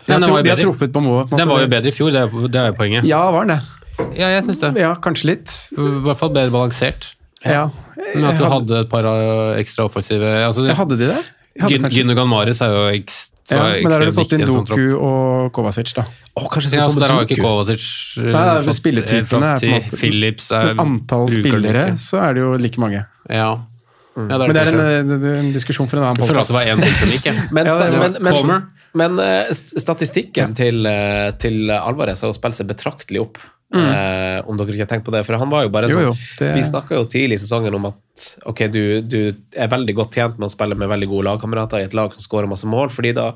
[0.07, 1.25] De har, Nei, tro, de har truffet på noe.
[1.31, 3.05] Den var jo bedre i fjor, det er, det er jo poenget.
[3.07, 3.63] Ja, var den det?
[4.19, 4.73] Ja, jeg syns det.
[4.81, 5.53] Ja, kanskje litt.
[5.77, 7.13] I hvert fall bedre balansert.
[7.45, 7.69] Ja.
[8.15, 11.23] Men at du hadde, hadde et par uh, ekstra offensive altså, hadde de det?
[11.71, 14.87] Gyn- Gündogan Maris er jo ekstremt ja, men der har du fått inn sånn Doku
[14.99, 16.03] og Kovacic, da.
[16.35, 17.85] Å, kanskje Ja, skal så der har ikke Kovacic
[18.19, 22.03] uh, Nei, fått spilletypene er på en måte- Phillips er Men antall spillere, ikke.
[22.09, 23.05] så er det jo like mange.
[23.31, 23.53] Ja.
[24.17, 24.31] Mm.
[24.33, 26.51] ja Men det er en, eh, det en diskusjon for en annen podkast.
[26.57, 27.37] det.
[27.53, 32.67] Men, Ja, men, men, men eh, st- statistikken til, eh, til Alvarez har spilt seg
[32.67, 33.39] betraktelig opp
[33.75, 35.25] Eh, om dere ikke har tenkt på det.
[35.27, 37.75] For han var jo bare Jo, sånn jo, det- Vi snakka jo tidlig i sesongen
[37.75, 41.25] om at ok, du, du er veldig godt tjent med å spille med veldig gode
[41.27, 43.33] lagkamerater i et lag som skårer masse mål, fordi da,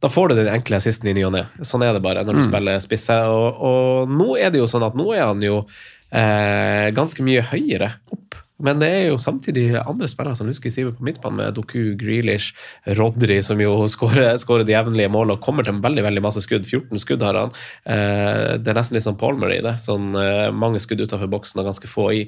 [0.00, 1.42] da får du den enkle assisten i ny og ne.
[1.66, 3.10] Sånn er det bare når du spiller spisse.
[3.26, 5.66] Og, og nå er det jo sånn at nå er han jo
[6.12, 8.31] eh, ganske mye høyere opp.
[8.62, 12.52] Men det er jo samtidig andre spillere som husker Siver på midtbanen, med Doku, Grealish,
[12.98, 16.64] Rodri, som jo skårer skårer de jevnlige målene og kommer til veldig veldig masse skudd.
[16.68, 17.52] 14 skudd har han.
[17.84, 19.74] Eh, det er nesten litt sånn Palmer i det.
[19.82, 22.22] Sånn, eh, mange skudd utenfor boksen og ganske få i.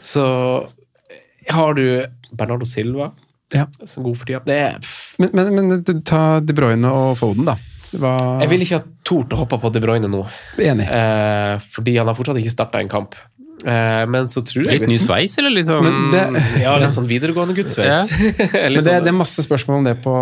[0.00, 0.24] Så
[1.50, 1.84] har du
[2.32, 3.10] Bernardo Silva,
[3.52, 3.66] Ja.
[3.84, 4.40] som god for tida.
[4.46, 4.78] Det er
[5.18, 7.56] Men, men, men ta De Bruyne og Foden, da.
[7.92, 10.22] Var Jeg ville ikke ha tort å hoppe på De Bruyne nå,
[10.56, 10.86] enig.
[10.88, 13.14] eh, fordi han har fortsatt ikke starta en kamp.
[13.62, 17.54] Eh, men så tror jeg Litt ny sveis, eller liksom det- Ja, litt sånn videregående
[17.54, 18.10] gudsveis.
[18.52, 20.14] Men det, det er masse spørsmål om det på,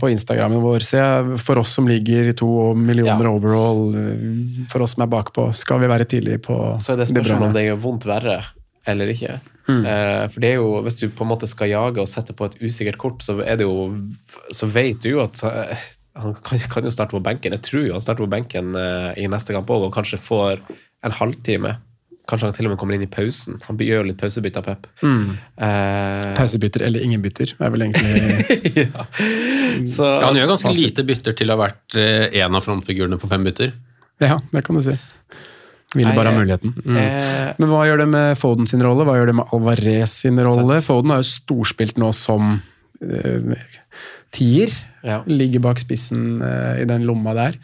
[0.00, 0.82] på Instagrammen vår.
[0.82, 3.34] Så jeg, for oss som ligger i to millioner Ja.
[3.34, 7.06] overall, eh, for oss som er bakpå, skal vi være tidlig på Så er det
[7.08, 8.40] De spørsmål om det gjør vondt verre
[8.88, 9.38] eller ikke.
[9.68, 9.82] Mm.
[9.84, 12.46] Eh, for det er jo, hvis du på en måte skal jage og sette på
[12.48, 13.90] et usikkert kort, så er det jo
[14.50, 15.76] Så vet du jo at eh,
[16.18, 17.52] han kan, kan jo starte på benken.
[17.54, 20.58] Jeg tror jo han starter på benken eh, i neste kamp òg, og kanskje får
[21.06, 21.76] en halvtime.
[22.28, 23.56] Kanskje han til og med kommer inn i pausen.
[23.64, 24.86] Han gjør litt pausebytte av Pep.
[25.00, 25.30] Mm.
[25.56, 29.06] Uh, Pausebytter eller ingen bytter, er vel egentlig ja.
[29.88, 33.16] Så, Ja, han gjør ganske lite bytter til å ha vært eh, en av frontfigurene
[33.22, 33.72] på fem bytter.
[34.20, 34.96] Ja, det kan du si.
[35.96, 36.74] Ville bare ha muligheten.
[36.84, 37.00] muligheten.
[37.00, 39.06] eh, Men hva gjør det med Foden sin rolle?
[39.08, 40.82] Hva gjør det med Alvarez sin rolle?
[40.82, 40.88] Sant.
[40.90, 43.54] Foden har jo storspilt nå som uh,
[44.36, 44.74] tier.
[45.06, 45.22] ja.
[45.30, 47.56] Ligger bak spissen uh, i den lomma der.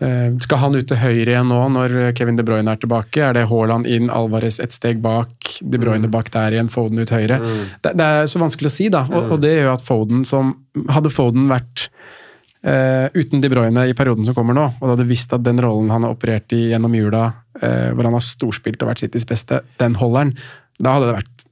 [0.00, 3.20] Eh, skal han ut til høyre igjen nå når Kevin De Bruyne er tilbake?
[3.20, 7.12] Er det Haaland inn, Alvarez et steg bak, De Bruyne bak der igjen, Foden ut
[7.12, 7.40] høyre?
[7.84, 9.04] Det, det er så vanskelig å si, da.
[9.10, 10.54] Og, og det gjør at Foden som
[10.88, 11.90] Hadde Foden vært
[12.64, 15.60] eh, uten De Bruyne i perioden som kommer nå, og du hadde visst at den
[15.62, 17.26] rollen han har operert i gjennom jula,
[17.60, 20.34] eh, hvor han har storspilt og vært Citys beste, den holder han,
[20.80, 21.46] da hadde det vært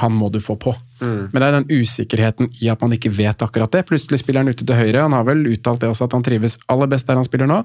[0.00, 0.72] han må du få på.
[1.02, 3.84] Men det er den usikkerheten i at man ikke vet akkurat det.
[3.88, 5.02] Plutselig spiller han ute til høyre.
[5.06, 7.62] Han har vel uttalt det også, at han trives aller best der han spiller nå.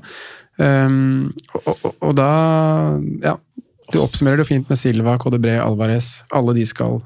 [0.58, 2.32] Um, og, og, og da
[3.26, 3.38] Ja.
[3.94, 6.18] Du oppsummerer det jo fint med Silva, KDB, Alvarez.
[6.36, 6.98] Alle de skal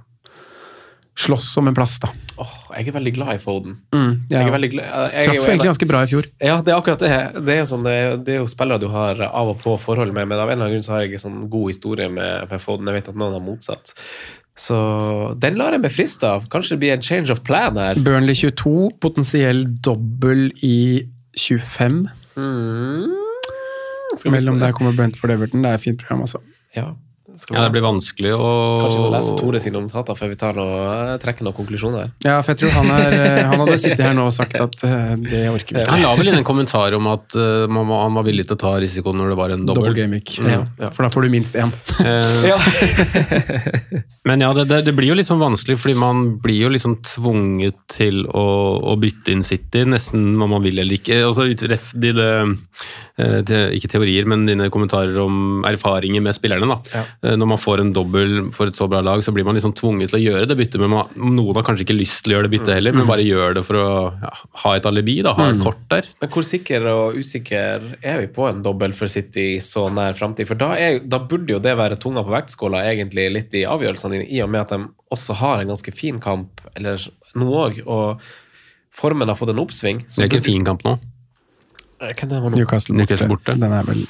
[1.21, 2.07] slåss om en plass, da.
[2.41, 3.75] åh, jeg er veldig glad i Foden.
[3.93, 6.29] Mm, Jeg er glad, jeg er Traff jo egentlig ganske bra i fjor.
[6.41, 7.11] Ja, det er akkurat det.
[7.45, 9.75] Det er jo, sånn, det er, det er jo spillere du har av og på
[9.77, 12.07] forhold med, men av en eller annen grunn så har jeg en sånn god historie
[12.09, 12.87] med, med Foden.
[12.89, 13.93] Jeg vet at noen har motsatt.
[14.61, 14.77] Så
[15.41, 16.45] den lar jeg meg friste av.
[16.51, 17.99] Kanskje det blir en change of plan her.
[18.05, 21.07] Burnley 22, potensiell dobbel i
[21.39, 22.03] 25.
[22.37, 23.15] Mm.
[24.27, 25.63] Mellom der kommer Brentford Everton.
[25.63, 26.41] Det er et fint program, altså.
[26.75, 26.91] Ja.
[27.39, 28.49] Skal Ja, det blir vanskelig å
[28.81, 32.11] Kanskje vi må lese Tore sine notater før vi tar noe, trekker noen konklusjoner.
[32.25, 34.85] Ja, for jeg tror han, er, eh, han hadde sittet her nå og sagt at
[34.87, 35.91] eh, det orker vi ikke.
[35.93, 38.61] Han la vel inn en kommentar om at eh, man han var villig til å
[38.61, 39.93] ta risikoen når det var en dobbel.
[39.97, 40.35] game week.
[40.39, 40.91] Ja, ja.
[40.93, 41.71] For da får du minst én.
[42.03, 46.69] Eh, Men ja, det, det, det blir jo litt sånn vanskelig, fordi man blir jo
[46.75, 48.45] liksom tvunget til å,
[48.91, 51.23] å bytte inn City, nesten om man vil eller ikke.
[51.25, 51.79] Altså, eh, te,
[53.21, 56.67] ikke teorier, men dine kommentarer om erfaringer med spillerne.
[56.67, 56.77] da.
[56.93, 57.03] Ja.
[57.23, 59.73] Eh, Når man får en dobbel for et så bra lag, så blir man liksom
[59.77, 60.79] tvunget til å gjøre det byttet.
[60.81, 63.25] Men man, noen har kanskje ikke lyst til å gjøre det byttet heller, men bare
[63.25, 63.87] gjør det for å
[64.21, 66.09] ja, ha et alibi, da, ha et kort der.
[66.21, 70.17] Men hvor sikker og usikker er vi på en dobbel for City i så nær
[70.17, 70.47] framtid?
[70.49, 74.17] For da, er, da burde jo det være tunga på vektskåla egentlig litt i avgjørelsene
[74.17, 77.01] dine, i og med at de også har en ganske fin kamp, eller
[77.35, 78.21] noe òg, og
[78.95, 80.05] formen har fått en oppsving.
[80.07, 80.95] Det er ikke en fin kamp nå.
[80.95, 81.90] Hvem det var nå?
[82.01, 82.97] Newcastle borte.
[82.97, 83.55] Newcastle borte.
[83.61, 84.03] Den er vel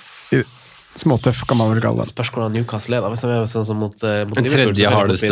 [0.98, 2.10] småtøff, kan man vel kalle den.
[2.10, 3.12] Spørs hvordan Newcastle er, da.
[3.14, 5.32] Hvis de er sånn som mot, eh, mot Den tredje hardeste.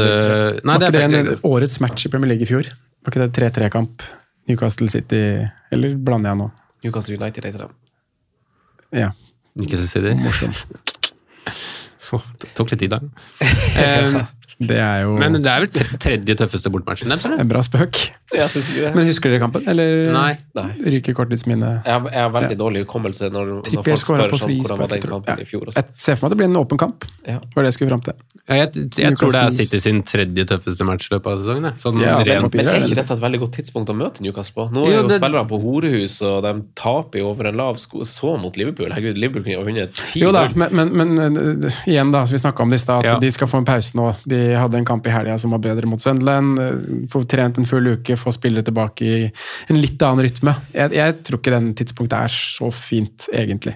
[0.64, 2.70] Nei, Var det ikke det en, årets match i Premier League i fjor?
[3.04, 4.04] Var ikke det 3-3-kamp?
[4.50, 6.48] Newcastle City Eller blander jeg nå?
[6.84, 7.76] Newcastle United heter dem
[8.98, 9.12] Ja,
[9.56, 10.16] Newcastle City.
[10.18, 10.56] morsom.
[12.58, 14.26] Tok litt tid, da.
[14.60, 18.10] Eh, Det er jo Men det er vel tredje tøffeste bortmatchen deres, en bra spøk.
[18.34, 18.96] Jeg synes ikke det.
[18.96, 19.64] Men husker dere kampen?
[19.72, 20.38] Eller Nei.
[20.54, 20.68] Nei.
[20.96, 21.86] ryker korttidsminnet?
[21.88, 25.00] Jeg har, jeg har veldig dårlig hukommelse når, når folk spør sånn, hvordan var den
[25.02, 25.38] jeg ja.
[25.40, 25.72] i fjor.
[25.74, 27.08] Jeg ser for meg at det blir en åpen kamp.
[27.26, 27.40] Ja.
[27.56, 28.20] var det jeg skulle fram til.
[28.50, 31.68] Ja, jeg, jeg tror det er City sin tredje tøffeste match i løpet av sesongen.
[31.70, 31.82] jeg.
[31.84, 32.50] Sånn Ja, ren...
[32.50, 34.68] det Men er er ikke dette et veldig godt tidspunkt å møte Newcastle på?
[34.74, 37.78] Nå er Jo, jo det- spillerne på horehus, og de taper jo over en lav
[37.82, 38.02] sko.
[38.10, 38.90] Så mot Liverpool.
[38.94, 42.42] Herregud, Liverpool kunne jo vunnet ti Jo da, men, men, men uh, igjen, da, vi
[42.42, 44.10] snakka om det i stad, at de skal få en pause nå.
[44.26, 47.08] De hadde en kamp i helga som var bedre mot Sunderland.
[47.12, 49.20] Få trent en full uke, få spille tilbake i
[49.70, 50.56] en litt annen rytme.
[50.74, 53.76] Jeg, jeg tror ikke den tidspunktet er så fint, egentlig.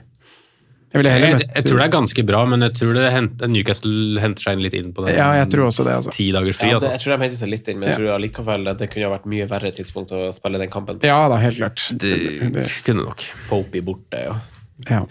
[0.93, 4.43] Jeg Jeg, jeg tror det er ganske bra, men jeg tror det hent, Newcastle henter
[4.45, 6.11] seg litt inn på den Ja, jeg tror også det, altså.
[6.13, 6.67] ti dager fri.
[6.69, 6.91] Ja, det, altså.
[6.93, 7.97] jeg tror de henter seg litt inn, men jeg Ja.
[7.97, 10.99] tror allikevel at det kunne vært mye verre tidspunkt å spille den kampen.
[11.01, 11.87] Ja da, helt klart.
[11.97, 12.13] Det
[12.53, 13.25] det- kunne nok.
[13.49, 14.35] Popey borte, ja.
[14.87, 15.01] ja.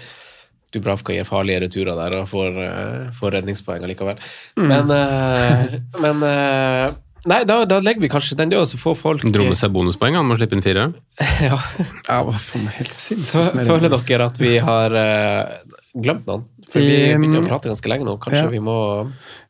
[0.72, 4.20] Dubravka gir farlige returer der og får, eh, får redningspoeng allikevel.
[4.56, 9.24] Men, eh, men eh, Nei, da, da legger vi kanskje den død, så får folk
[9.30, 10.88] Dro med seg bonuspoeng, han må slippe inn fire.
[11.47, 11.59] ja.
[12.09, 13.60] Ja, hva faen, helt sinnssykt.
[13.68, 16.44] Føler dere at vi har eh, glemt noen?
[16.73, 18.14] For vi begynner å prate ganske lenge nå.
[18.23, 18.51] Kanskje ja.
[18.52, 18.74] vi må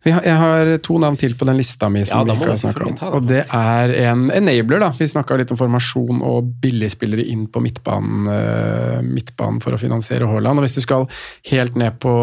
[0.02, 2.50] Vi har, jeg har to navn til på den lista mi som Ja, vi ikke
[2.50, 2.96] har snakket om.
[2.98, 4.82] det, Og det er en enabler.
[4.82, 4.90] da.
[4.96, 10.26] Vi snakka litt om formasjon og billigspillere inn på midtbanen, eh, midtbanen for å finansiere
[10.26, 10.58] Haaland.
[10.58, 11.06] Og hvis du skal
[11.52, 12.14] helt ned på,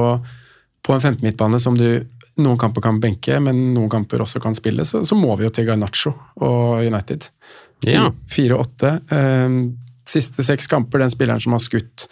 [0.83, 2.03] på en 15 midtbane som du
[2.39, 5.53] noen kamper kan benke, men noen kamper også kan spille, så, så må vi jo
[5.55, 6.13] til Garnaccio
[6.43, 7.29] og United.
[7.87, 8.09] Ja.
[8.27, 8.97] Fire og åtte.
[9.15, 9.55] Eh,
[10.09, 12.09] siste seks kamper, den spilleren som har skutt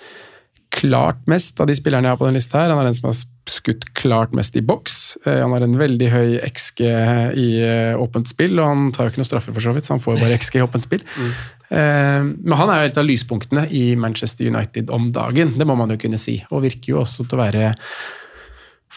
[0.77, 2.71] klart mest av de spillerne jeg har på den lista her.
[2.73, 3.17] Han er den som har
[3.49, 5.17] skutt klart mest i boks.
[5.25, 9.13] Eh, Han har en veldig høy XG i eh, åpent spill, og han tar jo
[9.15, 11.05] ikke noe straffer for så vidt, så han får jo bare XG i åpent spill.
[11.17, 11.31] Mm.
[11.67, 15.91] Men han er jo et av lyspunktene i Manchester United om dagen, det må man
[15.91, 16.37] jo kunne si.
[16.47, 17.73] Og virker jo også til å være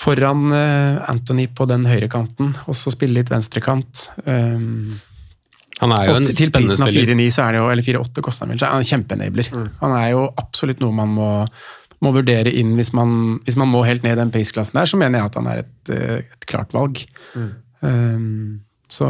[0.01, 4.07] foran eh, Anthony på den høyre kanten, også spille litt venstrekant.
[4.24, 5.01] Um,
[5.81, 7.15] Han er jo en til- prisen av spiller.
[7.16, 9.51] 4,9 så er det jo, eller 4,8 koster han vel, så er han en kjempeenabler.
[9.81, 11.28] Han er jo absolutt noe man må,
[12.05, 14.97] må vurdere inn hvis man, hvis man må helt ned i den prisklassen der, så
[15.01, 17.01] mener jeg at han er et, eh, et klart valg.
[17.81, 19.07] Um, så,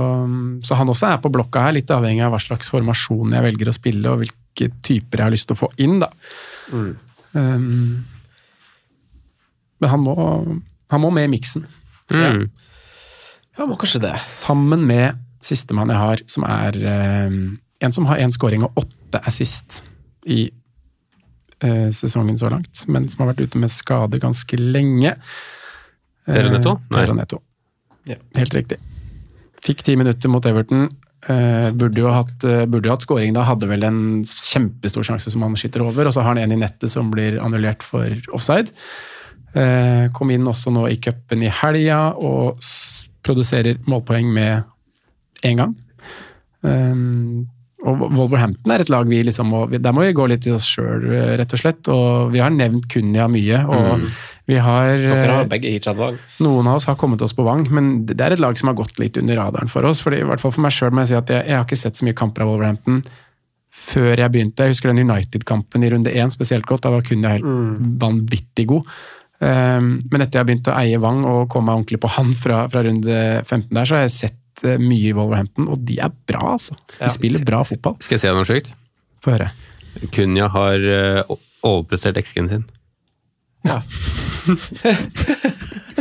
[0.62, 3.70] så han også er på blokka her, litt avhengig av hva slags formasjon jeg velger
[3.70, 6.10] å spille, og hvilke typer jeg har lyst til å få inn, da.
[6.70, 8.04] Um,
[9.80, 10.14] men han må,
[10.92, 11.64] han må med i miksen.
[12.12, 12.44] Mm.
[13.58, 14.14] Ja, må kanskje det.
[14.28, 17.36] Sammen med sistemann jeg har, som er eh,
[17.80, 19.80] en som har én scoring og åtte assist
[20.28, 20.50] i
[21.64, 25.14] eh, sesongen så langt, men som har vært ute med skade ganske lenge.
[26.26, 26.76] Neto?
[26.76, 26.98] Eh, Nei.
[26.98, 27.42] Pedro Neto.
[28.08, 28.18] Ja.
[28.36, 28.80] Helt riktig.
[29.64, 30.88] Fikk ti minutter mot Everton.
[31.28, 35.28] Uh, burde jo hatt, uh, burde jo hatt scoring da, hadde vel en kjempestor sjanse
[35.28, 38.08] som han skyter over, og så har han en i nettet som blir annullert for
[38.32, 38.72] offside.
[39.52, 44.64] Uh, kom inn også nå i cupen i helga og s produserer målpoeng med
[45.46, 45.74] én gang.
[46.60, 47.48] Um,
[47.88, 50.66] og Wolverhampton er et lag vi liksom må Der må vi gå litt i oss
[50.68, 51.06] sjøl,
[51.40, 51.88] rett og slett.
[51.88, 54.04] Og vi har nevnt Kunya mye, og
[54.50, 56.18] vi har Dere har eh, begge Hichad Wang.
[56.44, 58.76] noen av oss har kommet oss på vang, men det er et lag som har
[58.76, 60.02] gått litt under radaren for oss.
[60.04, 61.80] Fordi, I hvert fall for meg sjøl må jeg si at jeg, jeg har ikke
[61.80, 63.00] sett så mye kamper av Wolverhampton
[63.80, 64.66] før jeg begynte.
[64.66, 66.84] Jeg husker den United-kampen i runde én spesielt godt.
[66.84, 68.92] Da var Kunya helt helt vanvittig god.
[69.40, 72.34] Um, men etter jeg har begynt å eie Wang og komme meg ordentlig på han
[72.36, 73.14] fra, fra runde
[73.46, 76.74] 15 der, så har jeg sett eh, mye i Wolverhampton, og de er bra, altså.
[76.98, 77.96] De spiller bra fotball.
[78.04, 78.72] Skal jeg si noe sjukt?
[79.24, 79.50] Få høre.
[80.14, 81.22] Kunja har eh,
[81.66, 82.64] overprestert XG-en sin.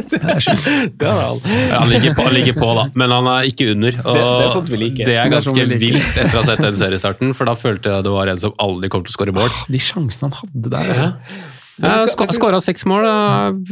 [0.10, 0.68] Det er sjukt.
[1.00, 1.42] Det har han.
[1.74, 3.98] Han ligger, på, han ligger på, da, men han er ikke under.
[4.00, 5.06] Og Det- det er sånt vi liker.
[5.06, 5.80] Det er Det er ganske sånn vi liker.
[6.00, 8.54] vilt etter å ha sett den seriestarten, for da følte jeg det var en som
[8.60, 9.50] aldri kom til å skåre mål.
[9.70, 11.10] De sjansene han hadde der, altså.
[11.12, 11.20] Ja,
[12.36, 13.06] Skåra seks mål,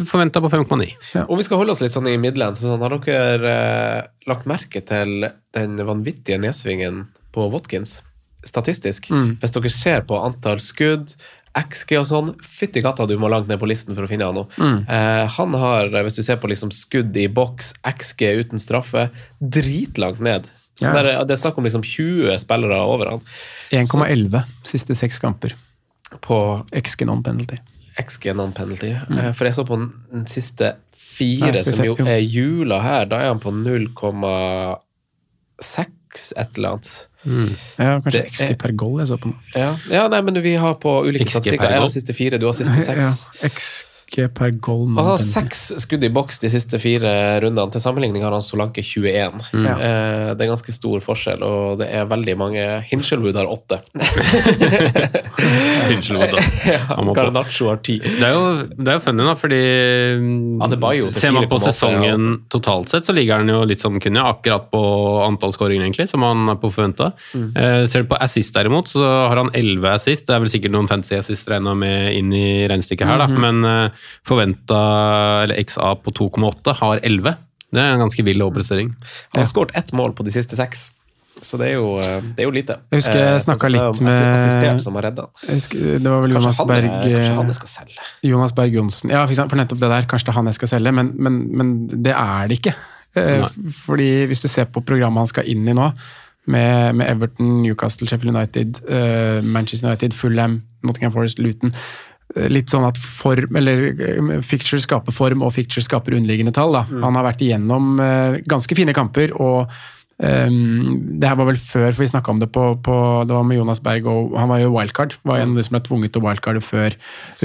[0.07, 1.25] forventa på 5,9.
[1.27, 4.81] Om vi skal holde oss litt sånn i Midlands, sånn, har dere eh, lagt merke
[4.87, 7.05] til den vanvittige nedsvingen
[7.35, 7.99] på Watkins?
[8.47, 9.09] Statistisk.
[9.41, 11.15] Hvis dere ser på antall skudd,
[11.57, 14.35] XG og sånn, fytti katta du må langt ned på listen for å finne han
[14.37, 14.43] nå.
[14.87, 19.07] Eh, han har, hvis du ser på liksom skudd i boks, XG uten straffe,
[19.41, 20.47] dritlangt ned.
[20.77, 20.93] Så Ja.
[20.93, 23.21] der, det er snakk om liksom 20 spillere over han
[23.73, 25.55] 1,11 siste seks kamper.
[26.21, 26.37] på
[26.71, 27.57] XG non-penalty.
[27.97, 28.91] XG non-penalty.
[29.09, 29.33] Mm.
[29.35, 33.05] For jeg så på den, siste fire, Nei, som jo er jula her.
[33.09, 34.77] Da er han på 0,6
[36.37, 36.91] et eller annet.
[37.27, 39.33] Ja, kanskje Det XG er- per goal jeg så på.
[39.55, 41.69] Ja, ja nei, men vi har på ulike statistikker.
[41.73, 43.25] Jeg har siste fire, du har siste seks.
[43.41, 43.49] Ja,
[44.07, 47.11] XG per goal Han har seks skudd i boks de siste fire
[47.43, 47.71] rundene.
[47.73, 49.41] Til sammenligning har han Solanke 21.
[49.53, 53.81] Eh, det er ganske stor forskjell, og det er veldig mange Hinchelwood har åtte.
[55.89, 56.77] Hinchelwood, altså.
[56.97, 57.11] Han.
[57.17, 57.97] Garnaccio har ti.
[58.01, 58.45] Det er jo,
[58.77, 59.59] det er jo funny, da, fordi
[60.65, 63.61] Adebayo til Ser man på på en måte, sesongen totalt sett, så ligger han jo
[63.67, 64.81] litt som kunne, akkurat på
[65.25, 67.11] antall skåringer, egentlig, som han er på forventa.
[67.35, 67.47] Mm.
[67.57, 70.27] Eh, ser du på assist, derimot, så har han 11 assist.
[70.27, 73.41] Det er vel sikkert noen fancy assist regna med inn i regnestykket her, da, Mhm.
[73.43, 73.96] men eh,
[74.27, 74.81] forventa,
[75.45, 77.35] eller XA på 2,8, har 11.
[77.73, 78.93] Det er en ganske vill overprestering.
[79.35, 80.91] Han har skåret ett mål på de siste seks.
[81.41, 82.77] Så det er jo, eh, det er jo lite.
[82.89, 85.27] Jeg husker jeg snakka er jo litt med- Assistert som har redda.
[85.45, 88.05] Det var vel Jonas Kanskje, han Berg er- kanskje han skal selge.
[88.23, 89.09] Jonas Berg Johnsen.
[89.11, 90.01] Ja, for nettopp det der.
[90.09, 92.73] Kanskje det er han jeg skal selge, men, men, men det er det ikke.
[93.15, 93.49] Eh, Nei.
[93.71, 95.91] Fordi hvis du ser på programmet han skal inn i nå,
[96.47, 101.77] med, med Everton, Newcastle, Sheffield United, uh, Manchester United, Fulham, Nottingham Forest, Luton eh,
[102.51, 106.75] Litt sånn at form, eller eh, Ficture skaper form, og ficture skaper underliggende tall.
[106.75, 106.83] Da.
[107.05, 109.71] Han har vært igjennom eh, ganske fine kamper, og
[110.17, 112.93] Um, det her var vel før, for vi snakka om det på, på
[113.29, 115.13] Det var med Jonas Berg, og han var jo wildcard.
[115.21, 116.95] Var en av de som ble tvunget til wildcard før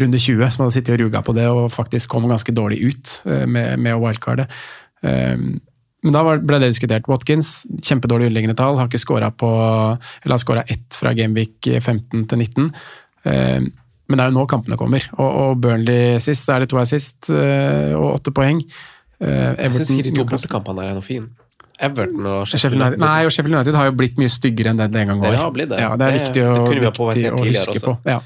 [0.00, 3.12] runde 20, som hadde sittet og ruga på det og faktisk kom ganske dårlig ut
[3.28, 4.48] eh, med, med å wildcarde.
[5.04, 5.60] Um,
[6.02, 7.06] men da ble det diskutert.
[7.12, 12.24] Watkins, kjempedårlig underliggende tall, har ikke skåra på Eller har scora ett fra Gameweek 15
[12.32, 12.72] til 19.
[13.28, 13.68] Um,
[14.12, 15.06] men det er jo nå kampene kommer.
[15.16, 18.60] Og, og Burnley sist, så er det to assist uh, og åtte poeng.
[19.22, 21.30] Uh, Jeg syns ikke de to bortekampene der er noe fin.
[21.82, 23.00] Everton og Sheffield United.
[23.02, 25.32] Nei, og Sheffield United har jo blitt mye styggere enn det det en gang var.
[25.34, 25.80] Det har blitt det.
[25.82, 27.86] Ja, det er Det- viktig å, det kunne vi ha påpekt viktig å tidligere huske
[27.88, 27.94] på.
[28.12, 28.20] Ja.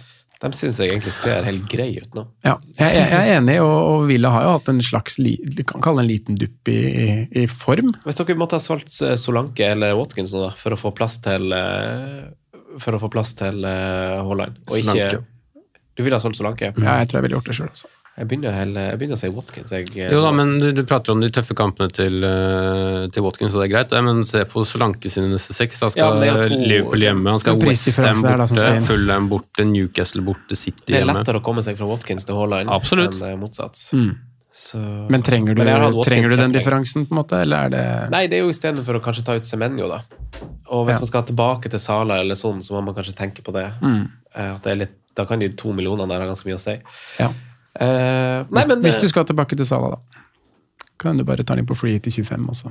[0.44, 2.26] De syns jeg egentlig ser helt greie ut nå.
[2.44, 5.32] Ja, jeg, jeg jeg er enig, og, og Villa har jo hatt en slags li,
[5.40, 7.94] Du kan kalle en liten dupp i, i, i form.
[8.04, 11.16] Hvis dere måtte ha solgt eh, Solanke eller Watkins nå, da, for å få plass
[11.24, 12.26] til eh,
[12.84, 15.22] For å få plass til eh, Haaland, og ikke.
[15.96, 16.72] Du ville ha solgt Solanke?
[16.76, 17.70] Ja, jeg tror jeg ville gjort det sjøl.
[17.72, 17.88] Altså.
[18.16, 19.72] Jeg begynner, heller, jeg begynner å si Watkins.
[19.76, 23.24] Jeg, eh, Jo da, men du, du prater om de tøffe kampene til, eh, til
[23.26, 23.92] Watkins, og det er greit.
[24.06, 25.80] Men se på Solanke sine neste seks.
[25.82, 28.70] Da skal ja, det to- Liverpool hjemme, han skal Det Westham borte.
[28.88, 31.18] Fulham borte, Newcastle borte, City Det er hjemme.
[31.20, 33.82] lettere å komme seg fra Watkins til Haaland enn eh, motsatt.
[33.92, 34.14] Mm.
[34.56, 34.80] Så,
[35.12, 38.22] Men trenger du, Men trenger du den differansen, på en måte, eller er det Nei,
[38.32, 39.98] det er jo istedenfor å kanskje ta ut Semenyo, da.
[40.72, 41.00] Og hvis Ja.
[41.04, 43.66] man skal tilbake til Sala eller sånn, så må man kanskje tenke på det.
[43.82, 44.08] Mm.
[44.34, 46.76] At det er litt, da kan de to millionene der ha ganske mye å si.
[47.20, 47.30] Ja.
[47.76, 50.22] Eh, nei, Hvis, men hvis eh, du skal tilbake til Sala, da.
[50.96, 52.70] Kan du bare ta den inn på free til 25, og så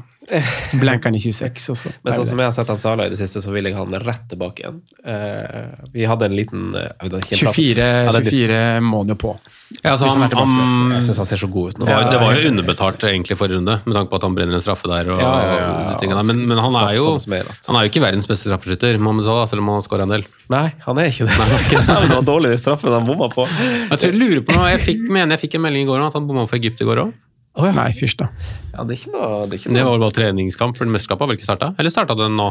[0.82, 1.92] blanker den i 26, Også.
[2.02, 3.76] Men er sånn som jeg har sett han Sala i det siste, så vil jeg
[3.78, 4.80] ha han rett tilbake igjen.
[5.06, 9.18] Uh, vi hadde en liten uh, prat- 24, Ja, det er 24 må han jo
[9.22, 9.36] på.
[9.84, 10.56] Ja, altså, han han, tilbake.
[10.58, 11.86] han, Jeg syns han ser så god ut nå.
[11.86, 14.38] det, var, Ja, det var jo underbetalt egentlig forrige runde, med tanke på at han
[14.38, 15.12] brenner en straffe der.
[15.14, 15.70] Og, Ja, ja, ja, ja.
[15.94, 16.24] og de der.
[16.32, 19.28] Men, men han, er jo, smør, at- han er jo ikke verdens beste straffeskytter, Mohammed
[19.30, 20.26] Salah, selv om han har skåra en del.
[20.54, 21.52] Nei, han er ikke det.
[21.86, 23.46] det var dårlig i straffen han bomma på.
[23.46, 26.02] Jeg tror, jeg lurer på noe, jeg fikk, mener jeg fikk en melding i går
[26.02, 27.14] om at han bomma for Egypt i går òg.
[27.56, 28.30] Nei, fyrst da.
[28.74, 31.32] Ja, det er ikke noe, det er ikke Det var bare treningskamp, for mesterskapet har
[31.32, 31.70] vel ikke starta?
[31.80, 32.50] Eller starta den nå?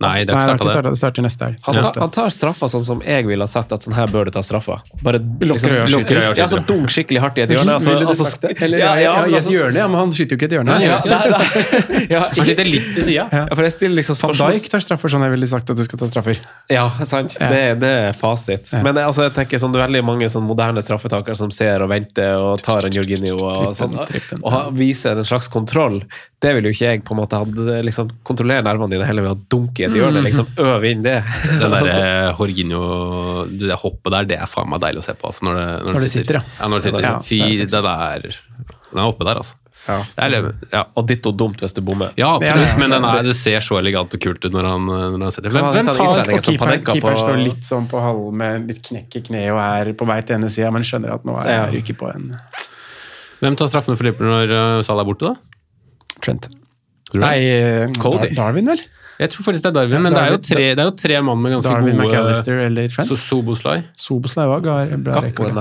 [0.00, 0.98] Nei, det har ikke ikke starta det.
[0.98, 1.56] starter neste helg.
[1.66, 4.24] Han, tar, han tar straffa sånn som jeg ville ha sagt at sånn her bør
[4.24, 4.78] du ta straffa.
[5.04, 6.20] Bare og lukker skyter.
[6.22, 7.74] øya Ja, så dunk skikkelig hardt i et hjørne.
[7.76, 8.48] Altså, altså?
[8.64, 10.78] Eller, ja, ja, ja, et altså- hjørne, ja, men han skyter jo ikke et hjørne.
[10.80, 10.96] ja,
[12.14, 13.26] ja, Han skyter litt i sida.
[13.30, 15.76] ja, for jeg stiller liksom Van spørsmål Dijk tar straffer sånn jeg ville sagt at
[15.76, 16.40] du skal ta straffer.
[16.72, 17.36] Ja, sant.
[17.38, 18.72] Det, det er fasit.
[18.80, 21.82] Men jeg- altså, jeg tenker sånn, det er veldig mange sånn moderne straffetakere som ser
[21.84, 23.98] og venter og tar en Jorginho og, sånn,
[24.42, 26.00] og viser en slags kontroll.
[26.40, 27.52] Det vil jo ikke jeg på en måte hatt.
[27.84, 31.16] liksom, kontrollere nervene dine heller ved å dunke i et hjørnet, liksom Øve inn det.
[31.60, 32.82] Den Altså, der Jorginho,
[33.50, 35.30] det der hoppet der, det er faen meg deilig å se på.
[35.30, 36.44] Altså, når, det, når, Når det sitter, ja.
[36.60, 36.68] ja.
[36.70, 37.08] når det sitter.
[37.08, 38.38] Ja, det er det der,
[38.90, 39.58] den er oppe der, altså.
[39.88, 39.96] Ja.
[40.12, 40.80] Det er, ja.
[41.00, 42.10] Og ditto dumt hvis du bommer.
[42.20, 44.84] ja, absolutt, Ja, ja, men er, det ser så elegant og kult ut når han,
[44.90, 45.54] når han sitter.
[45.54, 46.84] Hvem- Hvem, tar som keeperen?
[46.84, 50.20] på- står litt sånn på halv med litt knekk i kneet og er på vei
[50.20, 52.34] til ene sida, men skjønner at nå er jeg ryker på en
[53.40, 56.16] hvem tar straffene for Liverpool når Sal Salah er borte, da?
[56.20, 56.50] Trent.
[57.16, 58.34] Nei, eh, Cody.
[58.36, 58.82] Darwin, vel?
[59.20, 61.18] Jeg tror faktisk det er Darwin, Ja, men det er, tre, det er jo tre
[61.26, 63.20] mann med ganske Darwin gode McAllister eller Så Trent.
[63.20, 63.76] Soboslai?
[64.00, 65.60] òg var bra rekord.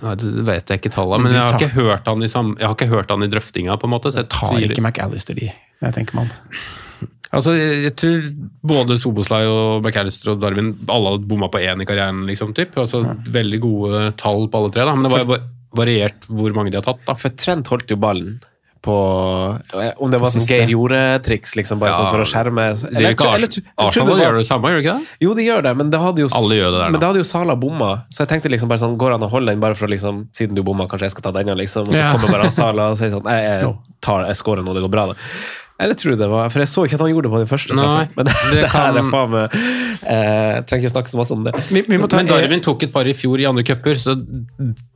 [0.00, 2.52] Nei, det vet jeg ikke tallet, Men men jeg har ikke hørt han i, sam,
[2.58, 4.12] jeg har ikke hørt han i drøftinga, på en måte.
[4.14, 5.48] Så jeg Tar tviler- ikke McAllister de,
[5.82, 6.30] jeg tenker man.
[7.32, 8.28] Altså, jeg, jeg tror
[8.66, 12.24] både Soboslai og McAllister og Darwin alle hadde bomma på én i karrieren.
[12.26, 12.74] liksom, typ.
[12.82, 14.94] Altså, Veldig gode tall på alle tre, da.
[14.98, 15.38] men det var jo
[15.78, 17.04] variert hvor mange de har tatt.
[17.06, 17.14] da.
[17.14, 18.40] For Trent holdt jo ballen
[18.82, 18.94] på
[20.00, 20.46] Om det var sånn.
[20.48, 24.24] Geir Jorde-triks, liksom, bare Ja, sånn for å skjerme Det gjør ikke eller- Arsenal det
[24.24, 25.06] gjør det samme, gjør det ikke det?
[25.20, 27.20] Jo, de gjør det, men det hadde jo, Alle gjør det der men det hadde
[27.20, 27.90] jo Sala bomma.
[28.08, 30.26] Så jeg tenkte liksom bare sånn, går han og holder den bare for å liksom,
[30.32, 31.88] siden du bomma, kanskje jeg skal ta denne, liksom.
[31.88, 32.12] Og så Ja.
[32.16, 35.06] kommer bare Sala og sier sånn, jeg, jeg, tar, jeg scorer nå, det går bra
[35.12, 35.14] da.
[35.80, 37.48] Eller tror du det var, for jeg så ikke at han gjorde det på den
[37.48, 38.02] første Nei.
[38.16, 39.54] Men det, det her er kan- faen meg,
[40.04, 41.54] eh, jeg trenger ikke snakke så masse om det.
[41.70, 44.12] Vi, vi må ta Men Darwin tok et par i fjor i andre cuper, så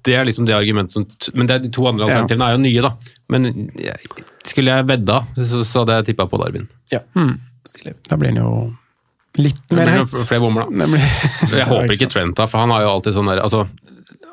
[0.05, 2.19] det er liksom det argumentet som Men det er de to andre Ja.
[2.21, 2.93] alternativene er jo nye, da.
[3.33, 3.49] Men
[3.81, 3.97] jeg,
[4.45, 6.69] skulle jeg vedda, så, så hadde jeg tippa på Darwin.
[6.93, 7.01] Ja.
[7.17, 7.39] Hmm.
[7.65, 7.95] Stilig.
[8.11, 8.51] Da blir han jo
[9.41, 10.13] litt mer heit.
[10.29, 10.87] flere bommer, da.
[10.87, 11.09] Blir...
[11.59, 13.65] Jeg håper ikke Trent da, for han har jo alltid sånn der altså,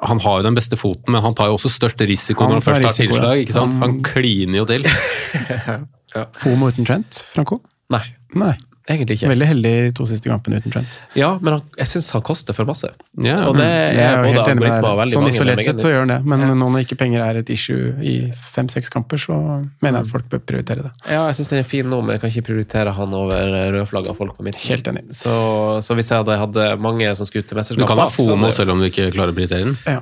[0.03, 2.59] Han har jo den beste foten, men han tar jo også størst risiko Han når
[2.59, 3.15] han først har risiko, ja.
[3.15, 3.41] tilslag.
[3.45, 3.73] ikke sant?
[3.79, 4.85] Han- Han kliner jo til.
[6.41, 7.61] Fomo uten Trent, Franco?
[7.91, 8.03] Nei,
[8.35, 8.53] Nei.
[8.91, 9.29] egentlig ikke.
[9.31, 10.97] Veldig heldig to siste kampene uten Trent.
[11.15, 12.89] Ja, men han, jeg synes han koster for masse.
[13.23, 14.99] Ja, Og det Jeg er jo både helt enig med algoritmer og deg.
[15.01, 15.33] veldig Sånn mange.
[15.35, 18.15] isolert sett så gjør han det, men nå når ikke penger er et issue i
[18.35, 19.37] fem-seks kamper, så
[19.81, 20.91] mener jeg at folk bør prioritere det.
[21.11, 24.15] Ja, jeg syns den er fin nå, men jeg kan ikke prioritere han over rødflagga
[24.17, 24.67] folk på midten.
[24.67, 25.03] Helt enig.
[25.15, 25.35] Så,
[25.83, 28.79] så hvis jeg hadde hatt mange som skulle til Du kan ha FOMO selv om
[28.83, 29.77] du ikke klarer å prioritere den.
[29.87, 30.01] Ja.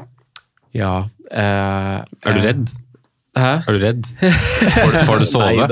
[0.73, 0.94] Ja.
[1.31, 2.69] Eh, Er du redd?
[3.40, 3.53] Hæ?
[3.68, 4.10] Er du redd?
[4.20, 5.68] Får, får du sove?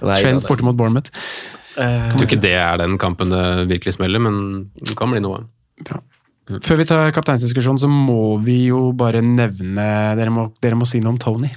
[0.00, 1.10] Trent borte mot Bournemouth.
[1.74, 4.36] Eh, Jeg tror ikke det er den kampen det virkelig smeller, men
[4.78, 5.44] det kan bli noe.
[5.84, 6.00] Bra.
[6.60, 9.86] Før vi tar kapteinsdiskusjonen, så må vi jo bare nevne
[10.18, 11.48] Dere må, dere må si noe om Tony.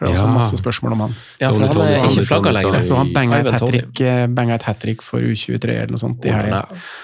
[0.00, 0.32] For det er også Ja.
[0.32, 1.14] masse spørsmål om han.
[1.42, 2.80] Ja, for han er ikke flagga lenger.
[2.80, 3.70] Så han banga et Ivan hat Tony.
[3.80, 6.62] trick, eh, et hat trick for U23 eller noe sånt i helga.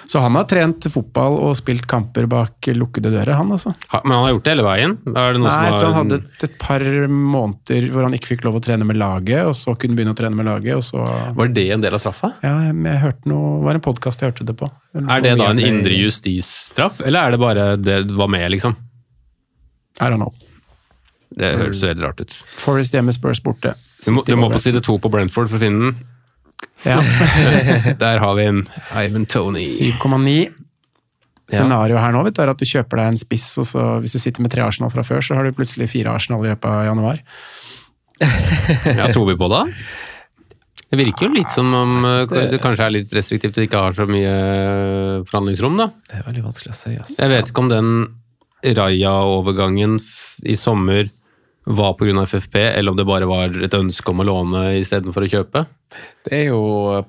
[0.09, 3.74] Så han har trent fotball og spilt kamper bak lukkede dører, han altså.
[3.93, 4.97] Men han har gjort det hele veien?
[5.05, 8.16] Da er det noe Nei, jeg tror han hadde et, et par måneder hvor han
[8.16, 10.74] ikke fikk lov å trene med laget, og så kunne begynne å trene med laget,
[10.81, 11.05] og så
[11.36, 12.32] Var det en del av straffa?
[12.43, 14.70] Ja, jeg, jeg hørte noe, det var en podkast jeg hørte det på.
[15.05, 18.73] Er det da en indre justisstraff, eller er det bare det var med, liksom?
[20.01, 20.32] I don't know.
[21.35, 22.32] Det høres jo helt rart ut.
[22.61, 23.74] Forest hjemme, Spurs borte.
[24.07, 25.97] Du må, du må på side to på Brentford for å finne den.
[26.86, 27.01] Ja.
[28.05, 28.62] Der har vi en
[28.94, 29.65] Ivan Tony.
[29.66, 30.53] 7,9.
[31.47, 34.16] Scenarioet her nå vet du, er at du kjøper deg en spiss, og så hvis
[34.16, 36.66] du sitter med tre Arsenal fra før, så har du plutselig fire Arsenal i løpet
[36.66, 37.20] av januar.
[38.19, 39.62] Ja, tror vi på det?
[40.90, 43.78] Det virker jo litt som om eh, det- det kanskje er litt restriktivt og ikke
[43.82, 44.35] har så mye
[45.27, 45.86] forhandlingsrom, da.
[46.11, 46.94] Det er veldig vanskelig å si.
[46.97, 47.16] Altså.
[47.23, 47.90] Jeg vet ikke om den
[48.64, 49.98] Raja-overgangen
[50.42, 51.10] i sommer
[51.66, 52.22] var pga.
[52.22, 55.64] FFP, eller om det bare var et ønske om å låne istedenfor å kjøpe.
[56.26, 56.60] Det er jo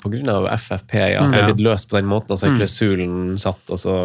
[0.02, 0.40] pga.
[0.58, 3.64] FFP ja, at det er blitt løst på den måten, og så er klausulen satt,
[3.70, 3.98] og så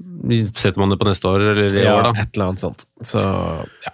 [0.00, 2.22] Setter man det på neste år eller i ja, år, da?
[2.22, 2.86] et eller annet sånt.
[3.04, 3.20] Så,
[3.84, 3.90] ja.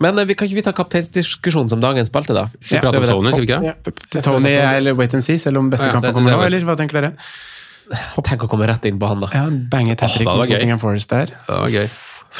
[0.00, 2.46] Men eh, vi kan ikke vi ta kapteinsdiskusjonen som dagens spalte, da?
[2.56, 3.58] Vi prater om Tony, skal vi ikke?
[3.68, 4.22] Ja.
[4.24, 7.02] Tony eller wait and see, selv om beste Ja, kampen kommer nå, eller hva tenker
[7.02, 7.12] dere?
[8.24, 9.28] Tenk å komme rett inn på han, da.
[9.34, 10.46] Ja, Bange et hat trick mot.
[10.48, 11.32] Nottingham Forest der.
[11.46, 11.88] Det var gøy.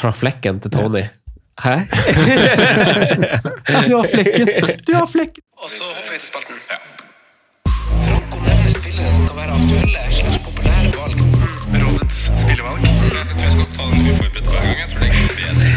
[0.01, 1.03] Fra flekken til Tony.
[1.61, 1.75] Hæ?
[3.89, 4.47] Du har flekken!
[4.87, 5.43] Du har flekken!
[5.61, 6.55] Og så hopper vi til spalten.
[8.07, 10.40] Franco nevner spillere som kan være aktuelle.
[12.11, 12.83] Rådets spillevalg.
[12.83, 14.79] Jeg tror jeg skal ta den uforberedt hver gang.
[14.81, 15.69] Jeg tror det går bedre.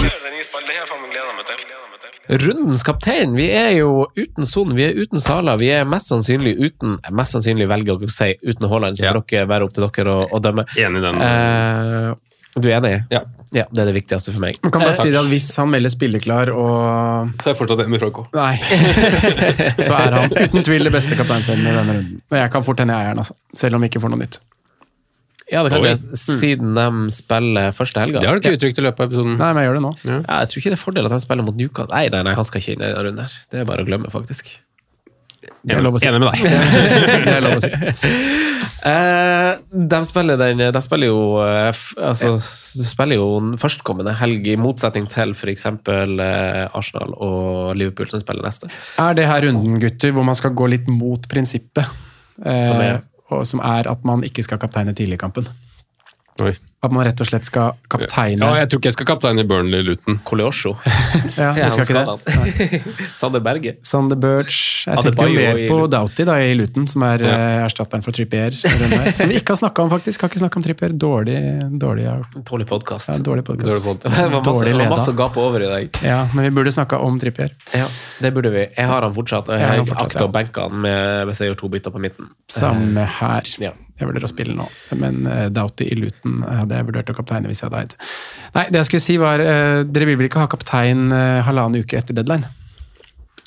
[0.00, 0.66] Kjør den nye spalten.
[0.66, 2.42] Det har jeg faen gleda meg til.
[2.42, 3.36] Rundens kaptein.
[3.38, 5.54] Vi er jo uten Son, vi er uten Sala.
[5.60, 9.12] Vi er mest sannsynlig uten Mest sannsynlig velger å si uten Haaland, så Ja.
[9.14, 10.66] får dere være opp til dere å, å dømme.
[10.74, 11.22] Enig i den.
[11.22, 12.14] Eh,
[12.56, 12.92] du er enig?
[13.12, 13.20] Ja.
[13.54, 13.64] ja.
[13.70, 14.58] Det er det viktigste for meg.
[14.66, 17.60] Man kan bare Eh, si det at hvis han melder spilleklar og Så er jeg
[17.62, 18.26] fortsatt enig med Franco.
[18.34, 18.56] Nei.
[19.86, 22.20] Så er han uten tvil det beste kapteinselven i denne runden.
[22.32, 23.38] Og jeg kan fort hende jeg er den, altså.
[23.54, 24.40] Selv om vi ikke får noe nytt.
[25.52, 25.92] Ja, det kan Oi.
[25.92, 28.22] jeg, siden de spiller første helga.
[28.22, 29.36] Det har du ikke uttrykt i løpet av episoden.
[29.38, 29.92] Nei, men jeg gjør det nå.
[30.08, 31.92] Ja, jeg tror ikke det er fordel at de spiller mot Newcastle.
[31.94, 33.36] Nei, nei, nei, han skal ikke inn i denne runden her.
[33.52, 34.50] Det er bare å glemme, faktisk.
[35.66, 36.08] Det er lov å si.
[36.10, 36.42] Enig med deg.
[37.28, 37.70] Det er lov å si.
[38.86, 43.28] Eh, de, spiller den, de spiller jo eh, altså, de spiller jo
[43.58, 45.66] førstkommende helg, i motsetning til f.eks.
[45.66, 48.70] Eh, Arsenal og Liverpool, som spiller neste.
[49.02, 51.86] Er det her runden, gutter, hvor man skal gå litt mot prinsippet?
[52.42, 53.02] Eh, Som er?
[53.44, 55.48] Som er at man ikke skal kapteine tidlig i kampen.
[56.42, 56.52] Oi.
[56.84, 59.46] At man rett og slett skal kapteine Ja, jeg tror ikke jeg skal kapteine i
[59.48, 60.18] Burnley-Luton.
[60.28, 60.74] Coleosho.
[61.38, 62.80] Ja, Ja, du skal ikke det?
[63.20, 63.72] Sander Berge.
[63.86, 64.84] Sander Birch.
[64.84, 67.38] Jeg tenkte jo mer på Doughty da, i Luton, som er ja.
[67.64, 68.52] erstatteren for Trippier.
[68.60, 70.26] Som vi ikke har snakka om, faktisk.
[70.26, 70.92] Har ikke snakka om Trippier.
[71.06, 71.38] Dårlig,
[71.80, 72.18] dårlig, ja.
[72.52, 73.10] Dårlig podkast.
[73.14, 73.70] Ja, dårlig podcast.
[73.72, 75.98] Dårlig pod- Det var masse, Dårlig det var masse å gape over i dag.
[76.04, 77.56] ja, men vi burde snakka om Trippier.
[77.72, 77.88] Ja,
[78.20, 78.66] det burde vi.
[78.76, 79.48] Jeg har han fortsatt.
[79.48, 81.96] og Jeg har Jeg fortsatt, akter å benke han med, hvis jeg gjør to bytter
[81.96, 82.30] på midten.
[82.52, 83.52] Samme her.
[83.64, 83.72] Ja.
[83.96, 84.64] Jeg vurderer å spille nå,
[85.00, 87.96] men uh, Doughty i Luton hadde jeg vurdert å kapteine hvis jeg hadde eid.
[88.58, 91.86] Nei, det jeg skulle si var eh, Dere vil vel ikke ha kaptein uh, halvannen
[91.86, 92.50] uke etter deadline?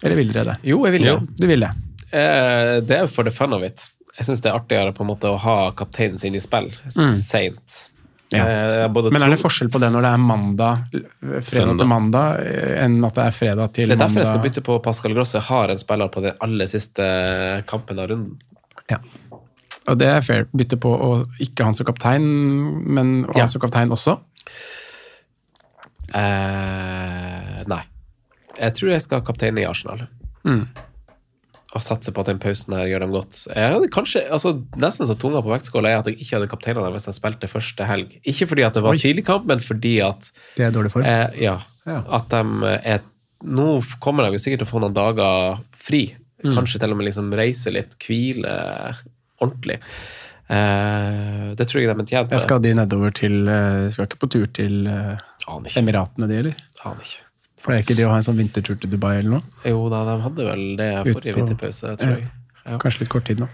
[0.03, 0.57] Eller vil dere det?
[0.71, 1.15] Jo, jeg vil det.
[1.39, 1.71] Du vil det.
[2.15, 3.89] Eh, det er jo for the fun of it.
[4.17, 7.85] Jeg syns det er artigere på en måte å ha kapteinen sin i spill seint.
[8.29, 8.43] Ja.
[8.45, 11.79] Eh, Men er det forskjell på det når det er mandag, fredag Søndag.
[11.81, 13.89] til mandag, eh, enn at det er fredag til mandag?
[13.89, 14.03] Det er mandag?
[14.03, 15.39] derfor jeg skal bytte på Pascal Grosse.
[15.39, 17.07] Jeg har en spiller på den aller siste
[17.69, 18.37] kampen av runden.
[18.89, 18.99] Ja.
[19.89, 20.45] Og det er fair.
[20.55, 21.09] Bytte på å
[21.41, 22.25] ikke ha han som kaptein,
[22.85, 23.45] men å ha Ja.
[23.47, 24.19] han som kaptein også.
[26.13, 27.81] Eh, nei.
[28.59, 30.05] Jeg tror jeg skal ha kaptein i Arsenal.
[30.47, 30.63] Mm.
[31.69, 33.43] Og satse på at den pausen her gjør dem godt.
[33.53, 36.81] Jeg hadde kanskje, altså Nesten så tunga på vektskåla er at jeg ikke hadde kapteina
[36.85, 38.15] dem hvis jeg spilte første helg.
[38.25, 39.01] Ikke fordi at det var Oi.
[39.03, 41.05] tidlig kamp, men fordi at Det er dårlig form.
[41.05, 42.03] eh, ja, Ja.
[42.09, 42.43] at de
[42.83, 43.01] er
[43.41, 46.13] Nå kommer de sikkert til å få noen dager fri.
[46.43, 46.55] Mm.
[46.57, 48.95] Kanskje til og med liksom reise litt, hvile
[49.41, 49.79] ordentlig.
[50.49, 52.41] Uh, det tror jeg de er tjent Jeg med.
[52.41, 55.13] skal de nedover til uh, Skal ikke på tur til uh.
[55.77, 56.63] Emiratene, de, eller?
[56.89, 57.21] Aner ikke.
[57.59, 59.55] For det er ikke de å ha en sånn vintertur til Dubai eller noe?
[59.67, 62.27] Jo da, de hadde vel det forrige på- vinterpause, tror jeg.
[62.69, 62.77] Ja.
[62.81, 63.47] Kanskje litt kort tid nå.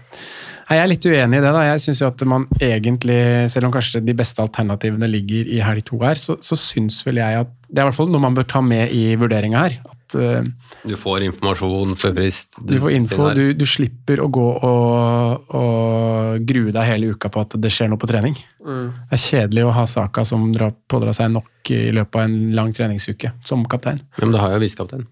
[0.68, 1.52] Nei, Jeg er litt uenig i det.
[1.56, 1.62] da.
[1.70, 3.18] Jeg syns jo at man egentlig,
[3.50, 7.20] selv om kanskje de beste alternativene ligger i helg to her, så, så syns vel
[7.22, 9.78] jeg at det er i hvert fall noe man bør ta med i vurderinga her.
[10.06, 10.44] At eh,
[10.86, 12.60] Du får informasjon før frist.
[12.62, 17.42] du får info, du, du slipper å gå og, og grue deg hele uka på
[17.42, 18.36] at det skjer noe på trening.
[18.62, 22.36] Det er kjedelig å ha Saka som drar, pådrar seg nok i løpet av en
[22.54, 23.98] lang treningsuke som kaptein.
[24.22, 25.06] Men det har jo visekaptein.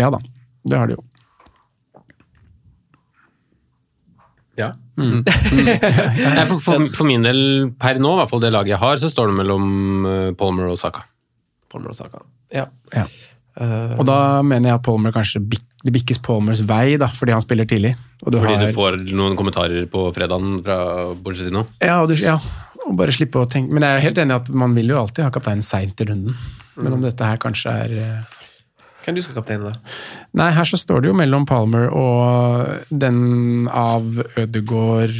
[0.00, 0.18] Ja da,
[0.64, 1.04] det har det jo.
[4.56, 4.70] Ja.
[4.94, 7.40] Nei, For, for, for min del,
[7.80, 9.64] per nå, i hvert fall det laget jeg har, så står det mellom
[10.06, 11.02] eh, Palmer og Saka.
[11.72, 12.22] Palmer og Saka.
[12.54, 12.68] Ja.
[12.94, 13.08] Ja.
[13.60, 15.42] Eh, Og da mener jeg at Palmer kanskje
[15.84, 17.94] det bikkes Palmers vei, da, fordi han spiller tidlig.
[18.24, 20.78] Og du Fordi har, du får noen kommentarer på fredagen fra
[21.14, 21.66] Borgesino.
[21.84, 22.38] Ja, og du, ja,
[22.84, 24.98] og bare slippe å tenke Men jeg er helt enig i at man vil jo
[25.00, 26.34] alltid ha kapteinen seint i runden.
[26.80, 28.40] Men om dette her kanskje er eh,
[29.04, 29.94] Hvem du skal kapteine, da?
[30.40, 34.06] Nei, her så står det jo mellom Palmer og den av
[34.40, 35.12] Ødegaard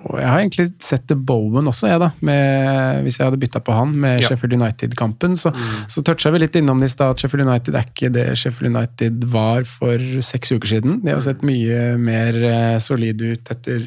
[0.00, 2.08] og Jeg har egentlig sett det Bowen også, jeg, da.
[2.24, 4.30] Med, hvis jeg hadde bytta på han med Ja.
[4.30, 5.36] Sheffield United-kampen.
[5.36, 5.52] Så,
[5.92, 8.72] så toucha vi litt innom det i stad at Sheffield United er ikke det Sheffield
[8.72, 11.02] United var for seks uker siden.
[11.04, 13.86] De har sett mye mer eh, solide ut etter,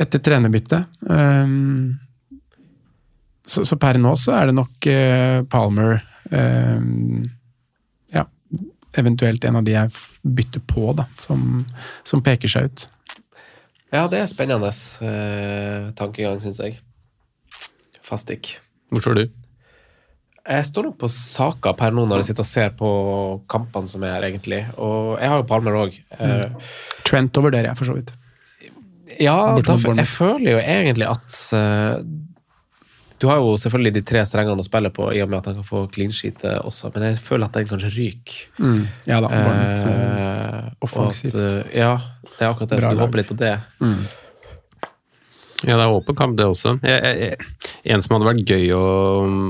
[0.00, 0.88] etter trenerbyttet.
[1.04, 1.98] Um,
[3.46, 6.00] så, så per nå så er det nok uh, Palmer
[6.32, 7.28] um,
[8.10, 8.24] Ja,
[8.98, 9.92] eventuelt en av de jeg
[10.26, 11.60] bytter på, da, som,
[12.08, 12.88] som peker seg ut.
[13.94, 16.78] Ja, det er spennende eh, tankegang, syns jeg.
[18.06, 18.56] Fastik.
[18.90, 19.24] Hvor står du?
[20.46, 22.90] Jeg står nok på saka per nå når jeg sitter og ser på
[23.50, 24.60] kampene som er her, egentlig.
[24.78, 25.96] Og jeg har jo Palmer òg.
[27.06, 28.12] Trent overvurderer jeg, for så vidt.
[29.22, 32.02] Ja, da, jeg føler jo egentlig at eh,
[33.18, 35.56] Du har jo selvfølgelig de tre strengene å spille på, i og med at han
[35.60, 38.36] kan få clean sheet eh, også, men jeg føler at den kanskje ryker.
[39.08, 41.34] Ja da, eh, Eh, offensivt.
[41.40, 41.94] At, eh, ja,
[42.36, 42.78] det er akkurat det.
[42.82, 43.06] Bra Så du lag.
[43.06, 43.54] håper litt på det.
[45.64, 46.74] Ja, det er åpen kamp, det også.
[46.84, 48.82] Jeg, jeg, jeg, en som hadde vært gøy å,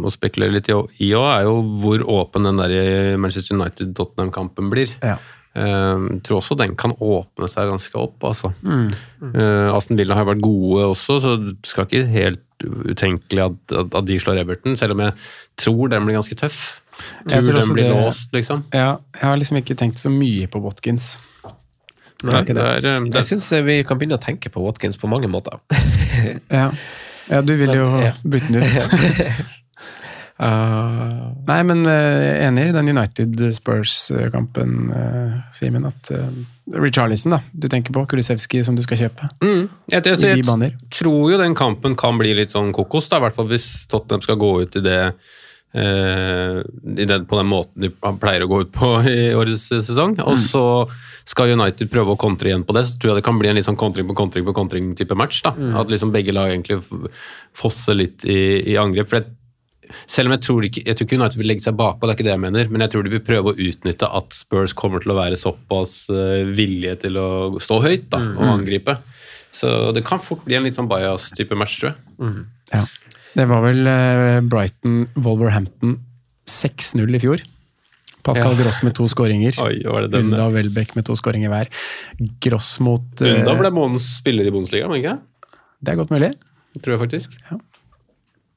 [0.06, 4.94] å spekulere litt i òg, er jo hvor åpen den der Manchester United-Tottenham-kampen blir.
[5.02, 5.16] Ja.
[5.56, 8.52] Jeg tror også den kan åpne seg ganske opp, altså.
[8.62, 13.94] Eh, Aston Villa har vært gode også, så du skal ikke helt utenkelig at, at,
[13.94, 15.12] at de slår Everton, selv om jeg
[15.60, 16.80] tror den blir ganske tøff.
[17.28, 18.64] Tror, tror den blir det- låst, liksom.
[18.72, 21.18] Ja, jeg har liksom ikke tenkt så mye på Watkins.
[22.24, 25.08] Nei, det er, eh, det Jeg syns vi kan begynne å tenke på Watkins på
[25.08, 25.60] mange måter.
[26.50, 26.70] Ja,
[27.28, 28.12] ja du vil jo Ja.
[28.24, 29.36] bytte den ut.
[30.36, 35.86] Uh, Nei, men uh, enig i den United-Spurs-kampen, uh, Simen.
[35.88, 36.28] At uh,
[36.76, 38.04] Richarlison, da, du tenker på.
[38.10, 39.30] Kulisevskij som du skal kjøpe.
[39.40, 39.64] Mm.
[39.92, 43.26] Jeg, jeg, jeg, jeg, tror jo den kampen kan bli litt sånn kokos, da, i
[43.26, 47.86] hvert fall hvis Tottenham skal gå ut i det uh, i den, på den måten
[47.86, 50.18] de pleier å gå ut på i årets sesong.
[50.26, 50.66] Og så
[51.26, 53.56] skal United prøve å kontre igjen på det, så tror jeg det kan bli en
[53.58, 55.40] litt sånn kontring på kontring på kontring-type match.
[55.46, 56.82] da, At liksom begge lag egentlig
[57.56, 58.38] fosser litt i,
[58.74, 59.10] i angrep.
[59.10, 59.32] for jeg
[60.10, 62.18] selv om jeg tror ikke jeg tror ikke United vil legge seg bakpå, det er
[62.18, 65.02] ikke det jeg mener, men jeg tror de vil prøve å utnytte at Spurs kommer
[65.04, 67.28] til å være såpass eh, villige til å
[67.62, 68.98] stå høyt da, og angripe.
[69.56, 72.46] Så det kan fort bli en litt sånn bias-type match, tror jeg.
[72.74, 72.84] Ja.
[73.36, 75.98] Det var vel eh, Brighton-Wolverhampton
[76.48, 77.44] 6-0 i fjor.
[78.26, 78.64] Pascal Ja.
[78.64, 79.54] Gross med to skåringer.
[80.18, 81.70] Unda og Welbeck med to skåringer hver.
[82.42, 85.16] Gross mot eh, Unda ble månedens spiller i Bundesliga, men ikke?
[85.80, 86.32] Det er godt mulig.
[86.82, 87.38] Tror jeg faktisk.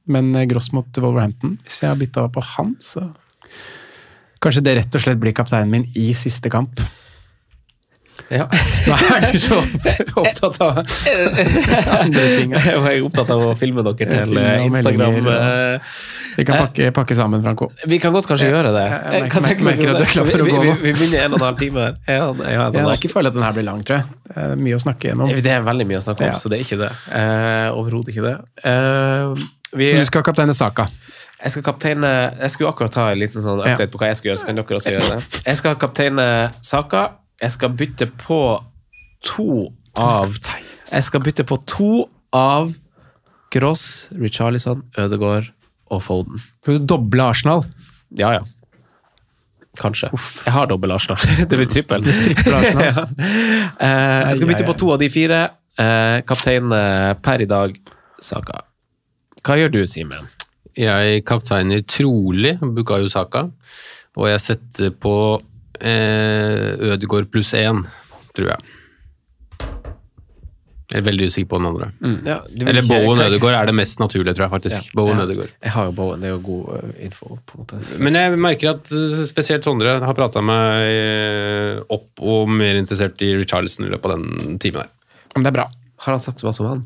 [0.10, 3.08] Men eh, Gross mot Wolverhampton, hvis jeg har bytta på han, så
[4.40, 6.80] Kanskje det rett og slett blir kapteinen min i siste kamp.
[8.32, 8.46] ja.
[8.88, 10.78] Nå er du så opptatt av
[12.00, 12.54] andre ting.
[12.56, 15.28] Jeg er opptatt av å filme dere til eh, Instagram.
[15.34, 15.92] eh,
[16.40, 17.68] Vi kan pakke, pakke sammen, Franco.
[17.90, 18.86] Vi kan godt kanskje gjøre det.
[18.88, 20.78] jeg merker- Hva merker at du er klar for å gå vi, nå.
[20.88, 22.00] vi begynner en og en halv time her.
[22.08, 24.18] Jeg har ikke følt at den her blir lang, tror jeg.
[24.30, 25.36] Det er mye å snakke gjennom.
[25.36, 26.92] Det er veldig mye å snakke om, så det er ikke det.
[27.76, 28.38] Overhodet ikke det.
[28.64, 30.88] Eh, vi, Så du skal kapteine Saka.
[31.44, 32.10] jeg skal kapteine
[32.40, 34.60] Jeg skulle akkurat ta en liten sånn update på hva jeg skal gjøre, så kan
[34.60, 35.42] dere også gjøre det.
[35.46, 36.28] Jeg skal kapteine
[36.62, 37.04] Saka.
[37.42, 38.42] Jeg skal bytte på
[39.24, 39.70] to
[40.00, 40.36] av
[40.92, 42.74] Jeg skal bytte på to av
[43.50, 45.50] Gross, Richarlison, Ødegaard
[45.90, 46.42] og Foden.
[46.66, 47.64] Så du dobler Arsenal.
[48.18, 48.44] Ja, ja.
[49.80, 50.12] Kanskje.
[50.46, 51.18] Jeg har dobbel Arsenal.
[51.50, 52.06] Det blir trippel.
[52.06, 52.86] Trippel Arsenal.
[52.90, 53.06] ja.
[53.80, 55.42] Eh, jeg skal bytte på to av de fire.
[55.80, 56.70] Eh, kaptein
[57.24, 57.78] per i dag,
[58.22, 58.66] Saka.
[59.46, 60.28] Hva gjør du, Simen?
[60.80, 63.46] Jeg kapteiner trolig Bukayo Saka,
[64.20, 65.14] og jeg setter på
[65.82, 67.82] eh, Ødegaard pluss én,
[68.38, 68.76] tror jeg.
[70.90, 71.88] Jeg er veldig usikker på den andre.
[72.26, 72.36] Ja,
[72.66, 74.88] Eller Bowen Ødegaard er det mest naturlige, tror jeg faktisk.
[74.98, 75.26] Bowen Ja.
[75.28, 75.52] Ødegaard.
[75.62, 77.38] Jeg har jo Bowen, det er jo god eh, info.
[77.46, 77.82] på en måte.
[78.02, 83.22] Men jeg merker at eh, spesielt Sondre har prata meg eh, opp og mer interessert
[83.22, 84.90] i Richarlison i løpet av den timen her.
[85.36, 85.68] Men det er bra.
[86.08, 86.82] Har han sagt mye som han?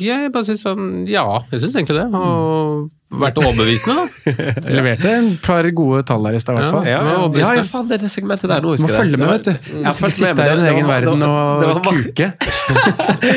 [0.00, 2.06] Jeg bare synes han, Ja, jeg syns egentlig det.
[2.14, 4.32] Og vært overbevisende, da.
[4.66, 4.72] ja.
[4.80, 6.88] leverte en par gode tall her i stad, i hvert fall.
[6.90, 8.98] Ja, Ja, ja, ja, faen, det er det segmentet der nå, må husker jeg.
[8.98, 9.52] følge med, vet du.
[9.84, 11.74] Jeg skal ikke sitte her i din egen det var- verden det var- det og
[11.76, 12.26] var kuke.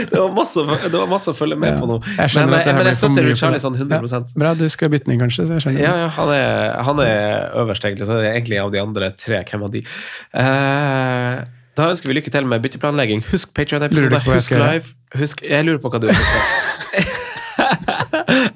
[0.09, 1.77] Det var masse, det var masse å følge med Ja.
[1.79, 1.99] på nå.
[2.17, 4.65] Jeg skjønner men, at det her men jeg støtter Charlie for 100 Ja, bra, du
[4.69, 5.81] skal bytte den inn, kanskje, så jeg skjønner.
[5.85, 8.09] Ja, ja han, er, han er øverst, egentlig.
[8.09, 9.43] Så det er egentlig av de andre tre.
[9.45, 9.85] Hvem av de?
[10.33, 11.43] Eh,
[11.79, 13.23] da ønsker vi lykke til med bytteplanlegging.
[13.31, 14.19] Husk Patrion-episode.
[14.19, 14.95] jeg Husk live.
[15.15, 17.15] Husk, jeg lurer på hva du ønsker.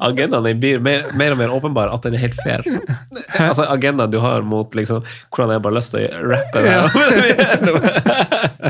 [0.04, 2.64] agendaen din blir mer, mer og mer åpenbar at den er helt fair.
[3.40, 6.82] Altså Agendaen du har mot liksom, hvordan jeg bare har lyst til å rappe ja.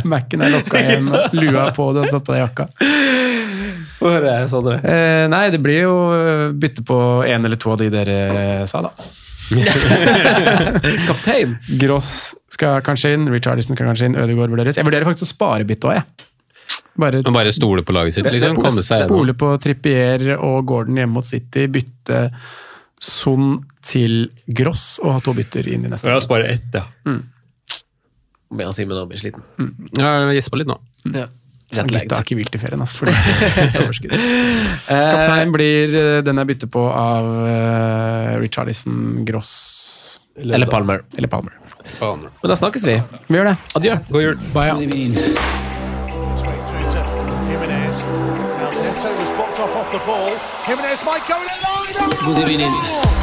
[0.10, 2.68] Mac-en er lokka igjen, lua på, du har tatt på deg jakka.
[4.52, 4.80] Sondre.
[4.84, 5.94] Eh, nei, det blir jo
[6.60, 8.92] bytte på en eller to av de dere sa, da.
[11.08, 11.58] Kaptein.
[11.82, 12.12] Gross
[12.54, 14.80] skal kanskje inn, Richardison skal kanskje inn, Ødegaard vurderes.
[14.80, 16.30] Jeg vurderer faktisk å spare bytte òg, jeg.
[17.04, 18.60] Bare bare stole på laget sitt, liksom.
[18.60, 22.28] Komme seg spole på Trippier og Gordon hjemme mot City, bytte
[23.04, 26.12] Son til Gross og ha to bytter inn i neste.
[26.14, 26.86] Ja, spare ett, ja.
[27.10, 27.24] Mm.
[28.78, 29.42] Simen blir sliten.
[29.98, 30.78] Ja, jeg gjespa litt nå.
[31.10, 31.26] Ja.
[31.74, 33.02] Gutta har ikke hvilt i ferien, altså.
[33.02, 34.14] For det overskudd.
[34.88, 39.52] Kaptein blir eh, den jeg bytter på av uh, Richarlison, Gross
[40.38, 41.04] Eller Palmer.
[41.18, 41.58] eller Palmer.
[42.00, 43.00] Men da snakkes vi.
[43.28, 43.58] Vi gjør det.
[43.80, 43.98] Adjø.
[44.12, 44.40] God jul.
[44.56, 44.76] Bye, ja.
[46.44, 46.64] Straight
[52.70, 53.23] through